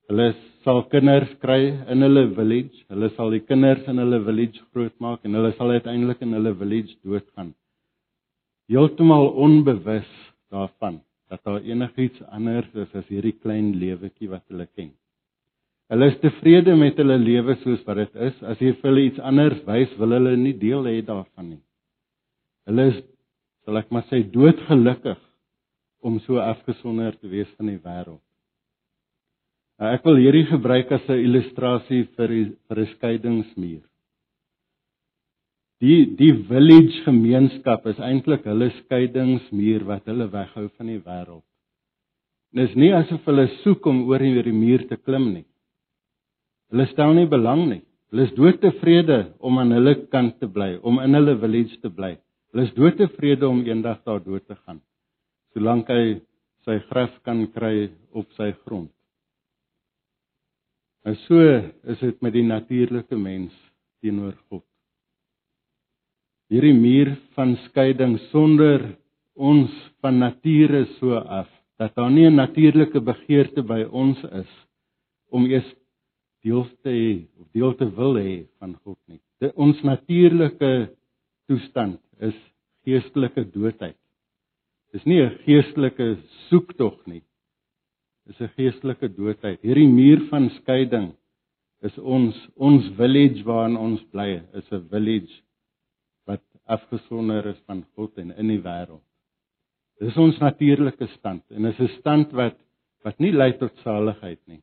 Hulle 0.09 0.31
sal 0.65 0.87
kinders 0.89 1.33
kry 1.43 1.69
in 1.93 2.01
hulle 2.05 2.23
village. 2.37 2.85
Hulle 2.89 3.11
sal 3.17 3.35
die 3.35 3.43
kinders 3.45 3.85
in 3.93 4.01
hulle 4.01 4.23
village 4.25 4.63
grootmaak 4.73 5.27
en 5.29 5.37
hulle 5.37 5.51
sal 5.59 5.75
uiteindelik 5.75 6.23
in 6.25 6.33
hulle 6.33 6.55
village 6.57 6.95
doodgaan. 7.05 7.51
Heeltemal 8.73 9.29
onbewus 9.45 10.09
daarvan 10.53 11.03
dat 11.29 11.43
daar 11.45 11.61
enigiets 11.61 12.23
anders 12.33 12.69
is 12.73 12.95
as 12.97 13.05
hierdie 13.13 13.35
klein 13.37 13.75
lewetjie 13.77 14.31
wat 14.33 14.47
hulle 14.49 14.65
ken. 14.73 14.95
Hulle 15.93 16.09
is 16.09 16.17
tevrede 16.23 16.77
met 16.77 16.97
hulle 17.01 17.19
lewe 17.21 17.57
soos 17.63 17.85
wat 17.85 18.01
dit 18.01 18.17
is. 18.29 18.39
As 18.45 18.61
jy 18.61 18.73
vir 18.77 18.91
hulle 18.91 19.05
iets 19.11 19.21
anders 19.21 19.61
wys, 19.69 19.93
wil 20.01 20.17
hulle 20.17 20.35
nie 20.41 20.55
deel 20.57 20.89
hê 20.89 21.03
daarvan 21.05 21.51
nie. 21.53 21.61
Hulle 22.69 22.89
is 22.95 23.03
sal 23.65 23.81
ek 23.81 23.93
maar 23.93 24.09
sê 24.09 24.23
doodgelukkig 24.25 25.21
om 26.01 26.17
so 26.25 26.41
afgesonder 26.41 27.13
te 27.21 27.29
wees 27.29 27.53
van 27.61 27.69
die 27.73 27.81
wêreld. 27.85 28.25
Nou, 29.79 29.93
ek 29.95 30.07
wil 30.09 30.17
hierdie 30.19 30.47
gebruik 30.49 30.91
as 30.91 31.05
'n 31.07 31.21
illustrasie 31.23 32.09
vir 32.17 32.29
die, 32.29 32.47
vir 32.69 32.79
'n 32.83 32.87
skeidingsmuur. 32.95 33.85
Die 35.81 36.17
die 36.19 36.33
village 36.49 37.05
gemeenskap 37.05 37.87
is 37.87 38.01
eintlik 38.03 38.43
hulle 38.51 38.73
skeidingsmuur 38.81 39.85
wat 39.87 40.11
hulle 40.11 40.27
weghou 40.33 40.67
van 40.77 40.87
die 40.91 40.99
wêreld. 40.99 41.45
Dit 42.53 42.71
is 42.71 42.75
nie 42.75 42.91
asof 42.93 43.23
hulle 43.31 43.47
soek 43.63 43.87
om 43.87 44.03
oor 44.09 44.19
hierdie 44.19 44.57
muur 44.57 44.89
te 44.89 44.97
klim 44.97 45.33
nie. 45.35 45.47
Hulle 46.73 46.87
stel 46.91 47.15
nie 47.15 47.29
belang 47.31 47.69
nie. 47.69 47.83
Hulle 48.11 48.27
is 48.27 48.35
doodtevrede 48.35 49.35
om 49.39 49.59
aan 49.59 49.71
hulle 49.77 49.95
kant 50.11 50.41
te 50.41 50.49
bly, 50.49 50.81
om 50.83 50.99
in 50.99 51.15
hulle 51.15 51.39
village 51.39 51.79
te 51.81 51.91
bly. 51.91 52.17
Hulle 52.53 52.65
is 52.67 52.75
doodtevrede 52.75 53.47
om 53.47 53.63
eendag 53.63 54.03
daar 54.05 54.25
dood 54.25 54.47
te 54.49 54.57
gaan. 54.57 54.81
Solank 55.55 55.89
hy 55.89 56.21
sy 56.65 56.81
graf 56.91 57.15
kan 57.23 57.47
kry 57.53 57.91
op 58.11 58.27
sy 58.35 58.51
grond. 58.65 58.91
En 61.07 61.17
so 61.27 61.39
is 61.83 61.99
dit 61.99 62.21
met 62.21 62.33
die 62.33 62.43
natuurlike 62.43 63.17
mens 63.17 63.55
teenoor 64.01 64.35
God. 64.49 64.65
Hierdie 66.49 66.75
muur 66.75 67.13
van 67.37 67.57
skeiding 67.67 68.17
sonder 68.31 68.83
ons 69.35 69.73
van 70.03 70.19
nature 70.19 70.87
so 70.99 71.19
af 71.21 71.49
dat 71.79 71.95
daar 71.95 72.11
nie 72.11 72.27
'n 72.27 72.35
natuurlike 72.35 73.01
begeerte 73.01 73.63
by 73.63 73.83
ons 73.91 74.19
is 74.25 74.51
om 75.31 75.45
eers 75.47 75.75
deel 76.43 76.65
te 76.83 76.91
hê 76.91 77.27
of 77.41 77.47
deel 77.53 77.75
te 77.75 77.89
wil 77.95 78.15
hê 78.17 78.47
van 78.59 78.75
God 78.85 78.99
nie. 79.07 79.21
Dit 79.41 79.53
ons 79.55 79.83
natuurlike 79.83 80.91
toestand 81.47 82.01
is 82.21 82.35
geestelike 82.85 83.45
doodheid. 83.53 83.97
Dis 84.93 85.05
nie 85.05 85.21
'n 85.23 85.39
geestelike 85.45 86.17
soektog 86.49 87.07
nie. 87.07 87.23
Dis 88.29 88.41
'n 88.41 88.53
geestelike 88.57 89.09
doodheid. 89.17 89.61
Hierdie 89.65 89.89
muur 89.89 90.27
van 90.29 90.51
skeiding 90.61 91.15
is 91.83 91.97
ons 91.99 92.37
ons 92.57 92.85
village 92.99 93.45
waarin 93.45 93.77
ons 93.77 94.03
bly, 94.13 94.43
is 94.53 94.73
'n 94.73 94.89
village 94.91 95.43
wat 96.27 96.45
afgesonder 96.67 97.47
is 97.47 97.61
van 97.67 97.85
God 97.95 98.19
en 98.19 98.31
in 98.37 98.49
die 98.49 98.61
wêreld. 98.61 99.05
Dis 99.99 100.17
ons 100.17 100.39
natuurlike 100.39 101.07
stand 101.17 101.43
en 101.51 101.65
is 101.65 101.81
'n 101.81 101.89
stand 101.99 102.33
wat 102.33 102.59
wat 103.05 103.19
nie 103.19 103.33
lei 103.33 103.53
tot 103.59 103.73
saligheid 103.85 104.41
nie. 104.47 104.63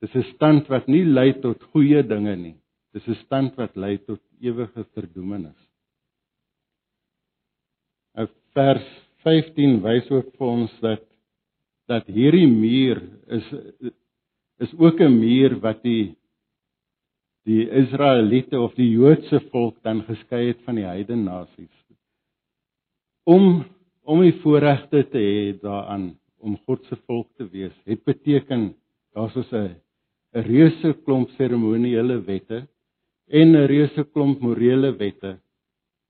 Dis 0.00 0.14
'n 0.14 0.26
stand 0.34 0.68
wat 0.68 0.88
nie 0.88 1.04
lei 1.04 1.32
tot 1.40 1.62
goeie 1.72 2.02
dinge 2.02 2.36
nie. 2.36 2.56
Dis 2.92 3.06
'n 3.06 3.14
stand 3.24 3.56
wat 3.56 3.76
lei 3.76 3.98
tot 3.98 4.20
ewige 4.40 4.84
verdoemenis. 4.94 5.60
Nou 8.16 8.26
vers 8.54 8.86
15 9.22 9.80
wys 9.82 10.10
ook 10.10 10.34
vir 10.36 10.46
ons 10.46 10.80
dat 10.80 11.09
dat 11.90 12.06
hierdie 12.06 12.46
muur 12.46 13.02
is 13.36 13.46
is 14.60 14.72
ook 14.78 15.00
'n 15.00 15.18
muur 15.18 15.58
wat 15.60 15.82
die 15.82 16.16
die 17.48 17.64
Israeliete 17.82 18.60
of 18.60 18.74
die 18.74 18.90
Joodse 18.90 19.40
volk 19.50 19.82
dan 19.82 20.02
geskei 20.04 20.46
het 20.48 20.60
van 20.66 20.76
die 20.76 20.84
heidene 20.84 21.24
nasies. 21.24 21.76
Om 23.24 23.64
om 24.04 24.20
die 24.20 24.34
voorregte 24.42 25.04
te 25.12 25.18
hê 25.18 25.60
daaraan 25.62 26.18
om 26.38 26.56
God 26.66 26.84
se 26.84 26.96
volk 27.06 27.28
te 27.36 27.44
wees, 27.52 27.74
het 27.84 28.04
beteken 28.04 28.74
daar's 29.14 29.32
so 29.32 29.56
'n 29.56 29.76
'n 30.34 30.42
reuse 30.46 30.90
klomp 31.04 31.28
seremoniele 31.38 32.20
wette 32.26 32.68
en 33.26 33.48
'n 33.56 33.66
reuse 33.66 34.04
klomp 34.12 34.40
morele 34.40 34.90
wette 34.96 35.38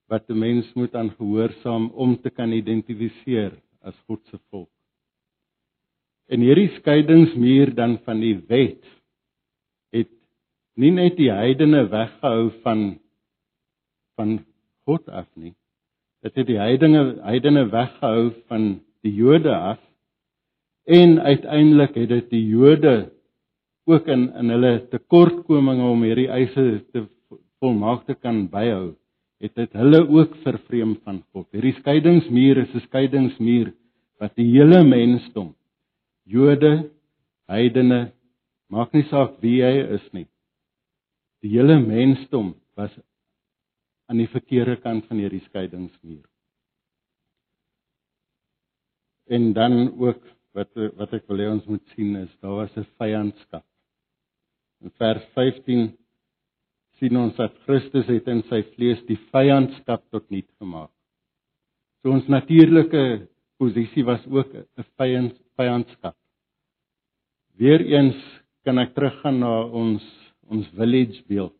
wat 0.09 0.29
'n 0.29 0.39
mens 0.39 0.73
moet 0.75 0.95
aan 0.95 1.11
gehoorsaam 1.11 1.91
om 1.91 2.21
te 2.23 2.31
kan 2.31 2.53
identifiseer 2.53 3.53
as 3.83 3.97
God 4.07 4.21
se 4.27 4.39
volk. 4.51 4.80
En 6.31 6.45
hierdie 6.47 6.71
skeidingsmuur 6.79 7.75
dan 7.75 7.99
van 8.07 8.21
die 8.23 8.37
wet 8.49 8.85
het 9.95 10.11
nie 10.79 10.93
net 10.95 11.17
die 11.19 11.31
heidene 11.35 11.89
weggehou 11.91 12.51
van 12.65 12.85
van 14.19 14.39
God 14.87 15.09
af 15.09 15.27
nie. 15.35 15.55
Dit 16.23 16.37
het 16.37 16.47
die 16.47 16.61
heidene 16.61 17.03
heidene 17.25 17.67
weggehou 17.73 18.31
van 18.49 18.77
die 19.03 19.15
Jode 19.17 19.55
af 19.57 19.81
en 20.87 21.19
uiteindelik 21.21 21.97
het 21.99 22.09
dit 22.09 22.31
die 22.31 22.47
Jode 22.53 23.11
ook 23.91 24.07
in 24.07 24.29
in 24.39 24.53
hulle 24.55 24.75
tekortkominge 24.93 25.87
om 25.91 26.03
hierdie 26.07 26.31
eise 26.31 26.67
te 26.93 27.07
volmaak 27.61 28.07
te 28.07 28.15
kan 28.15 28.45
byhou, 28.53 28.95
het 29.41 29.55
dit 29.57 29.73
hulle 29.77 30.01
ook 30.09 30.37
vervreem 30.45 30.95
van 31.05 31.23
God. 31.33 31.49
Hierdie 31.53 31.77
skeidingsmuur 31.81 32.63
is 32.65 32.75
'n 32.75 32.87
skeidingsmuur 32.87 33.73
wat 34.21 34.35
die 34.37 34.47
hele 34.53 34.85
mensdom, 34.85 35.55
Jode, 36.25 36.91
heidene, 37.49 38.13
maak 38.71 38.93
nie 38.95 39.07
saak 39.11 39.39
wie 39.43 39.61
hy 39.65 39.81
is 39.97 40.05
nie. 40.13 40.27
Die 41.43 41.53
hele 41.55 41.79
mensdom 41.81 42.55
was 42.77 42.93
aan 44.11 44.21
die 44.21 44.29
verkeerde 44.31 44.77
kant 44.83 45.07
van 45.09 45.23
hierdie 45.23 45.43
skeidingsmuur. 45.47 46.27
En 49.31 49.53
dan 49.55 49.93
ook 49.95 50.21
wat 50.59 50.75
wat 50.99 51.13
ek 51.15 51.29
wil 51.31 51.43
hê 51.43 51.49
ons 51.51 51.67
moet 51.71 51.93
sien 51.95 52.17
is 52.19 52.31
daar 52.43 52.57
was 52.59 52.77
'n 52.77 52.87
vyandskap. 52.99 53.65
In 54.83 54.91
vers 54.99 55.25
15 55.35 55.97
sien 56.99 57.17
ons 57.17 57.37
dat 57.37 57.55
Christus 57.67 58.07
het 58.07 58.27
in 58.29 58.43
sy 58.49 58.63
vlees 58.75 59.01
die 59.07 59.19
vyandskap 59.31 60.03
tot 60.11 60.31
nul 60.31 60.45
gemaak. 60.59 60.91
So 62.03 62.11
ons 62.11 62.29
natuurlike 62.29 63.29
posisie 63.61 64.05
was 64.05 64.27
ook 64.27 64.55
'n 64.55 64.85
vyand 64.99 65.39
vyandskap. 65.61 66.17
Weereens 67.61 68.19
kan 68.65 68.81
ek 68.81 68.95
teruggaan 68.97 69.41
na 69.43 69.55
ons 69.65 70.05
ons 70.51 70.67
village 70.75 71.23
beeld. 71.31 71.55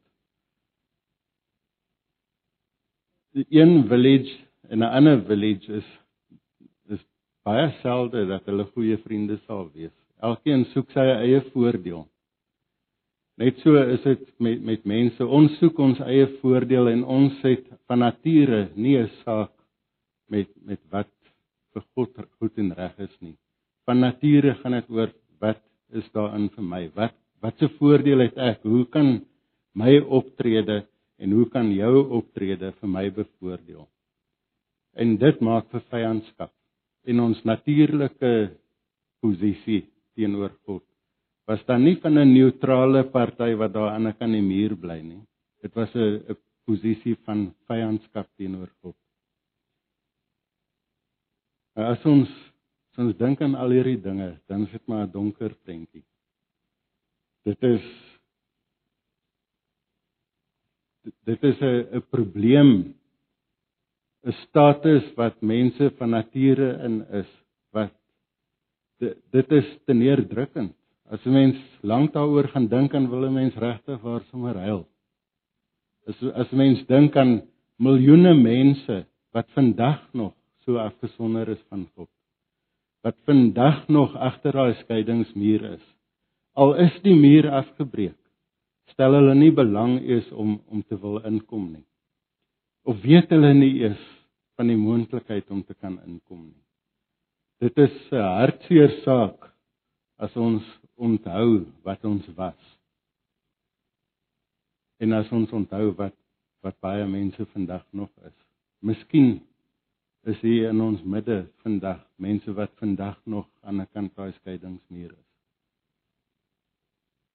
Die 3.37 3.47
een 3.55 3.85
village 3.89 4.33
en 4.71 4.83
'n 4.83 4.93
ander 4.99 5.21
village 5.29 5.73
is 5.81 5.89
is 6.95 7.03
baie 7.45 7.71
selde 7.83 8.27
dat 8.27 8.45
hulle 8.47 8.65
goeie 8.75 8.97
vriende 9.05 9.39
sal 9.47 9.71
wees. 9.75 9.95
Elkeen 10.23 10.65
soek 10.73 10.91
sy 10.91 11.07
eie 11.07 11.41
voordeel. 11.53 12.09
Net 13.39 13.61
so 13.63 13.77
is 13.77 14.03
dit 14.03 14.27
met 14.39 14.63
met 14.63 14.85
mense. 14.85 15.27
Ons 15.27 15.59
soek 15.59 15.79
ons 15.79 16.01
eie 16.01 16.27
voordeel 16.41 16.89
en 16.89 17.05
ons 17.05 17.39
het 17.43 17.65
van 17.87 17.99
nature 17.99 18.69
nie 18.75 18.99
'n 18.99 19.11
saak 19.25 19.53
met 20.29 20.49
met 20.65 20.81
wat 20.91 21.13
vir 21.73 21.85
God 21.95 22.11
goed 22.39 22.59
en 22.59 22.75
reg 22.75 22.99
is 22.99 23.17
nie. 23.21 23.37
Van 23.87 24.01
nature 24.01 24.55
gaan 24.61 24.77
dit 24.79 24.91
oor 24.91 25.13
wat 25.41 25.63
is 25.97 26.07
daarin 26.15 26.49
vir 26.57 26.65
my? 26.65 26.83
Wat 26.95 27.17
wat 27.41 27.57
se 27.57 27.71
voordeel 27.79 28.27
het 28.27 28.37
ek? 28.37 28.67
Hoe 28.69 28.85
kan 28.93 29.23
my 29.73 29.95
optrede 29.99 30.83
en 31.17 31.33
hoe 31.33 31.47
kan 31.49 31.71
jou 31.73 31.95
optrede 32.19 32.75
vir 32.81 32.89
my 32.89 33.07
bevoordeel? 33.17 33.87
En 34.93 35.17
dit 35.17 35.41
maak 35.41 35.71
vir 35.73 35.85
vyandskap 35.89 36.53
in 37.09 37.21
ons 37.21 37.41
natuurlike 37.49 38.51
posisie 39.25 39.87
teenoor 40.17 40.53
God 40.67 40.85
was 41.51 41.63
dan 41.67 41.83
nie 41.83 41.97
van 42.03 42.19
'n 42.19 42.33
neutrale 42.33 43.03
party 43.11 43.55
wat 43.61 43.73
daar 43.73 43.91
aan 43.95 44.07
'n 44.07 44.19
kan 44.19 44.33
die 44.33 44.43
muur 44.43 44.77
bly 44.77 45.01
nie. 45.03 45.23
Dit 45.63 45.75
was 45.75 45.95
'n 45.95 46.23
'n 46.31 46.37
posisie 46.67 47.17
van 47.27 47.55
vyandskap 47.67 48.27
teenoor 48.37 48.71
God. 48.83 48.97
Nou, 51.75 51.87
as 51.93 52.05
ons 52.05 52.29
as 52.91 53.05
ons 53.05 53.17
dink 53.17 53.41
aan 53.41 53.55
al 53.55 53.71
hierdie 53.71 54.01
dinge, 54.03 54.33
dan 54.49 54.67
is 54.67 54.73
dit 54.73 54.87
maar 54.87 55.07
'n 55.07 55.13
donker 55.13 55.55
prentjie. 55.65 56.05
Dit 57.45 57.63
is 57.63 57.85
dit 61.25 61.45
is 61.45 61.61
'n 61.61 61.97
'n 61.97 62.03
probleem 62.11 62.95
'n 64.27 64.33
status 64.49 65.15
wat 65.17 65.41
mense 65.43 65.91
van 65.99 66.11
nature 66.11 66.83
in 66.85 67.07
is 67.11 67.31
wat 67.73 67.95
dit, 68.99 69.17
dit 69.31 69.53
is 69.53 69.79
te 69.87 69.93
neerdrukkend 69.93 70.75
As 71.11 71.25
'n 71.27 71.33
mens 71.33 71.59
lank 71.83 72.13
daaroor 72.15 72.47
gaan 72.49 72.69
dink 72.71 72.93
en 72.95 73.11
wil 73.11 73.27
'n 73.27 73.35
mens 73.35 73.55
regtig 73.55 74.01
waar 74.01 74.23
sommer 74.31 74.55
huil. 74.55 74.87
As 76.07 76.23
as 76.43 76.51
mens 76.51 76.87
dink 76.87 77.17
aan 77.17 77.43
miljoene 77.77 78.35
mense 78.35 79.07
wat 79.35 79.51
vandag 79.51 80.01
nog 80.13 80.35
so 80.65 80.77
afgesonder 80.77 81.49
is 81.49 81.63
van 81.69 81.89
God. 81.95 82.09
Wat 83.01 83.17
vandag 83.25 83.89
nog 83.89 84.17
agter 84.17 84.53
daai 84.53 84.75
skeidingsmuur 84.83 85.65
is. 85.73 85.85
Al 86.53 86.75
is 86.83 86.97
die 87.05 87.15
muur 87.17 87.49
afgebreek, 87.51 88.19
stel 88.93 89.15
hulle 89.17 89.35
nie 89.39 89.53
belang 89.55 90.01
eens 90.01 90.29
om 90.33 90.59
om 90.69 90.83
te 90.83 90.99
wil 91.01 91.21
inkom 91.25 91.71
nie. 91.73 91.87
Of 92.85 93.01
weet 93.05 93.31
hulle 93.33 93.53
nie 93.55 93.77
eens 93.85 94.03
van 94.59 94.69
die 94.69 94.77
moontlikheid 94.77 95.49
om 95.51 95.63
te 95.65 95.75
kan 95.75 95.97
inkom 96.05 96.43
nie. 96.51 96.65
Dit 97.61 97.79
is 97.79 97.97
'n 98.13 98.21
hartseer 98.21 98.91
saak 99.05 99.51
as 100.19 100.37
ons 100.37 100.65
onthou 100.97 101.67
wat 101.83 102.05
ons 102.05 102.27
was. 102.37 102.61
En 105.01 105.13
as 105.13 105.33
ons 105.33 105.53
onthou 105.53 105.95
wat 105.97 106.17
wat 106.63 106.77
baie 106.81 107.07
mense 107.07 107.47
vandag 107.55 107.85
nog 107.93 108.11
is. 108.27 108.37
Miskien 108.85 109.41
is 110.31 110.41
hier 110.45 110.69
in 110.71 110.81
ons 110.81 111.03
midde 111.03 111.43
vandag 111.65 112.01
mense 112.17 112.53
wat 112.57 112.73
vandag 112.83 113.19
nog 113.25 113.47
aan 113.63 113.81
'n 113.81 113.89
kant 113.93 114.15
daai 114.17 114.33
skeidingsmuur 114.33 115.11
is. 115.13 115.29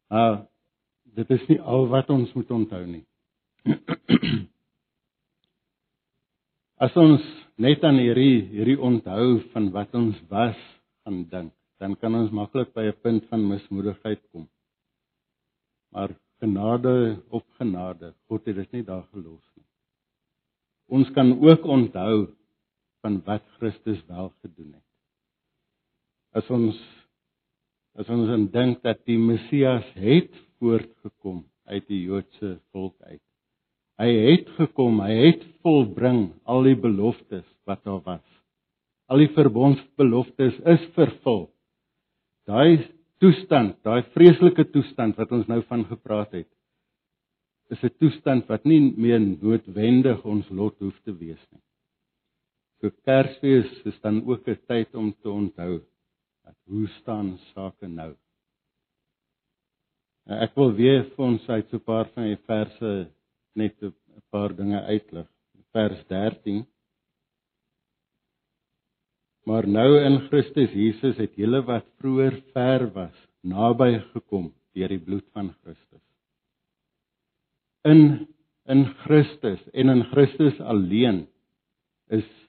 Ah, 0.10 0.40
dit 1.04 1.30
is 1.30 1.48
nie 1.50 1.62
al 1.62 1.88
wat 1.88 2.10
ons 2.10 2.34
moet 2.34 2.52
onthou 2.52 2.86
nie. 2.86 3.06
As 6.86 6.96
ons 6.96 7.22
net 7.58 7.84
aan 7.84 8.00
hierdie 8.00 8.42
hierdie 8.52 8.80
onthou 8.80 9.40
van 9.54 9.72
wat 9.72 9.94
ons 9.96 10.18
was 10.30 10.58
gaan 11.04 11.24
dink 11.30 11.54
dan 11.80 11.96
kan 12.00 12.16
ons 12.16 12.32
maklik 12.32 12.74
by 12.74 12.88
'n 12.88 13.00
punt 13.02 13.26
van 13.30 13.48
mismoedigheid 13.48 14.22
kom. 14.32 14.48
Maar 15.92 16.16
genade 16.40 17.22
op 17.30 17.46
genade, 17.58 18.14
God 18.28 18.46
het 18.46 18.56
dit 18.56 18.72
nie 18.72 18.84
daar 18.84 19.04
gelos 19.12 19.46
nie. 19.56 19.68
Ons 20.88 21.12
kan 21.12 21.40
ook 21.48 21.64
onthou 21.66 22.28
van 23.06 23.22
wat 23.26 23.44
Christus 23.60 24.02
wel 24.10 24.32
gedoen 24.42 24.74
het. 24.74 24.86
As 26.42 26.50
ons 26.50 26.78
as 27.96 28.10
ons 28.12 28.28
dan 28.28 28.48
dink 28.52 28.82
dat 28.84 29.06
die 29.08 29.20
Messias 29.22 29.86
het 29.96 30.34
voortgekom 30.60 31.46
uit 31.72 31.86
die 31.88 32.02
Joodse 32.10 32.58
volk 32.74 32.96
uit. 33.06 33.22
Hy 34.02 34.10
het 34.12 34.50
gekom, 34.58 35.00
hy 35.00 35.14
het 35.30 35.46
volbring 35.64 36.34
al 36.44 36.66
die 36.68 36.76
beloftes 36.76 37.46
wat 37.70 37.86
daar 37.88 38.02
was. 38.04 38.26
Al 39.08 39.24
die 39.24 39.32
verbondsbeloftes 39.38 40.58
is 40.74 40.90
vervul. 40.98 41.46
Daai 42.50 42.90
toestand, 43.24 43.78
daai 43.86 44.04
vreeslike 44.18 44.68
toestand 44.74 45.16
wat 45.22 45.32
ons 45.32 45.48
nou 45.48 45.62
van 45.70 45.86
gepraat 45.88 46.34
het, 46.36 46.52
is 47.72 47.84
'n 47.84 47.96
toestand 48.02 48.50
wat 48.50 48.66
nie 48.66 48.82
meer 48.98 49.22
noodwendig 49.22 50.26
ons 50.26 50.50
lot 50.50 50.76
hoef 50.80 51.00
te 51.06 51.14
wees 51.14 51.42
nie. 51.52 51.64
So 52.86 52.92
Kersfees 53.02 53.70
is 53.90 53.96
dan 54.02 54.22
ook 54.30 54.48
'n 54.48 54.60
tyd 54.68 54.94
om 54.94 55.10
te 55.22 55.30
onthou 55.30 55.82
dat 56.44 56.58
hoe 56.66 56.88
staan 56.88 57.38
sake 57.38 57.88
nou. 57.88 58.14
Nou, 60.26 60.38
ek 60.42 60.54
wil 60.56 60.74
weer 60.74 61.04
vir 61.16 61.26
ons 61.26 61.50
uit 61.50 61.70
so 61.70 61.78
'n 61.78 61.84
paar 61.84 62.06
van 62.14 62.24
die 62.24 62.38
verse 62.46 63.10
net 63.56 63.82
'n 63.82 63.94
paar 64.30 64.56
dinge 64.56 64.82
uitlig. 64.82 65.28
Vers 65.72 66.06
13 66.08 66.68
Maar 69.46 69.68
nou 69.68 70.00
in 70.06 70.20
Christus 70.30 70.72
Jesus 70.72 71.18
het 71.18 71.36
julle 71.36 71.62
wat 71.66 71.86
vroeër 71.98 72.42
ver 72.54 72.94
was, 72.94 73.18
naby 73.42 74.00
gekom 74.14 74.54
deur 74.74 74.88
die 74.88 75.00
bloed 75.00 75.26
van 75.34 75.54
Christus. 75.64 76.06
In 77.84 78.28
in 78.66 78.86
Christus 78.86 79.70
en 79.74 79.90
in 79.90 80.04
Christus 80.04 80.60
alleen 80.60 81.28
is 82.10 82.45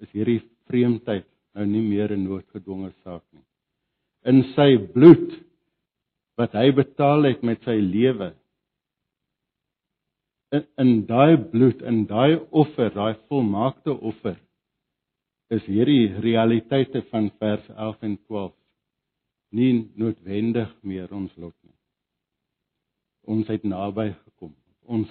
is 0.00 0.10
hierdie 0.16 0.40
vreemdheid 0.70 1.26
nou 1.54 1.66
nie 1.66 1.82
meer 1.82 2.12
'n 2.12 2.24
noodgedwonge 2.24 2.92
saak 3.04 3.24
nie. 3.32 3.44
In 4.24 4.42
sy 4.54 4.76
bloed 4.94 5.32
wat 6.36 6.52
hy 6.52 6.70
betaal 6.72 7.24
het 7.24 7.42
met 7.42 7.62
sy 7.64 7.78
lewe 7.80 8.34
in, 10.50 10.64
in 10.78 11.06
daai 11.06 11.36
bloed, 11.36 11.82
in 11.82 12.06
daai 12.06 12.38
offer, 12.50 12.90
daai 12.94 13.14
volmaakte 13.28 13.92
offer 13.92 14.38
is 15.50 15.64
hierdie 15.66 16.14
realiteite 16.22 17.02
van 17.10 17.30
vers 17.42 17.68
11 17.74 18.02
en 18.08 18.16
12 18.26 18.54
nie 19.58 19.72
noodwendig 19.98 20.70
meer 20.86 21.10
ons 21.14 21.32
lot 21.36 21.54
nie. 21.66 21.74
Ons 23.26 23.50
het 23.50 23.64
naby 23.66 24.12
gekom. 24.12 24.54
Ons 24.86 25.10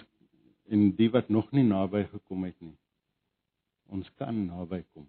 en 0.69 0.91
die 0.95 1.09
wat 1.11 1.31
nog 1.33 1.49
nie 1.51 1.65
naby 1.65 2.05
gekom 2.11 2.45
het 2.45 2.55
nie. 2.61 2.75
Ons 3.89 4.09
kan 4.21 4.35
naby 4.45 4.83
kom. 4.93 5.07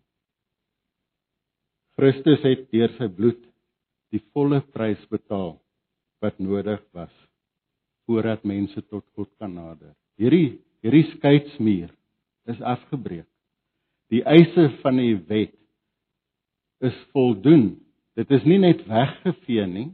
Christus 1.99 2.41
het 2.47 2.69
deur 2.73 2.93
sy 2.97 3.11
bloed 3.13 3.41
die 4.15 4.23
volle 4.33 4.63
prys 4.75 5.03
betaal 5.13 5.59
wat 6.25 6.39
nodig 6.41 6.81
was 6.97 7.13
voordat 8.09 8.43
mense 8.49 8.81
tot 8.89 9.05
God 9.15 9.29
kan 9.39 9.53
nader. 9.55 9.93
Hierdie 10.19 10.59
hierdie 10.81 11.07
skeidsmuur 11.13 11.91
is 12.51 12.61
afgebreek. 12.65 13.29
Die 14.11 14.23
eise 14.27 14.71
van 14.81 14.99
die 14.99 15.15
wet 15.29 15.55
is 16.83 16.97
voldoen. 17.15 17.77
Dit 18.19 18.33
is 18.35 18.47
nie 18.49 18.59
net 18.59 18.83
weggevee 18.89 19.67
nie, 19.71 19.91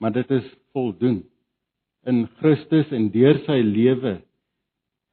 maar 0.00 0.14
dit 0.14 0.30
is 0.38 0.46
voldoen. 0.72 1.20
In 2.06 2.24
Christus 2.38 2.92
en 2.94 3.10
deur 3.12 3.42
sy 3.44 3.58
lewe 3.66 4.20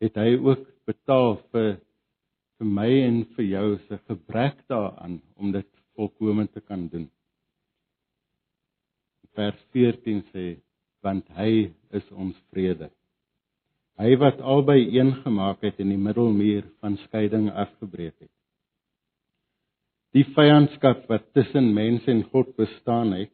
het 0.03 0.19
hy 0.19 0.37
ook 0.37 0.63
betaal 0.87 1.39
vir 1.51 1.75
vir 2.63 2.71
my 2.71 2.91
en 3.03 3.15
vir 3.35 3.45
jou 3.51 3.69
se 3.89 3.97
gebrek 4.07 4.61
daaraan 4.71 5.17
om 5.35 5.51
dit 5.51 5.67
volkome 5.97 6.45
te 6.47 6.61
kan 6.61 6.87
doen. 6.87 7.09
Vers 9.35 9.59
14 9.75 10.21
sê 10.31 10.45
want 11.03 11.27
hy 11.35 11.73
is 11.91 12.05
ons 12.15 12.37
vrede. 12.53 12.87
Hy 13.99 14.15
wat 14.21 14.39
albei 14.39 14.85
een 14.95 15.11
gemaak 15.25 15.65
het 15.65 15.81
en 15.83 15.91
die 15.91 15.99
middelmuur 15.99 16.63
van 16.79 16.95
skeiding 17.03 17.49
afgebreek 17.51 18.15
het. 18.15 18.31
Die 20.15 20.23
vyandskap 20.37 21.03
wat 21.09 21.25
tussen 21.35 21.73
mens 21.75 22.07
en 22.07 22.23
God 22.31 22.53
bestaan 22.55 23.11
het, 23.17 23.33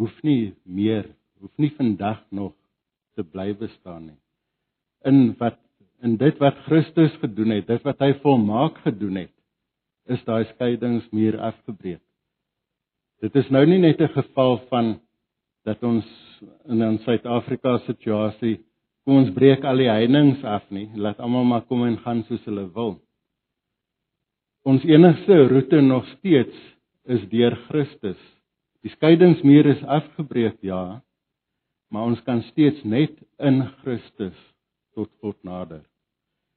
hoef 0.00 0.18
nie 0.26 0.56
meer, 0.64 1.06
hoef 1.38 1.54
nie 1.62 1.70
vandag 1.78 2.24
nog 2.34 2.56
te 3.14 3.22
bly 3.22 3.52
bestaan 3.54 4.10
nie. 4.10 4.18
In 5.06 5.36
wat 5.38 5.60
in 6.04 6.16
dit 6.20 6.38
wat 6.42 6.58
Christus 6.66 7.14
gedoen 7.22 7.54
het, 7.56 7.66
dit 7.68 7.82
wat 7.86 8.02
hy 8.04 8.12
volmaak 8.22 8.78
gedoen 8.84 9.22
het, 9.24 9.32
is 10.12 10.22
daai 10.26 10.44
skeidingsmuur 10.52 11.38
afgebreek. 11.48 12.02
Dit 13.24 13.36
is 13.40 13.48
nou 13.50 13.64
nie 13.66 13.78
net 13.80 14.00
'n 14.00 14.12
geval 14.12 14.58
van 14.68 15.00
dat 15.64 15.82
ons 15.82 16.04
in 16.68 16.82
'n 16.82 16.98
Suid-Afrika 16.98 17.78
situasie 17.86 18.60
kom 19.04 19.16
ons 19.16 19.34
breek 19.34 19.64
al 19.64 19.76
die 19.76 19.88
heininge 19.88 20.46
af 20.46 20.70
nie, 20.70 20.90
laat 20.94 21.18
almal 21.18 21.44
maar 21.44 21.62
kom 21.62 21.84
en 21.84 21.98
gaan 21.98 22.24
soos 22.24 22.44
hulle 22.44 22.72
wil. 22.74 23.00
Ons 24.64 24.84
enigste 24.84 25.48
roete 25.48 25.80
nog 25.80 26.06
steeds 26.06 26.56
is 27.04 27.28
deur 27.28 27.56
Christus. 27.68 28.18
Die 28.82 28.90
skeidingsmuur 28.90 29.66
is 29.66 29.84
afgebreek, 29.84 30.58
ja, 30.60 31.02
maar 31.90 32.02
ons 32.02 32.22
kan 32.22 32.42
steeds 32.42 32.82
net 32.84 33.14
in 33.38 33.62
Christus 33.82 34.55
tot 34.96 35.12
God 35.22 35.38
nader. 35.44 35.84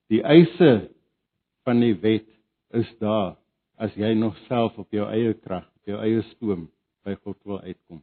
Die 0.10 0.24
eise 0.24 0.90
van 1.68 1.84
die 1.84 1.94
wet 2.02 2.30
is 2.74 2.90
daar 3.04 3.36
as 3.80 3.96
jy 4.00 4.16
nog 4.18 4.38
self 4.48 4.78
op 4.80 4.92
jou 4.96 5.06
eie 5.12 5.36
krag, 5.38 5.68
op 5.84 5.92
jou 5.94 6.00
eie 6.04 6.24
stoom 6.34 6.68
by 7.06 7.16
God 7.24 7.38
wil 7.46 7.62
uitkom 7.62 8.02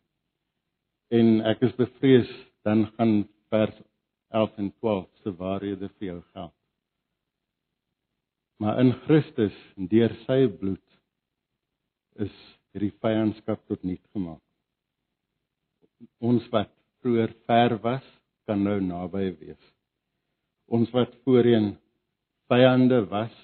en 1.14 1.40
ek 1.46 1.62
is 1.68 1.74
bevrees 1.78 2.30
dan 2.66 2.86
gaan 2.96 3.26
vers 3.52 3.76
11 4.34 4.56
en 4.58 4.70
12 4.80 5.06
se 5.22 5.32
waarhede 5.38 5.88
vir 5.98 6.06
jou 6.08 6.20
geld. 6.34 6.54
Maar 8.58 8.80
in 8.80 8.92
Christus 9.04 9.56
deur 9.76 10.14
sy 10.24 10.46
bloed 10.48 10.82
is 12.24 12.34
hierdie 12.72 12.94
vyandskap 13.04 13.62
tot 13.68 13.84
niet 13.84 14.02
gemaak. 14.16 14.42
Ons 16.20 16.44
wat 16.52 16.72
vroeër 17.00 17.32
ver 17.46 17.76
was, 17.84 18.04
kan 18.48 18.62
nou 18.64 18.80
naby 18.80 19.30
wees. 19.38 19.62
Ons 20.66 20.90
wat 20.94 21.12
voorheen 21.24 21.74
vyande 22.50 23.04
was, 23.10 23.34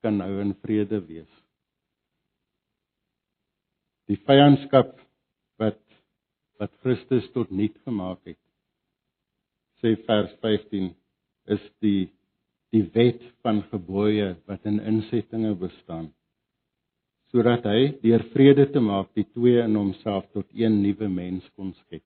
kan 0.00 0.16
nou 0.20 0.30
in 0.40 0.54
vrede 0.64 1.00
wees. 1.04 1.30
Die 4.08 4.18
vyandskap 4.26 4.96
wat 5.60 5.80
wat 6.60 6.72
Christus 6.84 7.24
tot 7.32 7.48
niet 7.50 7.76
gemaak 7.88 8.20
het. 8.28 8.40
Sê 9.80 9.94
vers 10.04 10.32
15 10.44 10.90
is 11.56 11.62
die 11.80 12.10
die 12.70 12.84
wet 12.94 13.22
van 13.42 13.62
gebooie 13.70 14.34
wat 14.46 14.66
in 14.68 14.76
insettinge 14.92 15.54
bestaan 15.58 16.10
sodat 17.30 17.66
hy 17.66 17.92
deur 18.02 18.24
vrede 18.34 18.66
te 18.74 18.80
maak 18.82 19.12
die 19.14 19.26
twee 19.30 19.60
in 19.62 19.76
homself 19.78 20.26
tot 20.34 20.48
een 20.50 20.80
nuwe 20.82 21.08
mens 21.08 21.46
kon 21.54 21.70
skep. 21.76 22.02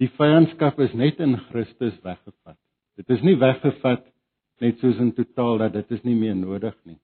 Die 0.00 0.08
vyandskap 0.16 0.78
is 0.80 0.94
net 0.96 1.20
in 1.20 1.36
Christus 1.50 1.96
weggevat. 2.04 2.56
Dit 2.98 3.10
is 3.14 3.22
nie 3.22 3.36
weggevat 3.38 4.08
net 4.62 4.80
soos 4.82 4.98
in 4.98 5.12
totaal 5.14 5.60
dat 5.62 5.76
dit 5.76 5.92
is 5.94 6.02
nie 6.02 6.16
meer 6.18 6.34
nodig 6.34 6.74
nie. 6.82 6.98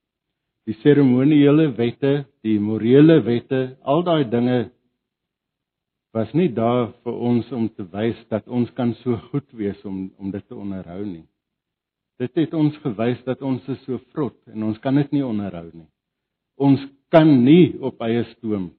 Die 0.66 0.74
seremoniele 0.80 1.68
wette, 1.76 2.24
die 2.42 2.57
morele 2.59 3.20
wette, 3.22 3.76
al 3.85 4.02
daai 4.02 4.24
dinge 4.33 4.59
was 6.14 6.30
nie 6.35 6.48
daar 6.54 6.92
vir 7.04 7.20
ons 7.28 7.50
om 7.52 7.68
te 7.74 7.85
wys 7.92 8.18
dat 8.30 8.46
ons 8.46 8.70
kan 8.78 8.94
so 9.02 9.18
goed 9.30 9.46
wees 9.59 9.80
om 9.87 10.09
om 10.18 10.30
dit 10.35 10.44
te 10.48 10.54
onderhou 10.54 11.02
nie. 11.04 11.24
Dit 12.22 12.35
het 12.38 12.54
ons 12.54 12.76
gewys 12.85 13.20
dat 13.26 13.42
ons 13.42 13.62
is 13.68 13.80
so 13.87 13.98
vrot 14.14 14.38
en 14.50 14.66
ons 14.70 14.78
kan 14.83 14.94
dit 14.98 15.14
nie 15.14 15.24
onderhou 15.26 15.66
nie. 15.72 15.90
Ons 16.59 16.83
kan 17.11 17.28
nie 17.44 17.74
op 17.83 18.02
eie 18.07 18.22
stoom 18.37 18.70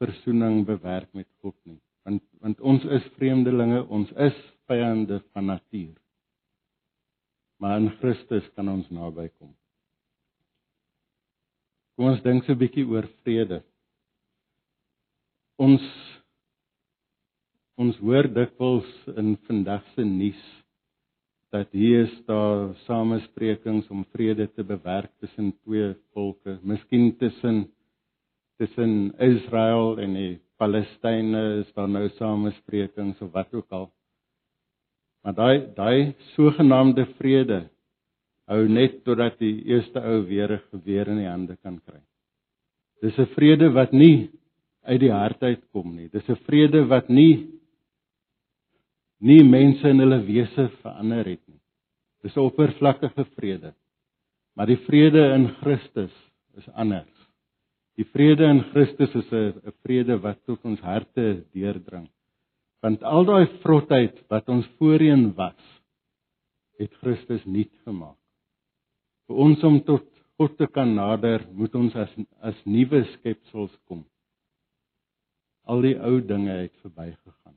versoening 0.00 0.64
bewerk 0.66 1.08
met 1.12 1.28
God 1.44 1.56
nie. 1.64 1.80
Want 2.04 2.24
want 2.40 2.60
ons 2.60 2.84
is 2.96 3.08
vreemdelinge, 3.16 3.84
ons 3.88 4.12
is 4.28 4.36
vyande 4.68 5.20
van 5.32 5.52
natuur. 5.52 5.96
Maar 7.58 7.80
in 7.80 7.90
Christus 7.98 8.46
kan 8.54 8.68
ons 8.68 8.90
naby 8.90 9.28
kom. 9.38 9.54
Kom 11.96 12.12
ons 12.12 12.22
dink 12.22 12.44
so 12.44 12.52
'n 12.52 12.58
bietjie 12.58 12.86
oor 12.86 13.06
vrede. 13.22 13.62
Ons 15.58 15.82
Ons 17.78 17.94
hoor 18.02 18.26
dikwels 18.34 18.86
in 19.20 19.36
vandag 19.46 19.84
se 19.94 20.02
nuus 20.02 20.38
dat 21.54 21.70
hier 21.70 22.08
is 22.08 22.14
daar 22.26 22.72
samesprekings 22.88 23.86
om 23.94 24.02
vrede 24.16 24.48
te 24.50 24.64
bewerk 24.66 25.12
tussen 25.22 25.52
twee 25.62 25.92
volke, 26.12 26.56
miskien 26.66 27.12
tussen 27.20 27.68
tussen 28.58 29.14
Israel 29.22 30.00
en 30.02 30.16
die 30.18 30.32
Palestynë 30.58 31.44
is 31.60 31.70
daar 31.76 31.86
nou 31.86 32.08
samesprekings 32.16 33.22
of 33.22 33.30
wat 33.36 33.54
ook 33.54 33.70
al. 33.70 33.86
Maar 35.24 35.34
daai 35.34 35.58
daai 35.74 36.14
sogenaamde 36.34 37.06
vrede 37.18 37.68
hou 38.48 38.62
net 38.68 39.02
totdat 39.04 39.38
die 39.42 39.64
eerste 39.68 40.00
ou 40.00 40.22
weer 40.26 40.52
'n 40.52 40.62
geweer 40.70 41.08
in 41.08 41.18
die 41.18 41.28
hande 41.28 41.56
kan 41.56 41.80
kry. 41.86 42.00
Dis 43.02 43.18
'n 43.18 43.26
vrede 43.34 43.68
wat 43.72 43.92
nie 43.92 44.30
uit 44.82 45.00
die 45.00 45.12
hart 45.12 45.42
uitkom 45.42 45.96
nie. 45.96 46.08
Dis 46.08 46.28
'n 46.28 46.36
vrede 46.46 46.86
wat 46.88 47.08
nie 47.08 47.48
nie 49.20 49.42
mense 49.42 49.88
in 49.88 49.98
hulle 49.98 50.20
wese 50.26 50.68
verander 50.82 51.26
het 51.26 51.42
nie. 51.48 51.60
Dis 52.22 52.36
'n 52.36 52.40
oppervlakkige 52.40 53.24
vrede. 53.36 53.74
Maar 54.54 54.66
die 54.66 54.82
vrede 54.86 55.34
in 55.34 55.48
Christus 55.60 56.14
is 56.56 56.68
anders. 56.74 57.18
Die 57.96 58.04
vrede 58.04 58.44
in 58.44 58.62
Christus 58.72 59.14
is 59.14 59.32
'n 59.32 59.72
vrede 59.82 60.18
wat 60.18 60.38
tot 60.46 60.64
ons 60.64 60.80
harte 60.80 61.44
deurdring. 61.52 62.08
Want 62.84 63.02
al 63.02 63.26
daai 63.26 63.46
vrotheid 63.62 64.20
wat 64.30 64.48
ons 64.48 64.66
voorheen 64.78 65.32
was, 65.34 65.58
het 66.78 66.94
Christus 67.02 67.42
nuut 67.44 67.72
gemaak. 67.86 68.18
Vir 69.26 69.40
ons 69.44 69.64
om 69.66 69.80
tot 69.86 70.06
God 70.38 70.54
te 70.60 70.68
kan 70.70 70.92
nader, 70.94 71.42
moet 71.58 71.74
ons 71.74 71.94
as 71.98 72.12
as 72.46 72.58
nuwe 72.64 73.02
skepsels 73.16 73.74
kom. 73.90 74.04
Al 75.66 75.82
die 75.84 75.96
ou 75.98 76.20
dinge 76.24 76.54
het 76.54 76.74
verbygegaan. 76.84 77.56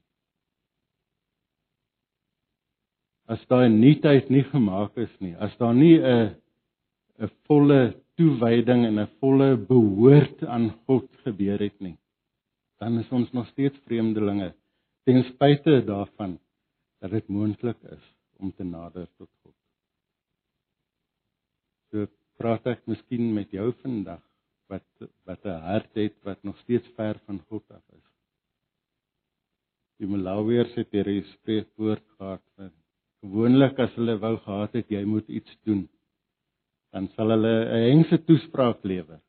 As 3.31 3.43
daai 3.47 3.69
nuutheid 3.69 4.31
nie 4.33 4.43
gemaak 4.49 4.97
is 4.99 5.13
nie, 5.21 5.35
as 5.37 5.53
daar 5.61 5.77
nie 5.77 6.01
'n 6.01 6.35
'n 7.21 7.29
volle 7.45 7.93
toewyding 8.17 8.85
en 8.85 8.99
'n 8.99 9.13
volle 9.21 9.55
behoort 9.55 10.43
aan 10.43 10.71
God 10.87 11.07
gebeur 11.23 11.59
het 11.59 11.79
nie, 11.79 11.97
dan 12.79 12.97
is 12.99 13.11
ons 13.11 13.31
nog 13.31 13.47
steeds 13.47 13.77
vreemdelinge 13.85 14.53
ten 15.11 15.23
spyte 15.27 15.81
daarvan 15.83 16.37
dat 17.03 17.11
dit 17.11 17.27
moontlik 17.27 17.79
is 17.91 18.03
om 18.39 18.51
te 18.55 18.63
nader 18.63 19.07
tot 19.19 19.29
God. 19.43 19.55
So 21.91 22.07
praat 22.39 22.67
ek 22.71 22.85
miskien 22.87 23.33
met 23.35 23.51
jou 23.51 23.73
vandag 23.81 24.21
wat 24.71 25.07
wat 25.27 25.43
'n 25.45 25.63
hart 25.67 25.91
het 25.99 26.15
wat 26.23 26.43
nog 26.47 26.57
steeds 26.63 26.87
ver 26.95 27.19
van 27.25 27.41
God 27.49 27.63
af 27.71 27.83
is. 27.97 28.07
Die 29.99 30.07
Malawiërs 30.07 30.75
het 30.79 30.91
hierdie 30.95 31.25
spreekwoord 31.33 32.05
gehad 32.17 32.43
vir 32.55 32.71
gewoonlik 33.21 33.79
as 33.79 33.97
hulle 33.99 34.15
wou 34.17 34.37
gehad 34.37 34.79
het 34.79 34.87
jy 34.89 35.03
moet 35.05 35.27
iets 35.27 35.57
doen 35.65 35.89
dan 36.91 37.09
sal 37.15 37.35
hulle 37.35 37.55
'n 37.65 37.83
hengse 37.89 38.23
toespraak 38.23 38.79
lewer. 38.83 39.19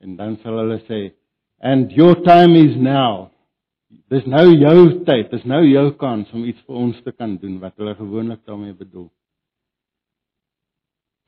En 0.00 0.16
dan 0.16 0.36
sal 0.36 0.58
hulle 0.58 0.78
sê 0.84 1.14
and 1.60 1.90
your 1.92 2.14
time 2.22 2.54
is 2.56 2.76
now. 2.76 3.35
Dis 4.10 4.26
nou 4.26 4.44
jou 4.50 4.78
tyd, 5.06 5.30
dis 5.30 5.44
nou 5.46 5.60
jou 5.66 5.86
kans 6.00 6.30
om 6.34 6.44
iets 6.46 6.62
vir 6.66 6.78
ons 6.82 6.98
te 7.04 7.12
kan 7.14 7.36
doen 7.42 7.60
wat 7.62 7.76
hulle 7.78 7.94
gewoonlik 7.98 8.42
daarmee 8.46 8.74
bedoel. 8.74 9.08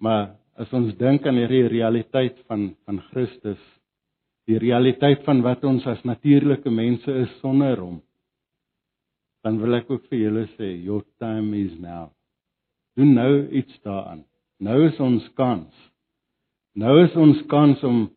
Maar 0.03 0.35
as 0.59 0.73
ons 0.75 0.95
dink 0.99 1.27
aan 1.27 1.39
hierdie 1.39 1.69
realiteit 1.71 2.39
van 2.51 2.73
van 2.87 2.99
Christus, 3.11 3.61
die 4.51 4.59
realiteit 4.59 5.23
van 5.27 5.43
wat 5.45 5.65
ons 5.69 5.87
as 5.87 6.03
natuurlike 6.07 6.71
mense 6.71 7.15
is 7.23 7.35
sonder 7.43 7.79
hom, 7.79 7.99
dan 9.47 9.61
wil 9.63 9.79
ek 9.79 9.91
ook 9.91 10.09
vir 10.11 10.25
julle 10.25 10.47
sê, 10.57 10.73
your 10.83 11.05
time 11.23 11.55
is 11.59 11.75
now. 11.79 12.09
Doen 12.99 13.15
nou 13.15 13.33
iets 13.55 13.79
daaraan. 13.87 14.25
Nou 14.59 14.81
is 14.89 14.99
ons 14.99 15.27
kans. 15.39 15.71
Nou 16.75 16.97
is 17.05 17.15
ons 17.15 17.39
kans 17.51 17.83
om 17.87 18.09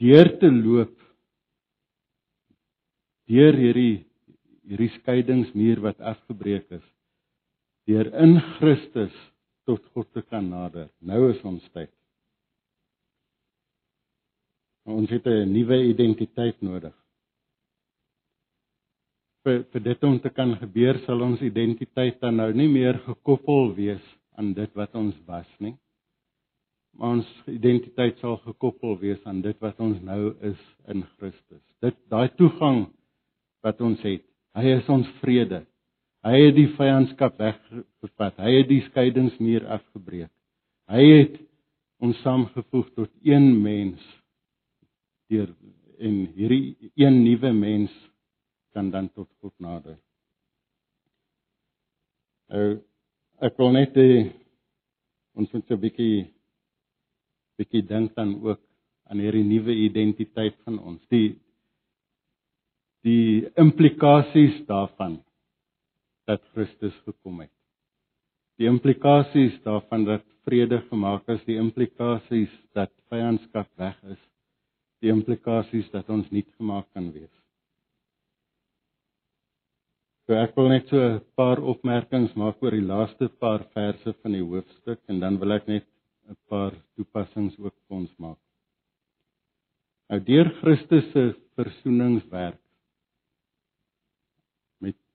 deur 0.00 0.28
te 0.40 0.50
loop 0.52 0.95
deur 3.30 3.56
hierdie 3.58 4.04
hierdie 4.66 4.90
skeidingsmuur 4.98 5.80
wat 5.84 6.00
afgebreek 6.02 6.66
is 6.74 6.86
deur 7.86 8.08
in 8.18 8.40
Christus 8.56 9.14
tot 9.66 9.82
God 9.94 10.08
te 10.14 10.22
kan 10.26 10.46
nader. 10.50 10.88
Nou 11.02 11.28
is 11.30 11.42
ons 11.46 11.62
tyd. 11.74 11.90
Ons 14.86 15.10
het 15.10 15.26
'n 15.26 15.52
nuwe 15.52 15.78
identiteit 15.90 16.62
nodig. 16.62 16.94
Vir 19.44 19.64
vir 19.72 19.82
dit 19.82 20.04
om 20.04 20.20
te 20.20 20.30
kan 20.30 20.56
gebeur 20.56 20.98
sal 21.06 21.22
ons 21.22 21.40
identiteit 21.40 22.20
dan 22.20 22.36
nou 22.36 22.52
nie 22.52 22.68
meer 22.68 22.98
gekoppel 22.98 23.74
wees 23.74 24.04
aan 24.36 24.52
dit 24.52 24.74
wat 24.74 24.94
ons 24.94 25.14
was 25.26 25.50
nie. 25.58 25.76
Maar 26.94 27.10
ons 27.18 27.42
identiteit 27.46 28.18
sal 28.18 28.36
gekoppel 28.36 28.98
wees 28.98 29.24
aan 29.24 29.42
dit 29.42 29.58
wat 29.60 29.80
ons 29.80 30.00
nou 30.02 30.34
is 30.40 30.62
in 30.88 31.02
Christus. 31.02 31.62
Dit 31.80 31.96
daai 32.08 32.28
toegang 32.36 32.86
wat 33.66 33.80
ons 33.82 34.02
het. 34.06 34.22
Hy 34.56 34.76
is 34.78 34.88
ons 34.92 35.08
vrede. 35.20 35.64
Hy 36.26 36.38
het 36.40 36.56
die 36.56 36.68
vyandskap 36.78 37.36
weggevat. 37.42 38.38
Hy 38.42 38.52
het 38.60 38.70
die 38.70 38.82
skeidingsmuur 38.88 39.66
afgebreek. 39.76 40.32
Hy 40.90 41.02
het 41.02 41.36
ons 42.02 42.18
saamgevoeg 42.22 42.88
tot 42.94 43.10
een 43.26 43.50
mens 43.62 44.02
deur 45.30 45.50
en 45.98 46.18
hierdie 46.36 46.92
een 46.94 47.22
nuwe 47.24 47.52
mens 47.56 47.92
kan 48.76 48.90
dan 48.92 49.08
tot 49.14 49.28
God 49.40 49.54
nader. 49.62 49.96
Nou 52.52 52.66
ek 53.42 53.56
wil 53.60 53.72
net 53.74 53.96
die, 53.96 54.28
ons 55.36 55.50
moet 55.52 55.70
'n 55.70 55.80
bietjie 55.80 56.28
bietjie 57.56 57.82
dink 57.82 58.14
dan 58.14 58.36
ook 58.44 58.60
aan 59.08 59.18
hierdie 59.18 59.44
nuwe 59.44 59.72
identiteit 59.72 60.56
van 60.64 60.78
ons. 60.78 61.00
Die 61.08 61.38
die 63.06 63.46
implikasies 63.60 64.64
daarvan 64.66 65.20
dat 66.26 66.42
Christus 66.54 66.94
gekom 67.06 67.44
het. 67.44 67.52
Die 68.58 68.66
implikasies 68.66 69.60
daarvan 69.62 70.06
dat 70.08 70.24
vrede 70.48 70.80
gemaak 70.88 71.28
is, 71.30 71.42
die 71.46 71.58
implikasies 71.60 72.52
dat 72.74 72.90
vyandskap 73.12 73.68
weg 73.78 73.96
is, 74.10 74.22
die 75.04 75.12
implikasies 75.12 75.90
dat 75.92 76.08
ons 76.10 76.30
nuut 76.34 76.48
gemaak 76.56 76.88
kan 76.96 77.10
wees. 77.14 77.32
So 80.26 80.34
ek 80.34 80.56
wil 80.58 80.72
net 80.72 80.88
so 80.90 80.98
'n 80.98 81.20
paar 81.38 81.62
opmerkings 81.62 82.34
maak 82.34 82.62
oor 82.62 82.74
die 82.74 82.88
laaste 82.92 83.28
paar 83.28 83.62
verse 83.74 84.12
van 84.22 84.32
die 84.32 84.42
hoofstuk 84.42 84.98
en 85.06 85.20
dan 85.20 85.38
wil 85.38 85.52
ek 85.52 85.68
net 85.68 85.86
'n 86.28 86.36
paar 86.48 86.72
toepassings 86.96 87.54
ook 87.58 87.74
vir 87.86 87.96
ons 87.96 88.12
maak. 88.18 88.42
Nou 90.10 90.20
deur 90.20 90.50
Christus 90.60 91.12
se 91.12 91.34
versoeningswerk 91.54 92.65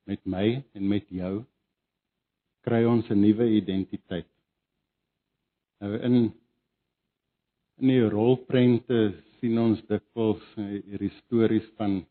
met 0.09 0.21
my 0.25 0.63
en 0.73 0.87
met 0.87 1.07
jou 1.09 1.43
kry 2.65 2.83
ons 2.85 3.09
'n 3.09 3.21
nuwe 3.21 3.47
identiteit. 3.57 4.29
Nou 5.81 5.97
in 5.97 6.33
in 7.81 7.87
die 7.87 8.09
rolprente 8.09 9.13
sien 9.39 9.57
ons 9.57 9.81
dikwels 9.89 10.43
hierdie 10.55 11.13
stories 11.23 11.67
van 11.77 12.05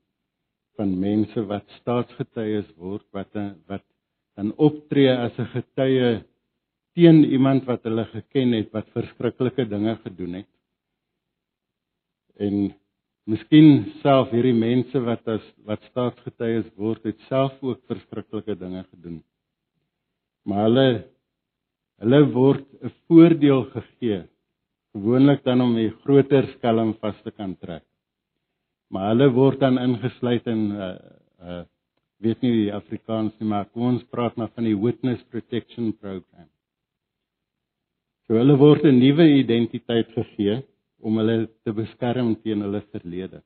van 0.77 0.99
mense 0.99 1.43
wat 1.47 1.69
staatsgetuies 1.81 2.69
word 2.77 3.07
wat 3.13 3.35
wat 3.69 3.85
dan 4.35 4.53
optree 4.57 5.13
as 5.13 5.39
'n 5.39 5.53
getuie 5.55 6.25
teen 6.95 7.25
iemand 7.25 7.65
wat 7.65 7.85
hulle 7.85 8.05
geken 8.05 8.53
het 8.53 8.73
wat 8.73 8.89
verskriklike 8.97 9.65
dinge 9.69 9.97
gedoen 10.05 10.33
het. 10.41 10.51
En 12.37 12.75
Miskien 13.29 13.85
self 14.01 14.31
hierdie 14.33 14.57
mense 14.57 15.01
wat 15.05 15.27
as 15.29 15.45
wat 15.69 15.83
staatsgetuies 15.91 16.69
word, 16.77 17.05
het 17.05 17.19
self 17.29 17.59
ook 17.63 17.83
verskriklike 17.91 18.57
dinge 18.57 18.85
gedoen. 18.89 19.21
Maar 20.49 20.65
hulle 20.69 20.89
hulle 22.01 22.21
word 22.33 22.67
'n 22.83 22.93
voordeel 23.07 23.65
gegee, 23.75 24.23
gewoonlik 24.97 25.45
dan 25.45 25.61
om 25.61 25.77
'n 25.77 25.93
groter 26.05 26.49
skelm 26.57 26.95
vas 26.95 27.19
te 27.23 27.31
kan 27.31 27.57
trek. 27.57 27.85
Maar 28.91 29.13
hulle 29.13 29.29
word 29.31 29.61
dan 29.61 29.79
ingesluit 29.79 30.47
in 30.47 30.63
'n 30.69 30.81
uh, 30.81 30.97
uh 31.41 31.65
weet 32.21 32.41
nie 32.43 32.53
die 32.53 32.75
Afrikaans 32.75 33.33
nie, 33.39 33.49
maar 33.49 33.65
kom 33.65 33.83
ons 33.83 34.03
praat 34.13 34.37
maar 34.37 34.51
van 34.55 34.65
die 34.65 34.77
Witness 34.77 35.23
Protection 35.33 35.93
Program. 35.97 36.49
So 38.27 38.35
hulle 38.35 38.57
word 38.57 38.85
'n 38.85 38.99
nuwe 38.99 39.27
identiteit 39.39 40.09
gegee 40.13 40.63
om 41.01 41.21
hulle 41.21 41.47
te 41.65 41.75
beskerm 41.77 42.35
teen 42.45 42.65
hulle 42.65 42.83
verlede. 42.93 43.43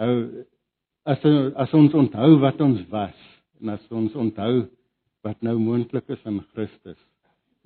Nou 0.00 0.44
as 1.08 1.24
as 1.64 1.72
ons 1.74 1.94
onthou 1.98 2.38
wat 2.42 2.60
ons 2.62 2.82
was 2.90 3.16
en 3.60 3.72
as 3.74 3.86
ons 3.90 4.14
onthou 4.14 4.66
wat 5.26 5.42
nou 5.42 5.56
moontlik 5.58 6.08
is 6.14 6.22
in 6.28 6.40
Christus 6.52 7.00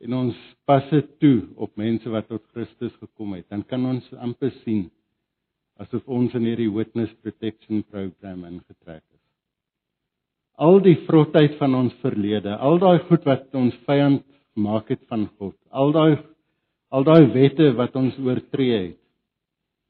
en 0.05 0.13
ons 0.17 0.39
pas 0.69 0.85
dit 0.93 1.09
toe 1.23 1.39
op 1.57 1.73
mense 1.81 2.11
wat 2.13 2.29
tot 2.29 2.45
Christus 2.53 2.93
gekom 3.01 3.33
het, 3.37 3.47
dan 3.49 3.63
kan 3.65 3.85
ons 3.89 4.07
amper 4.21 4.53
sien 4.63 4.87
asof 5.81 6.05
ons 6.09 6.33
in 6.37 6.47
hierdie 6.49 6.71
witness 6.73 7.13
protection 7.25 7.83
program 7.93 8.45
ingetrek 8.49 9.03
is. 9.03 9.23
Al 10.57 10.81
die 10.85 10.97
vrotheid 11.05 11.59
van 11.61 11.77
ons 11.77 11.97
verlede, 12.01 12.55
al 12.57 12.81
daai 12.81 12.99
goed 13.09 13.27
wat 13.29 13.53
ons 13.57 13.77
vyand 13.89 14.25
maak 14.57 14.89
het 14.93 15.03
van 15.11 15.27
God, 15.37 15.57
al 15.69 15.93
daai 15.93 16.17
al 16.91 17.05
daai 17.05 17.27
wette 17.35 17.73
wat 17.77 17.97
ons 17.97 18.17
oortree 18.19 18.79
het, 18.79 19.03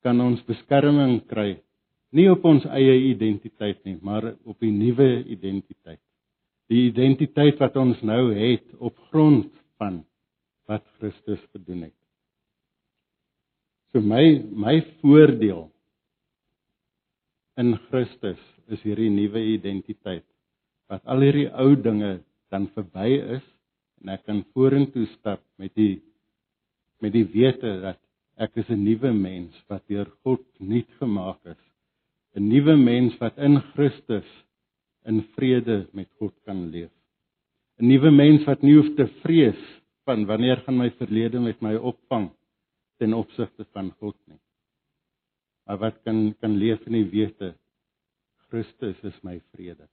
kan 0.02 0.20
ons 0.20 0.42
beskerming 0.46 1.20
kry 1.28 1.56
nie 2.16 2.26
op 2.30 2.44
ons 2.48 2.64
eie 2.72 2.94
identiteit 3.10 3.82
nie, 3.84 3.98
maar 4.00 4.34
op 4.44 4.62
'n 4.62 4.78
nuwe 4.78 5.24
identiteit. 5.24 6.00
Die 6.68 6.86
identiteit 6.88 7.58
wat 7.58 7.76
ons 7.76 8.00
nou 8.02 8.34
het 8.34 8.66
op 8.78 8.96
grond 9.10 9.52
van 9.78 10.04
wat 10.66 10.84
Christus 10.98 11.40
gedoen 11.52 11.82
het. 11.82 11.98
So 13.92 14.00
my 14.00 14.42
my 14.50 14.80
voordeel 15.00 15.70
in 17.56 17.76
Christus 17.88 18.40
is 18.68 18.82
hierdie 18.82 19.10
nuwe 19.10 19.40
identiteit 19.40 20.26
wat 20.88 21.04
al 21.06 21.20
hierdie 21.20 21.48
ou 21.48 21.74
dinge 21.76 22.20
dan 22.50 22.66
verby 22.74 23.08
is 23.36 23.46
en 24.02 24.08
ek 24.08 24.26
kan 24.26 24.44
vorentoe 24.54 25.06
stap 25.06 25.40
met 25.58 25.74
die 25.74 26.02
met 27.00 27.12
die 27.12 27.24
wete 27.24 27.80
dat 27.82 28.00
ek 28.36 28.56
is 28.60 28.68
'n 28.68 28.84
nuwe 28.84 29.12
mens 29.12 29.54
wat 29.68 29.86
deur 29.88 30.10
God 30.24 30.44
nuut 30.60 30.90
gemaak 31.00 31.40
is. 31.44 31.64
'n 32.36 32.48
Nuwe 32.48 32.76
mens 32.76 33.16
wat 33.18 33.38
in 33.38 33.60
Christus 33.72 34.28
in 35.04 35.22
vrede 35.36 35.86
met 35.92 36.08
God 36.18 36.34
kan 36.44 36.70
leef. 36.70 36.92
'n 37.80 37.88
nuwe 37.88 38.10
mens 38.10 38.44
wat 38.44 38.62
nie 38.62 38.76
hoef 38.76 38.94
te 38.96 39.06
vrees 39.22 39.62
van 40.04 40.26
wanneer 40.26 40.56
gaan 40.64 40.76
my 40.76 40.90
verlede 40.90 41.40
met 41.40 41.60
my 41.60 41.74
opvang 41.74 42.30
ten 42.98 43.14
opsigte 43.14 43.64
van 43.72 43.90
God 44.00 44.16
nie. 44.26 44.40
Maar 45.66 45.78
wat 45.78 46.02
kan 46.04 46.34
kan 46.40 46.56
leef 46.56 46.86
in 46.86 46.92
die 46.92 47.10
wete 47.10 47.54
Christus 48.48 48.96
is 49.02 49.16
my 49.22 49.40
vrede. 49.52 49.88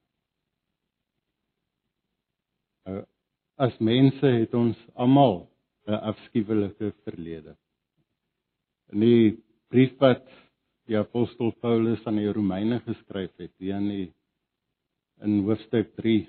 Nou, 2.85 3.05
as 3.57 3.77
mense 3.79 4.27
het 4.27 4.53
ons 4.53 4.77
almal 4.93 5.47
'n 5.87 5.99
afskuwelike 6.11 6.93
verlede. 7.03 7.55
In 8.91 8.99
die 8.99 9.37
brief 9.69 9.97
wat 9.99 10.27
die 10.87 10.97
apostel 10.97 11.51
Paulus 11.51 12.05
aan 12.05 12.19
die 12.19 12.31
Romeine 12.31 12.79
geskryf 12.85 13.31
het, 13.37 13.51
hier 13.57 13.75
in 13.77 13.89
die 13.89 14.13
in 15.23 15.43
hoofstuk 15.47 15.95
3 15.95 16.27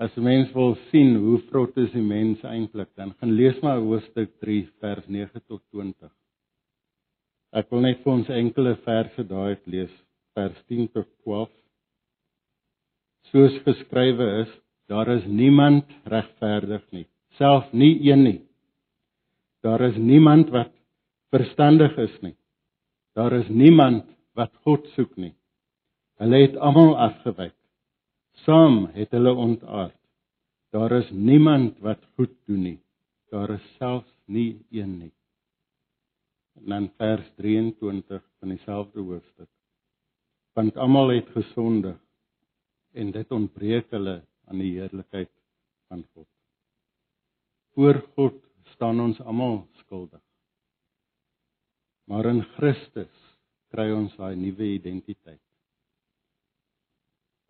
As 0.00 0.14
mens 0.16 0.48
wil 0.56 0.78
sien 0.88 1.18
hoe 1.20 1.36
vrot 1.50 1.76
is 1.82 1.90
die 1.92 2.00
mens 2.00 2.40
eintlik, 2.48 2.88
dan 2.96 3.10
gaan 3.20 3.34
lees 3.36 3.58
maar 3.60 3.82
hoofstuk 3.84 4.30
3 4.40 4.62
vers 4.80 5.08
9 5.12 5.42
tot 5.44 5.60
20. 5.76 6.08
Ek 7.60 7.68
wil 7.68 7.84
net 7.84 8.00
vir 8.00 8.12
ons 8.14 8.30
enkele 8.32 8.72
verse 8.86 9.24
daai 9.28 9.58
lees, 9.68 9.92
vers 10.38 10.56
10 10.72 10.88
tot 10.94 11.08
12. 11.26 11.50
Soos 13.28 13.58
geskrywe 13.66 14.30
is, 14.38 14.54
daar 14.88 15.10
is 15.18 15.26
niemand 15.28 15.92
regverdig 16.08 16.86
nie, 16.96 17.04
self 17.40 17.72
nie 17.72 17.94
een 18.04 18.22
nie. 18.26 18.40
Daar 19.64 19.80
is 19.88 19.96
niemand 19.96 20.52
wat 20.52 20.72
verstandig 21.32 21.96
is 21.98 22.20
nie. 22.20 22.36
Daar 23.16 23.32
is 23.32 23.48
niemand 23.48 24.04
wat 24.36 24.52
God 24.64 24.86
soek 24.94 25.16
nie. 25.16 25.32
Hulle 26.20 26.44
het 26.44 26.60
almal 26.60 26.94
afgewyk 27.00 27.56
saam 28.44 28.86
het 28.94 29.12
hulle 29.14 29.32
ontaard. 29.34 29.96
Daar 30.70 30.92
is 30.92 31.10
niemand 31.10 31.78
wat 31.78 32.02
goed 32.14 32.32
doen 32.46 32.62
nie. 32.62 32.78
Daar 33.30 33.50
is 33.50 33.64
selfs 33.78 34.12
nie 34.26 34.64
een 34.70 34.98
nie. 34.98 35.12
En 36.60 36.68
dan 36.74 36.90
vers 36.96 37.26
23 37.36 38.22
van 38.38 38.48
dieselfde 38.48 39.00
hoofstuk. 39.00 39.48
Want 40.54 40.76
almal 40.76 41.14
het 41.14 41.28
gesondig 41.34 41.98
en 42.92 43.10
dit 43.10 43.30
ontbreek 43.30 43.90
hulle 43.90 44.20
aan 44.46 44.58
die 44.58 44.72
heerlikheid 44.78 45.30
van 45.88 46.04
God. 46.14 46.26
Voor 47.74 48.00
God 48.16 48.40
staan 48.74 49.00
ons 49.00 49.20
almal 49.20 49.62
skuldig. 49.82 50.22
Maar 52.10 52.26
in 52.32 52.42
Christus 52.56 53.12
kry 53.70 53.90
ons 53.94 54.16
daai 54.18 54.34
nuwe 54.38 54.72
identiteit. 54.74 55.42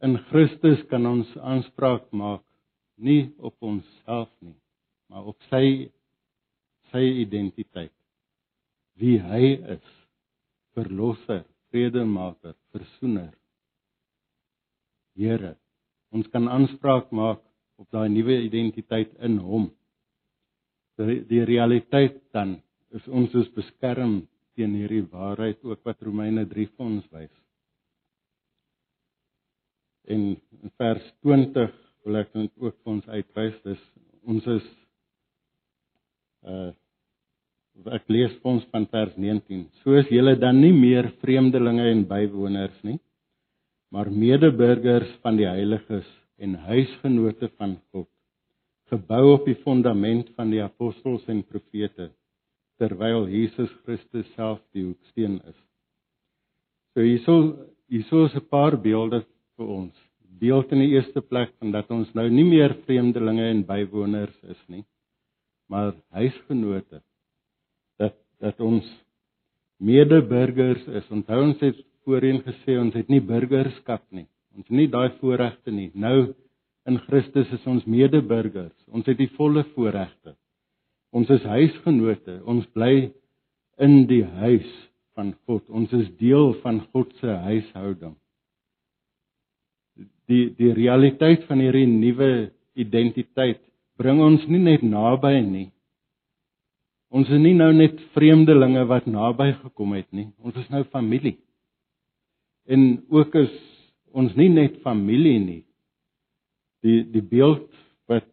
In 0.05 0.19
Christus 0.29 0.83
kan 0.89 1.07
ons 1.09 1.31
aanspraak 1.37 2.11
maak 2.17 2.45
nie 3.01 3.31
op 3.41 3.57
onsself 3.65 4.29
nie, 4.45 4.57
maar 5.09 5.29
op 5.33 5.41
sy 5.49 5.89
sy 6.91 7.03
identiteit. 7.23 7.93
Wie 9.01 9.17
hy 9.23 9.57
is: 9.77 9.91
verlosser, 10.77 11.45
vredemaker, 11.73 12.57
versoener. 12.75 13.33
Here, 15.17 15.55
ons 16.13 16.29
kan 16.33 16.49
aanspraak 16.49 17.11
maak 17.15 17.43
op 17.81 17.89
daai 17.93 18.09
nuwe 18.13 18.37
identiteit 18.45 19.13
in 19.25 19.39
hom. 19.41 19.71
Die, 21.01 21.45
realiteit 21.49 22.19
dan 22.35 22.59
is 22.97 23.07
ons 23.09 23.33
is 23.39 23.49
beskerm 23.57 24.21
teen 24.59 24.75
hierdie 24.77 25.07
waarheid 25.13 25.63
ook 25.65 25.81
wat 25.87 26.03
Romeine 26.05 26.45
3 26.51 26.67
vir 26.75 26.87
ons 26.87 27.07
wys. 27.15 27.33
En 30.11 30.27
in 30.35 30.75
vers 30.77 31.07
20 31.25 31.71
wil 32.05 32.21
ek 32.21 32.31
dit 32.35 32.53
ook 32.65 32.77
vir 32.77 32.93
ons 32.95 33.09
uitwys 33.09 33.57
dis 33.65 33.83
ons 34.29 34.53
is 34.59 34.69
uh 36.49 36.71
ek 37.97 38.11
lees 38.13 38.33
vir 38.43 38.51
ons 38.51 38.65
van 38.75 38.85
vers 38.93 39.13
19 39.17 39.61
soos 39.81 40.09
julle 40.13 40.35
dan 40.37 40.59
nie 40.61 40.73
meer 40.77 41.07
vreemdelinge 41.23 41.87
en 41.95 42.03
bywoners 42.09 42.77
nie 42.85 42.99
maar 43.95 44.11
medeburgers 44.13 45.13
van 45.25 45.39
die 45.41 45.49
heiliges 45.49 46.09
en 46.45 46.59
huisgenote 46.67 47.49
van 47.57 47.79
God 47.93 48.09
gebou 48.91 49.35
op 49.35 49.47
die 49.47 49.59
fondament 49.65 50.31
van 50.37 50.51
die 50.51 50.63
apostels 50.63 51.27
en 51.31 51.45
profete 51.47 52.11
terwyl 52.81 53.27
Jesus 53.29 53.71
Christus 53.85 54.29
self 54.37 54.61
die 54.75 54.87
hoeksteen 54.87 55.37
is. 55.45 55.59
So 56.95 57.05
hierso 57.05 57.35
hierso 57.93 58.25
is 58.27 58.35
'n 58.35 58.49
paar 58.49 58.77
beelde 58.77 59.25
vir 59.57 59.67
ons. 59.67 59.95
Beeld 60.41 60.73
in 60.73 60.81
die 60.81 60.95
eerste 60.97 61.21
plek 61.21 61.53
van 61.59 61.73
dat 61.73 61.91
ons 61.91 62.15
nou 62.15 62.29
nie 62.31 62.45
meer 62.45 62.75
vreemdelinge 62.87 63.51
en 63.51 63.67
bywoners 63.67 64.37
is 64.43 64.63
nie, 64.69 64.85
maar 65.69 65.93
huisgenote. 66.11 67.03
Dat 67.99 68.17
dat 68.41 68.61
ons 68.61 68.87
medeburgers 69.79 70.87
is. 70.89 71.11
Onthou 71.11 71.43
ons 71.43 71.61
het 71.61 71.77
voorheen 72.05 72.41
gesê 72.43 72.79
ons 72.81 72.95
het 72.95 73.09
nie 73.09 73.21
burgerskap 73.21 74.03
nie. 74.11 74.27
Ons 74.57 74.67
het 74.69 74.77
nie 74.77 74.89
daai 74.89 75.11
voorregte 75.21 75.71
nie. 75.71 75.91
Nou 75.95 76.35
in 76.91 76.99
Christus 77.07 77.51
is 77.55 77.67
ons 77.71 77.87
medeburgers. 77.87 78.75
Ons 78.91 79.07
het 79.09 79.19
die 79.19 79.31
volle 79.37 79.65
voorregte. 79.75 80.35
Ons 81.15 81.31
is 81.31 81.47
huisgenote. 81.47 82.41
Ons 82.51 82.67
bly 82.75 83.11
in 83.81 84.03
die 84.11 84.25
huis 84.43 84.71
van 85.15 85.33
God. 85.47 85.65
Ons 85.71 85.95
is 85.97 86.11
deel 86.19 86.53
van 86.65 86.83
God 86.91 87.15
se 87.23 87.39
huishouding 87.47 88.19
die 90.31 90.47
die 90.59 90.73
realiteit 90.77 91.45
van 91.49 91.63
hierdie 91.63 91.89
nuwe 91.91 92.31
identiteit 92.79 93.63
bring 94.01 94.23
ons 94.25 94.47
nie 94.49 94.63
net 94.63 94.85
naby 94.87 95.35
nie. 95.45 95.69
Ons 97.11 97.31
is 97.35 97.43
nie 97.43 97.57
nou 97.59 97.73
net 97.75 97.99
vreemdelinge 98.15 98.85
wat 98.89 99.09
naby 99.11 99.51
gekom 99.59 99.97
het 99.97 100.07
nie. 100.15 100.29
Ons 100.47 100.61
is 100.63 100.69
nou 100.71 100.85
familie. 100.95 101.35
En 102.71 103.03
ook 103.11 103.35
is 103.41 103.51
ons 104.15 104.37
nie 104.39 104.49
net 104.53 104.79
familie 104.85 105.39
nie. 105.43 105.63
Die 106.85 107.03
die 107.13 107.25
beeld 107.25 107.69
wat 108.11 108.29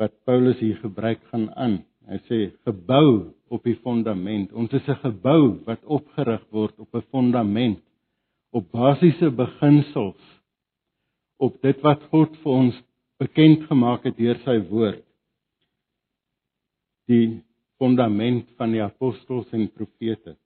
wat 0.00 0.16
Paulus 0.24 0.58
hier 0.58 0.78
gebruik 0.80 1.20
gaan 1.30 1.50
aan. 1.54 1.76
Hy 2.08 2.18
sê 2.26 2.38
gebou 2.66 3.30
op 3.52 3.66
die 3.66 3.76
fondament. 3.84 4.52
Ons 4.52 4.72
is 4.72 4.88
'n 4.88 5.02
gebou 5.04 5.60
wat 5.66 5.84
opgerig 5.84 6.44
word 6.50 6.78
op 6.78 6.94
'n 6.94 7.06
fondament 7.10 7.82
op 8.50 8.70
basiese 8.70 9.30
beginsels 9.30 10.40
op 11.36 11.60
dit 11.62 11.80
wat 11.80 12.02
God 12.12 12.34
vir 12.42 12.52
ons 12.52 12.82
bekend 13.20 13.64
gemaak 13.68 14.04
het 14.04 14.16
deur 14.16 14.38
sy 14.44 14.58
woord. 14.70 15.04
Die 17.08 17.40
fondament 17.80 18.48
van 18.60 18.74
die 18.74 18.82
apostels 18.84 19.48
en 19.56 19.68
profete 19.72 20.36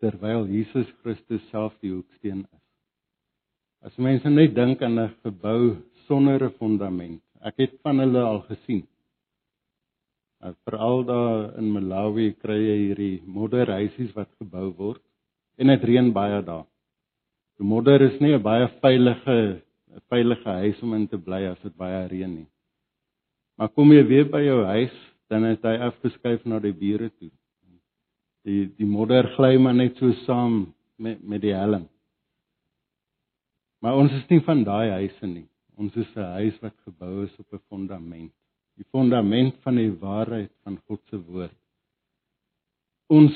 terwyl 0.00 0.46
Jesus 0.48 0.88
Christus 1.02 1.42
self 1.50 1.74
die 1.84 1.92
hoeksteen 1.92 2.46
is. 2.46 2.59
As 3.80 3.94
mense 3.96 4.28
net 4.28 4.52
dink 4.54 4.82
aan 4.84 4.98
'n 5.00 5.14
gebou 5.24 5.60
sonder 6.06 6.42
'n 6.44 6.56
fondament. 6.60 7.22
Ek 7.40 7.56
het 7.56 7.72
van 7.82 7.98
hulle 7.98 8.22
al 8.22 8.40
gesien. 8.50 8.82
Veral 10.64 11.04
daar 11.04 11.56
in 11.58 11.72
Malawi 11.72 12.32
kry 12.42 12.58
jy 12.60 12.76
hierdie 12.80 13.22
modderhuisies 13.24 14.12
wat 14.16 14.28
gebou 14.40 14.66
word 14.76 15.02
en 15.58 15.72
dit 15.72 15.84
reën 15.84 16.12
baie 16.12 16.42
daar. 16.42 16.66
Die 17.58 17.64
modder 17.72 18.02
is 18.02 18.20
nie 18.20 18.34
'n 18.34 18.42
baie 18.42 18.68
veilige 18.82 19.62
'n 19.96 20.02
veilige 20.12 20.50
huis 20.62 20.82
om 20.82 20.94
in 20.94 21.06
te 21.08 21.18
bly 21.18 21.42
as 21.46 21.60
dit 21.62 21.76
baie 21.76 22.08
reën 22.08 22.34
nie. 22.34 22.48
Maar 23.56 23.68
kom 23.68 23.92
jy 23.92 24.04
weer 24.06 24.28
by 24.28 24.42
jou 24.44 24.64
huis, 24.64 24.96
dan 25.28 25.44
is 25.44 25.62
hy 25.62 25.76
afgeskuif 25.88 26.44
na 26.44 26.58
die 26.58 26.72
bure 26.72 27.10
toe. 27.18 27.30
Die 28.44 28.66
die 28.66 28.86
modder 28.86 29.26
gly 29.36 29.56
maar 29.56 29.74
net 29.74 29.96
so 29.96 30.12
saam 30.26 30.74
met 30.98 31.22
met 31.22 31.40
die 31.40 31.54
helling. 31.54 31.88
Maar 33.80 33.96
ons 33.96 34.12
is 34.12 34.26
nie 34.28 34.40
van 34.44 34.64
daai 34.64 34.90
huise 34.90 35.26
nie. 35.26 35.46
Ons 35.80 35.96
is 35.96 36.10
'n 36.16 36.32
huis 36.36 36.58
wat 36.60 36.76
gebou 36.84 37.24
is 37.24 37.38
op 37.38 37.52
'n 37.52 37.62
fondament. 37.68 38.32
Die 38.76 38.84
fondament 38.90 39.56
van 39.62 39.76
die 39.76 39.92
waarheid 39.92 40.52
van 40.64 40.78
God 40.86 41.00
se 41.10 41.16
woord. 41.16 41.56
Ons 43.08 43.32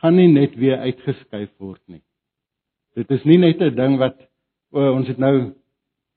gaan 0.00 0.16
nie 0.16 0.32
net 0.32 0.56
weer 0.56 0.78
uitgeskuif 0.78 1.50
word 1.58 1.82
nie. 1.88 2.02
Dit 2.94 3.10
is 3.10 3.24
nie 3.24 3.38
net 3.38 3.60
'n 3.60 3.74
ding 3.74 3.98
wat 3.98 4.16
o, 4.72 4.80
ons 4.92 5.08
het 5.08 5.18
nou 5.18 5.54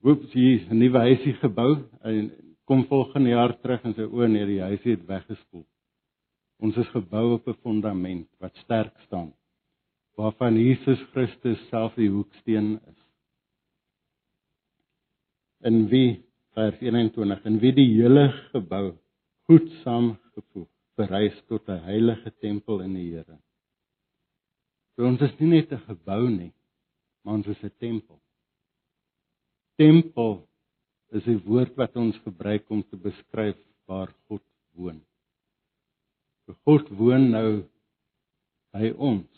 hoeps 0.01 0.33
hier 0.33 0.67
'n 0.69 0.79
nuwe 0.79 0.99
huisie 0.99 1.33
gebou 1.33 1.83
en 2.03 2.31
kom 2.65 2.85
volgende 2.85 3.29
jaar 3.29 3.59
terug 3.61 3.83
en 3.83 3.93
sê 3.93 4.03
o 4.03 4.27
nee, 4.27 4.45
die 4.45 4.61
huisie 4.61 4.91
het 4.91 5.05
weggespoel. 5.05 5.65
Ons 6.59 6.77
is 6.77 6.87
gebou 6.87 7.33
op 7.33 7.47
'n 7.47 7.61
fondament 7.61 8.27
wat 8.39 8.55
sterk 8.55 8.95
staan 9.05 9.33
waarvan 10.15 10.57
Jesus 10.59 10.99
Christus 11.11 11.59
self 11.69 11.93
die 11.95 12.09
hoeksteen 12.09 12.79
is. 12.87 13.08
En 15.59 15.87
wie 15.91 16.23
vers 16.55 16.79
21 16.81 17.43
en 17.45 17.59
wie 17.59 17.73
die 17.75 17.89
hele 17.93 18.29
gebou 18.53 18.97
goed 19.49 19.67
saamgevoeg 19.83 20.69
verrys 20.99 21.37
tot 21.47 21.67
'n 21.67 21.83
heilige 21.83 22.31
tempel 22.39 22.81
in 22.81 22.93
die 22.93 23.09
Here. 23.11 23.37
So 24.95 25.07
ons 25.07 25.21
is 25.21 25.35
nie 25.39 25.49
net 25.49 25.71
'n 25.71 25.85
gebou 25.87 26.29
nie, 26.29 26.53
maar 27.23 27.33
ons 27.39 27.47
is 27.47 27.63
'n 27.63 27.71
tempel. 27.79 28.19
Tempel 29.77 30.47
is 31.11 31.23
die 31.23 31.39
woord 31.45 31.75
wat 31.75 31.95
ons 31.95 32.17
gebruik 32.17 32.69
om 32.69 32.83
te 32.83 32.97
beskryf 32.97 33.57
waar 33.85 34.13
God 34.27 34.43
woon. 34.75 35.01
God 36.65 36.89
woon 36.89 37.29
nou 37.31 37.63
by 38.73 38.91
ons. 38.97 39.29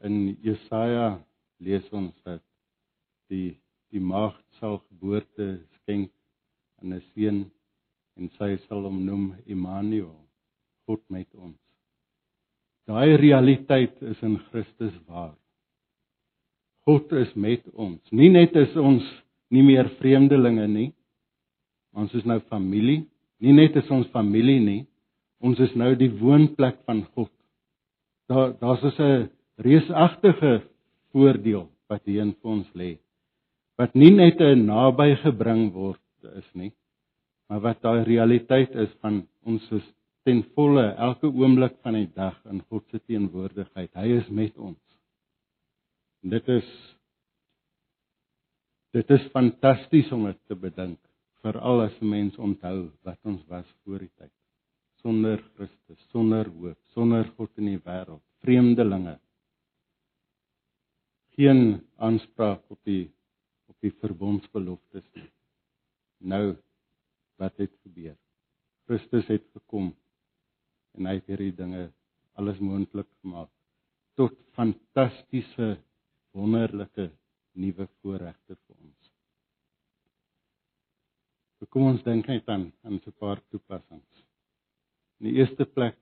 In 0.00 0.36
Jesaja 0.42 1.24
lees 1.58 1.86
ons 1.92 2.14
dat 2.22 2.42
die 3.28 3.58
die 3.94 4.00
maagd 4.00 4.42
sal 4.60 4.78
geboorte 4.88 5.60
skenk 5.80 6.10
aan 6.82 6.92
'n 6.92 7.02
seun 7.12 7.50
en 8.16 8.30
sy 8.38 8.56
sal 8.66 8.82
hom 8.88 9.04
noem 9.04 9.34
Immanuel, 9.46 10.16
God 10.86 11.02
met 11.10 11.28
ons. 11.34 11.58
Daai 12.86 13.16
realiteit 13.16 14.02
is 14.02 14.22
in 14.22 14.38
Christus 14.50 14.94
waar. 15.06 15.34
God 16.86 17.12
is 17.12 17.32
met 17.34 17.64
ons. 17.74 18.00
Nie 18.12 18.30
net 18.30 18.54
is 18.56 18.76
ons 18.78 19.02
nie 19.50 19.62
meer 19.66 19.88
vreemdelinge 19.98 20.66
nie. 20.70 20.90
Ons 21.96 22.14
is 22.14 22.24
nou 22.24 22.38
familie. 22.52 23.02
Nie 23.42 23.52
net 23.52 23.76
is 23.76 23.90
ons 23.90 24.06
familie 24.14 24.60
nie. 24.62 24.82
Ons 25.42 25.58
is 25.60 25.74
nou 25.74 25.94
die 25.98 26.12
woonplek 26.20 26.78
van 26.86 27.02
God. 27.16 27.32
Daar 28.30 28.54
daar's 28.60 28.82
'n 28.98 29.30
reusagtige 29.56 30.62
voordeel 31.12 31.68
wat 31.88 32.02
hier 32.04 32.22
in 32.22 32.34
vir 32.34 32.50
ons 32.50 32.68
lê. 32.74 32.98
Wat 33.76 33.94
nie 33.94 34.10
net 34.10 34.40
'n 34.40 34.66
naby 34.66 35.16
gebring 35.22 35.72
word 35.72 36.00
is 36.36 36.48
nie, 36.54 36.72
maar 37.48 37.60
wat 37.60 37.82
daai 37.82 38.04
realiteit 38.04 38.74
is 38.74 38.92
van 39.00 39.26
ons 39.44 39.72
is 39.72 39.84
ten 40.24 40.42
volle 40.54 40.94
elke 40.98 41.26
oomblik 41.26 41.76
van 41.82 41.94
die 41.94 42.10
dag 42.14 42.36
in 42.50 42.60
God 42.70 42.84
se 42.90 42.98
teenwoordigheid. 42.98 43.92
Hy 43.94 44.08
is 44.18 44.28
met 44.28 44.56
ons. 44.58 44.80
En 46.22 46.30
dit 46.30 46.48
is 46.48 46.96
Dit 48.96 49.10
is 49.12 49.24
fantasties 49.34 50.08
om 50.14 50.22
dit 50.24 50.38
te 50.48 50.56
bedink, 50.56 50.96
veral 51.44 51.82
as 51.84 51.96
'n 52.00 52.08
mens 52.08 52.38
onthou 52.38 52.90
wat 53.04 53.18
ons 53.24 53.42
was 53.48 53.66
voor 53.84 53.98
die 53.98 54.12
tyd. 54.16 54.32
Sonder 55.02 55.42
Christus, 55.54 56.00
sonder 56.12 56.48
hoop, 56.48 56.78
sonder 56.94 57.28
God 57.36 57.50
in 57.58 57.66
die 57.66 57.82
wêreld, 57.84 58.22
vreemdelinge. 58.40 59.18
Geen 61.36 61.82
aanspraak 61.96 62.62
op 62.70 62.78
die 62.84 63.12
op 63.70 63.76
die 63.84 63.92
verbondsbeloftes 64.00 65.06
nie. 65.14 65.30
Nou 66.18 66.56
wat 67.40 67.56
het 67.60 67.72
gebeur? 67.84 68.16
Christus 68.86 69.26
het 69.28 69.44
gekom 69.52 69.90
en 70.96 71.08
hy 71.08 71.18
het 71.18 71.28
hierdie 71.30 71.54
dinge 71.56 71.88
alles 72.38 72.60
moontlik 72.62 73.08
gemaak 73.20 73.50
tot 74.16 74.36
fantastiese 74.56 75.74
wonderlike 76.36 77.10
nuwe 77.60 77.86
voorregte 78.00 78.56
vir 78.56 78.76
ons. 78.76 79.12
So 81.56 81.68
kom 81.72 81.90
ons 81.90 82.04
dink 82.04 82.28
net 82.28 82.48
aan 82.52 82.70
aan 82.84 83.00
so 83.04 83.10
'n 83.10 83.18
paar 83.20 83.40
toepassings. 83.50 84.24
In 85.20 85.28
die 85.28 85.36
eerste 85.40 85.64
plek 85.64 85.96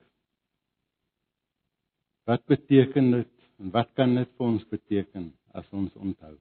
wat 2.26 2.46
beteken 2.46 3.10
dit 3.10 3.34
en 3.58 3.70
wat 3.70 3.90
kan 3.94 4.14
dit 4.14 4.30
vir 4.36 4.46
ons 4.46 4.64
beteken 4.64 5.32
as 5.52 5.70
ons 5.72 5.94
onthou? 5.94 6.34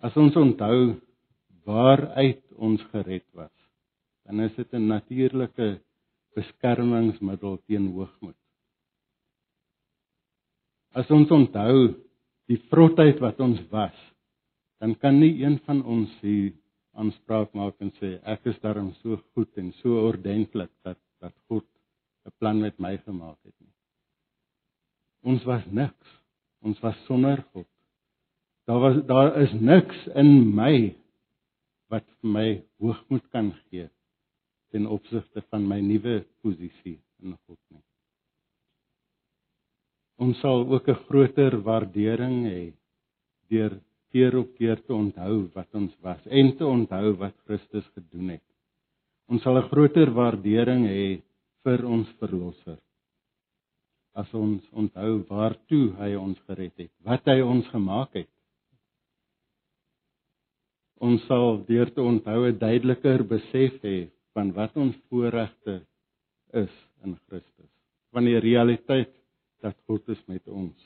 As 0.00 0.16
ons 0.16 0.36
onthou 0.36 0.96
waaruit 1.68 2.42
ons 2.56 2.82
gered 2.92 3.26
was, 3.36 3.52
dan 4.24 4.40
is 4.40 4.54
dit 4.56 4.72
'n 4.74 4.86
natuurlike 4.88 5.80
beskermingsmiddel 6.34 7.58
teen 7.66 7.90
hoogmoed. 7.92 8.36
As 10.94 11.10
ons 11.10 11.30
onthou 11.30 11.94
die 12.48 12.58
vrotheid 12.70 13.20
wat 13.20 13.40
ons 13.40 13.60
was, 13.70 13.98
dan 14.80 14.94
kan 14.94 15.20
nie 15.20 15.44
een 15.44 15.58
van 15.66 15.84
ons 15.84 16.10
hier 16.20 16.52
aanspraak 16.98 17.52
maak 17.54 17.76
en 17.84 17.92
sê 18.00 18.18
ek 18.24 18.46
is 18.46 18.58
daarom 18.64 18.92
so 19.02 19.20
goed 19.34 19.58
en 19.60 19.72
so 19.82 20.00
ordentlik 20.08 20.72
dat 20.82 20.98
dat 21.20 21.34
God 21.48 21.66
'n 22.26 22.32
plan 22.38 22.60
met 22.60 22.78
my 22.78 22.96
gemaak 22.98 23.38
het 23.44 23.54
nie. 23.60 23.74
Ons 25.22 25.44
was 25.44 25.64
niks. 25.66 26.08
Ons 26.62 26.80
was 26.80 26.96
sonder 27.04 27.44
God. 27.52 27.68
Daar 28.66 28.80
was 28.80 28.96
daar 29.06 29.36
is 29.42 29.52
niks 29.60 30.06
in 30.14 30.54
my 30.54 30.94
wat 31.90 32.06
vir 32.20 32.30
my 32.38 32.48
hoogmoed 32.78 33.30
kan 33.30 33.52
gee 33.68 33.88
ten 34.70 34.86
opsigte 34.86 35.42
van 35.50 35.68
my 35.68 35.80
nuwe 35.80 36.24
posisie 36.42 36.98
in 37.22 37.38
God 37.46 37.58
nie 37.70 37.82
ons 40.20 40.40
sal 40.44 40.66
ook 40.68 40.88
'n 40.88 41.02
groter 41.08 41.54
waardering 41.68 42.38
hê 42.52 42.72
deur 43.50 43.72
keer 44.12 44.36
op 44.42 44.50
keer 44.58 44.78
te 44.86 44.92
onthou 44.92 45.48
wat 45.54 45.70
ons 45.80 45.92
was 46.04 46.22
en 46.26 46.56
te 46.56 46.66
onthou 46.66 47.16
wat 47.22 47.34
Christus 47.46 47.86
gedoen 47.94 48.28
het. 48.36 48.46
Ons 49.28 49.42
sal 49.42 49.56
'n 49.58 49.68
groter 49.72 50.10
waardering 50.20 50.84
hê 50.86 51.22
vir 51.64 51.86
ons 51.86 52.08
verlosser. 52.20 52.78
As 54.14 54.34
ons 54.34 54.62
onthou 54.72 55.24
waartoe 55.28 55.86
hy 56.00 56.14
ons 56.14 56.38
gered 56.46 56.76
het, 56.76 56.92
wat 57.04 57.24
hy 57.24 57.40
ons 57.40 57.66
gemaak 57.68 58.12
het. 58.14 58.28
Ons 61.00 61.22
sal 61.28 61.62
deur 61.68 61.88
te 61.94 62.02
onthou 62.02 62.46
'n 62.46 62.58
duideliker 62.58 63.24
besef 63.24 63.80
hê 63.82 64.10
van 64.34 64.52
wat 64.52 64.76
ons 64.76 64.96
voorregte 65.08 65.80
is 66.52 66.74
in 67.04 67.16
Christus. 67.26 67.72
Van 68.12 68.24
die 68.24 68.38
realiteit 68.38 69.14
dat 69.62 69.76
God 69.86 70.08
is 70.08 70.20
met 70.26 70.46
ons. 70.48 70.76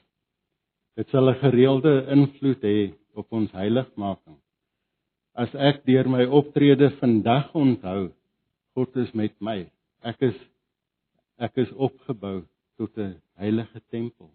Dit 0.96 1.08
sal 1.10 1.30
'n 1.30 1.40
gereelde 1.42 2.06
invloed 2.16 2.62
hê 2.62 2.94
op 3.14 3.32
ons 3.32 3.50
heiligmaking. 3.52 4.38
As 5.34 5.54
ek 5.54 5.84
deur 5.84 6.08
my 6.08 6.24
optrede 6.24 6.90
vandag 7.00 7.54
onthou, 7.54 8.12
God 8.74 8.96
is 8.96 9.12
met 9.14 9.34
my. 9.40 9.66
Ek 10.02 10.22
is 10.22 10.36
ek 11.38 11.56
is 11.56 11.72
opgebou 11.72 12.44
tot 12.78 12.96
'n 12.98 13.20
heilige 13.36 13.80
tempel. 13.90 14.30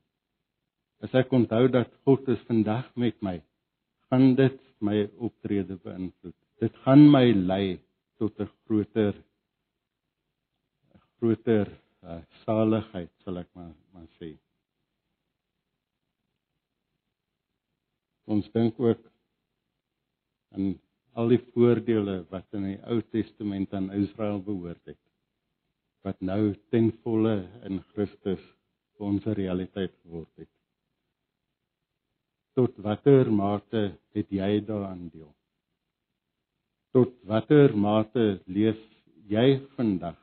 As 1.01 1.13
ek 1.13 1.31
onthou 1.31 1.67
dat 1.67 1.87
God 2.03 2.27
is 2.27 2.39
vandag 2.47 2.91
met 2.95 3.15
my, 3.21 3.41
gaan 4.09 4.35
dit 4.35 4.59
my 4.85 5.03
optrede 5.17 5.77
beïnvloed. 5.83 6.35
Dit 6.59 6.75
gaan 6.85 7.05
my 7.11 7.31
lei 7.33 7.79
tot 8.19 8.39
'n 8.39 8.49
groter 8.65 9.15
groter 11.19 11.67
uh, 12.03 12.21
saligheid 12.45 13.11
sal 13.23 13.37
ek 13.41 13.49
maar 13.53 13.73
maar 13.93 14.07
sê. 14.19 14.35
Ons 18.29 18.47
dink 18.53 18.79
ook 18.79 19.01
aan 20.55 20.77
al 21.19 21.33
die 21.33 21.41
voordele 21.51 22.21
wat 22.29 22.47
in 22.53 22.67
die 22.71 22.79
Ou 22.91 23.01
Testament 23.11 23.73
aan 23.73 23.91
Israel 23.91 24.39
behoort 24.39 24.85
het 24.85 25.01
wat 26.07 26.21
nou 26.23 26.53
ten 26.71 26.91
volle 27.03 27.35
in 27.67 27.81
Christus 27.91 28.43
ons 28.99 29.25
realiteit 29.39 29.93
geword 30.03 30.31
het. 30.35 30.58
Tot 32.59 32.75
watter 32.83 33.29
mate 33.31 33.81
het 34.11 34.31
jy 34.35 34.57
daaraan 34.67 35.05
deel? 35.13 35.29
Tot 36.91 37.11
watter 37.23 37.71
mate 37.71 38.23
leef 38.51 38.79
jy 39.31 39.61
vandag 39.77 40.17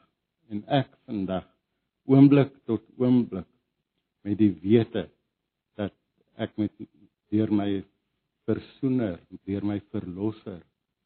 en 0.53 0.59
ek 0.79 0.91
vandag 1.09 1.47
oomblik 2.05 2.51
tot 2.69 2.83
oomblik 3.01 3.47
met 4.29 4.37
die 4.37 4.51
wete 4.61 5.07
dat 5.81 5.95
ek 6.37 6.53
met 6.61 6.75
deur 7.33 7.55
my 7.61 7.71
versoener, 8.45 9.17
deur 9.49 9.65
my 9.65 9.79
verlosser 9.95 10.59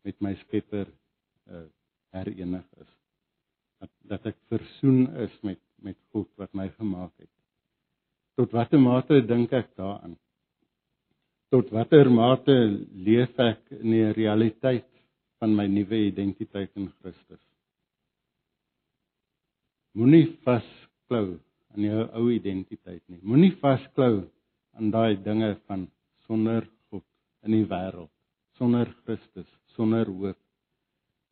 met 0.02 0.18
my 0.18 0.32
Skepper 0.40 0.88
uh, 0.90 1.62
herenig 2.16 2.66
is. 2.82 2.90
Dat 3.78 3.92
dat 4.16 4.26
ek 4.32 4.40
versoen 4.50 5.06
is 5.28 5.38
met 5.46 5.62
met 5.78 6.00
God 6.10 6.26
wat 6.42 6.50
my 6.58 6.66
gemaak 6.74 7.14
het. 7.22 7.30
Tot 8.34 8.50
watter 8.58 8.82
mate 8.82 9.22
dink 9.30 9.54
ek 9.54 9.70
daaraan? 9.78 10.18
Tot 11.50 11.70
watter 11.74 12.10
mate 12.10 12.56
leef 13.06 13.38
ek 13.42 13.74
in 13.80 13.90
die 13.90 14.12
realiteit 14.14 14.86
van 15.42 15.56
my 15.56 15.66
nuwe 15.66 15.98
identiteit 16.10 16.70
in 16.78 16.90
Christus? 17.00 17.42
Moenie 19.98 20.28
vas 20.46 20.66
vasklou 21.10 21.40
aan 21.74 21.82
jou 21.84 22.02
ou 22.14 22.30
identiteit 22.30 23.02
nie. 23.08 23.18
Moenie 23.22 23.54
vasklou 23.58 24.22
aan 24.78 24.90
daai 24.90 25.16
dinge 25.24 25.56
van 25.66 25.88
sonder 26.26 26.66
God 26.90 27.02
in 27.44 27.56
die 27.56 27.66
wêreld, 27.66 28.10
sonder 28.58 28.86
Christus, 29.04 29.48
sonder 29.74 30.06
hoop. 30.06 30.38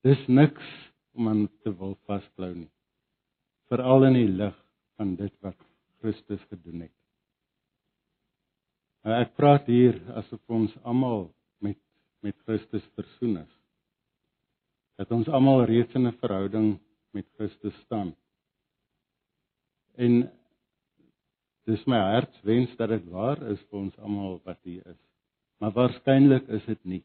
Dis 0.03 0.19
niks 0.29 0.67
om 1.15 1.29
aan 1.29 1.49
te 1.63 1.71
wil 1.71 1.97
vasklou 2.07 2.55
nie. 2.55 2.71
Veral 3.71 4.09
in 4.11 4.19
die 4.19 4.29
lig 4.29 4.57
van 4.97 5.15
dit 5.17 5.35
wat 5.43 5.59
Christus 6.01 6.43
gedoen 6.51 6.89
het. 6.89 6.98
Nou 9.07 9.15
ek 9.15 9.35
praat 9.39 9.69
hier 9.71 9.99
asof 10.19 10.41
ons 10.51 10.75
almal 10.83 11.29
met 11.65 11.79
met 12.25 12.35
Christus 12.47 12.83
versoen 12.99 13.37
is. 13.45 13.55
Dat 14.99 15.13
ons 15.15 15.29
almal 15.31 15.65
reeds 15.71 15.95
in 15.95 16.07
'n 16.07 16.19
verhouding 16.19 16.79
met 17.15 17.27
Christus 17.37 17.75
staan. 17.85 18.15
En 19.97 20.31
dis 21.67 21.85
my 21.87 21.99
hartswens 21.99 22.77
dat 22.77 22.89
dit 22.89 23.05
waar 23.13 23.43
is 23.53 23.61
vir 23.71 23.79
ons 23.79 23.99
almal 23.99 24.41
wat 24.45 24.59
hier 24.63 24.87
is. 24.87 25.03
Maar 25.61 25.73
waarskynlik 25.73 26.49
is 26.49 26.65
dit 26.65 26.85
nie. 26.85 27.05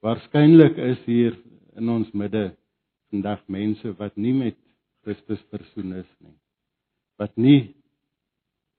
Waarskynlik 0.00 0.76
is 0.76 1.00
hier 1.04 1.36
in 1.76 1.88
ons 1.88 2.10
midde 2.12 2.56
vandag 3.10 3.42
mense 3.46 3.92
wat 3.98 4.16
nie 4.16 4.32
met 4.32 4.56
Christus 5.04 5.42
versoen 5.50 5.92
is 5.92 6.10
nie. 6.18 6.36
Wat 7.18 7.36
nie 7.36 7.74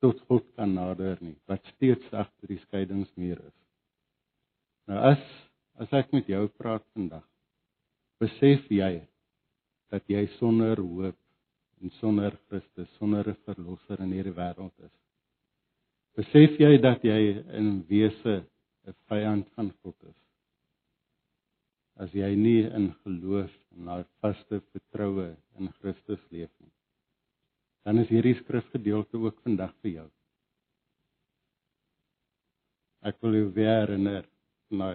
tot 0.02 0.20
God 0.28 0.46
kan 0.58 0.74
nader 0.74 1.20
nie, 1.22 1.36
wat 1.50 1.66
steeds 1.76 2.08
agter 2.14 2.50
die 2.50 2.60
skeidingsmuur 2.66 3.40
is. 3.40 3.58
Nou 4.90 5.00
as 5.14 5.22
as 5.82 5.94
ek 5.98 6.12
met 6.14 6.28
jou 6.30 6.44
praat 6.60 6.84
vandag, 6.94 7.24
besef 8.22 8.68
jy 8.70 9.00
dat 9.92 10.06
jy 10.12 10.26
sonder 10.38 10.82
hoop 10.82 11.18
en 11.82 11.94
sonder 11.98 12.36
Christus, 12.48 12.90
sonder 13.00 13.30
'n 13.30 13.38
verlosser 13.46 14.02
in 14.02 14.12
hierdie 14.14 14.36
wêreld 14.38 14.74
is. 14.86 14.98
Besef 16.16 16.60
jy 16.60 16.78
dat 16.78 17.04
jy 17.04 17.22
in 17.58 17.86
wese 17.90 18.44
'n 18.88 18.96
vyand 19.08 19.48
van 19.56 19.72
God 19.82 19.96
is? 20.10 20.20
As 21.96 22.14
jy 22.14 22.36
nie 22.36 22.64
in 22.66 22.94
geloof 23.04 23.54
en 23.76 23.86
daai 23.86 24.06
vaste 24.22 24.62
vertroue 24.74 25.36
in 25.60 25.72
Christus 25.80 26.22
leef 26.32 26.52
nie. 26.60 26.74
Dan 27.86 28.02
is 28.04 28.12
hierdie 28.14 28.36
skrifgedeelte 28.44 29.18
ook 29.18 29.40
vandag 29.46 29.74
vir 29.82 29.92
jou. 29.92 30.10
Ek 33.02 33.18
wil 33.26 33.40
jou 33.40 33.48
weer 33.56 33.80
herinner 33.82 34.28
na 34.70 34.92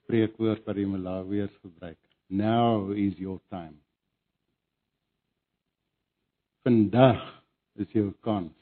spreekwoord 0.00 0.64
wat 0.66 0.76
die 0.80 0.88
Malawiërs 0.90 1.54
gebruik. 1.62 2.00
Now 2.28 2.90
is 2.90 3.14
your 3.22 3.38
time. 3.52 3.78
Vandag 6.66 7.22
is 7.78 7.90
jou 7.94 8.10
kans 8.24 8.54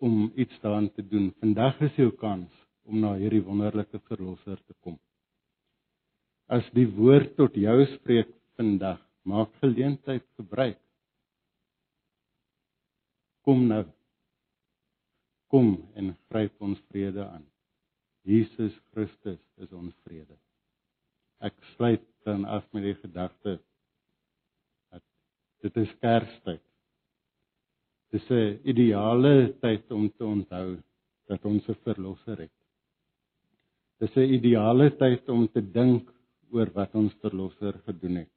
om 0.00 0.30
iets 0.36 0.60
daaraan 0.62 0.90
te 0.94 1.02
doen. 1.02 1.30
Vandag 1.40 1.80
is 1.88 1.96
jou 1.98 2.10
kans 2.20 2.52
om 2.86 3.00
na 3.02 3.14
hierdie 3.18 3.42
wonderlike 3.44 4.00
verlosser 4.08 4.60
te 4.66 4.76
kom. 4.84 4.96
As 6.50 6.66
die 6.74 6.86
woord 6.96 7.34
tot 7.38 7.56
jou 7.58 7.76
spreek 7.96 8.30
vandag, 8.58 9.00
maak 9.22 9.52
geleentheid 9.62 10.24
gebruik. 10.38 10.78
Kom 13.50 13.64
nou. 13.66 13.82
Kom 15.50 15.72
en 15.98 16.12
gryp 16.30 16.60
ons 16.62 16.78
vrede 16.92 17.24
aan. 17.24 17.42
Jesus 18.22 18.76
Christus 18.94 19.40
is 19.58 19.72
ons 19.74 19.90
vrede. 20.06 20.36
Ek 21.42 21.56
sluit 21.72 22.04
dan 22.28 22.44
af 22.46 22.68
met 22.70 22.84
die 22.86 22.94
gedagte 23.00 23.56
dat 24.92 25.02
dit 25.66 25.80
is 25.82 25.94
Kerstyd. 25.98 26.62
Dis 28.14 28.30
'n 28.30 28.60
ideale 28.70 29.50
tyd 29.64 29.90
om 29.90 30.06
te 30.10 30.24
onthou 30.24 30.78
dat 31.26 31.44
ons 31.44 31.66
'n 31.68 31.82
verlosser 31.82 32.38
het. 32.46 32.58
Dis 33.98 34.14
'n 34.16 34.30
ideale 34.38 34.90
tyd 34.90 35.28
om 35.28 35.48
te 35.48 35.60
dink 35.60 36.14
oor 36.52 36.70
wat 36.70 36.94
ons 36.94 37.18
verlosser 37.18 37.82
gedoen 37.82 38.16
het. 38.22 38.34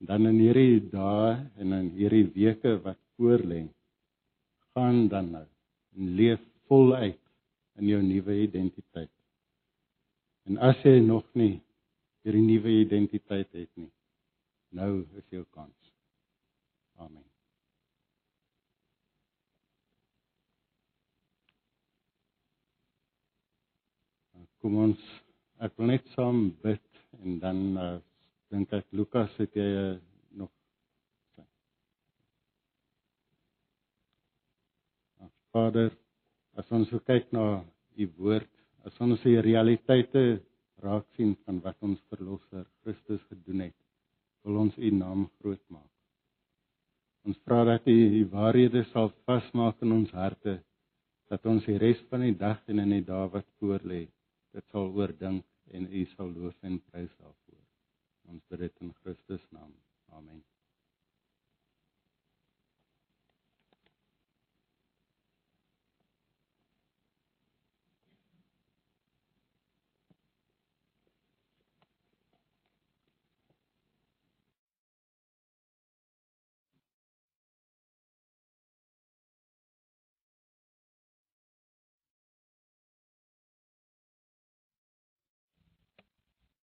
Dan 0.00 0.26
in 0.26 0.42
hierdie 0.42 0.90
dae 0.90 1.50
en 1.56 1.72
in 1.72 1.88
hierdie 1.94 2.26
weke 2.34 2.82
wat 2.82 2.98
voorlê, 3.16 3.64
gaan 4.72 5.08
dan 5.08 5.30
nou 5.30 5.46
en 5.96 6.14
leef 6.16 6.40
voluit 6.68 7.20
in 7.80 7.88
jou 7.88 8.02
nuwe 8.02 8.38
identiteit. 8.42 9.12
En 10.48 10.58
as 10.58 10.78
jy 10.86 10.98
nog 11.04 11.26
nie 11.38 11.58
hierdie 12.22 12.46
nuwe 12.46 12.78
identiteit 12.84 13.52
het 13.52 13.70
nie, 13.76 13.90
nou 14.72 15.04
is 15.18 15.28
jou 15.30 15.44
kans. 15.50 15.92
Amen. 16.96 17.24
kom 24.62 24.76
ons 24.78 25.06
ek 25.66 25.72
wil 25.78 25.88
net 25.90 26.04
saam 26.14 26.44
bid 26.62 27.00
en 27.18 27.38
dan 27.42 27.62
uh, 27.82 27.96
dink 28.54 28.70
ek 28.78 28.86
Lukas 28.94 29.32
het 29.40 29.56
jy 29.58 29.66
uh, 29.80 29.96
nog 30.38 30.52
Vader 35.56 35.90
as 36.60 36.72
ons 36.78 36.90
kyk 37.10 37.30
na 37.36 37.44
u 37.96 38.08
woord 38.18 38.50
as 38.88 38.98
ons 39.04 39.22
die 39.26 39.38
realiteite 39.48 40.24
raak 40.82 41.06
sien 41.16 41.36
van 41.44 41.60
wat 41.66 41.78
ons 41.88 42.02
verlosser 42.10 42.66
Christus 42.82 43.22
gedoen 43.30 43.68
het 43.68 43.78
wil 44.44 44.64
ons 44.64 44.78
u 44.78 44.90
naam 44.98 45.28
groot 45.38 45.64
maak 45.68 45.90
ons 47.28 47.38
vra 47.46 47.62
dat 47.72 47.86
u 47.86 47.96
die 48.16 48.26
waarhede 48.36 48.84
sal 48.90 49.12
vasmaak 49.28 49.82
in 49.86 49.98
ons 50.00 50.14
harte 50.24 50.58
dat 51.32 51.46
ons 51.48 51.64
die 51.68 51.78
res 51.80 52.00
van 52.10 52.26
die 52.26 52.36
dag 52.44 52.60
en 52.72 52.82
in 52.84 52.92
die 52.98 53.06
dae 53.08 53.28
wat 53.36 53.48
voorlê 53.60 54.02
dit 54.56 54.66
sal 54.74 54.92
oordink 55.00 55.44
en 55.78 55.88
u 55.88 56.04
sal 56.14 56.32
loof 56.36 56.70
en 56.70 56.78
prys 56.90 57.12
daarvoor. 57.18 57.64
Ons 58.28 58.42
bid 58.50 58.66
dit 58.66 58.86
in 58.86 58.96
Christus 59.02 59.44
naam. 59.50 59.72
Amen. 60.12 60.51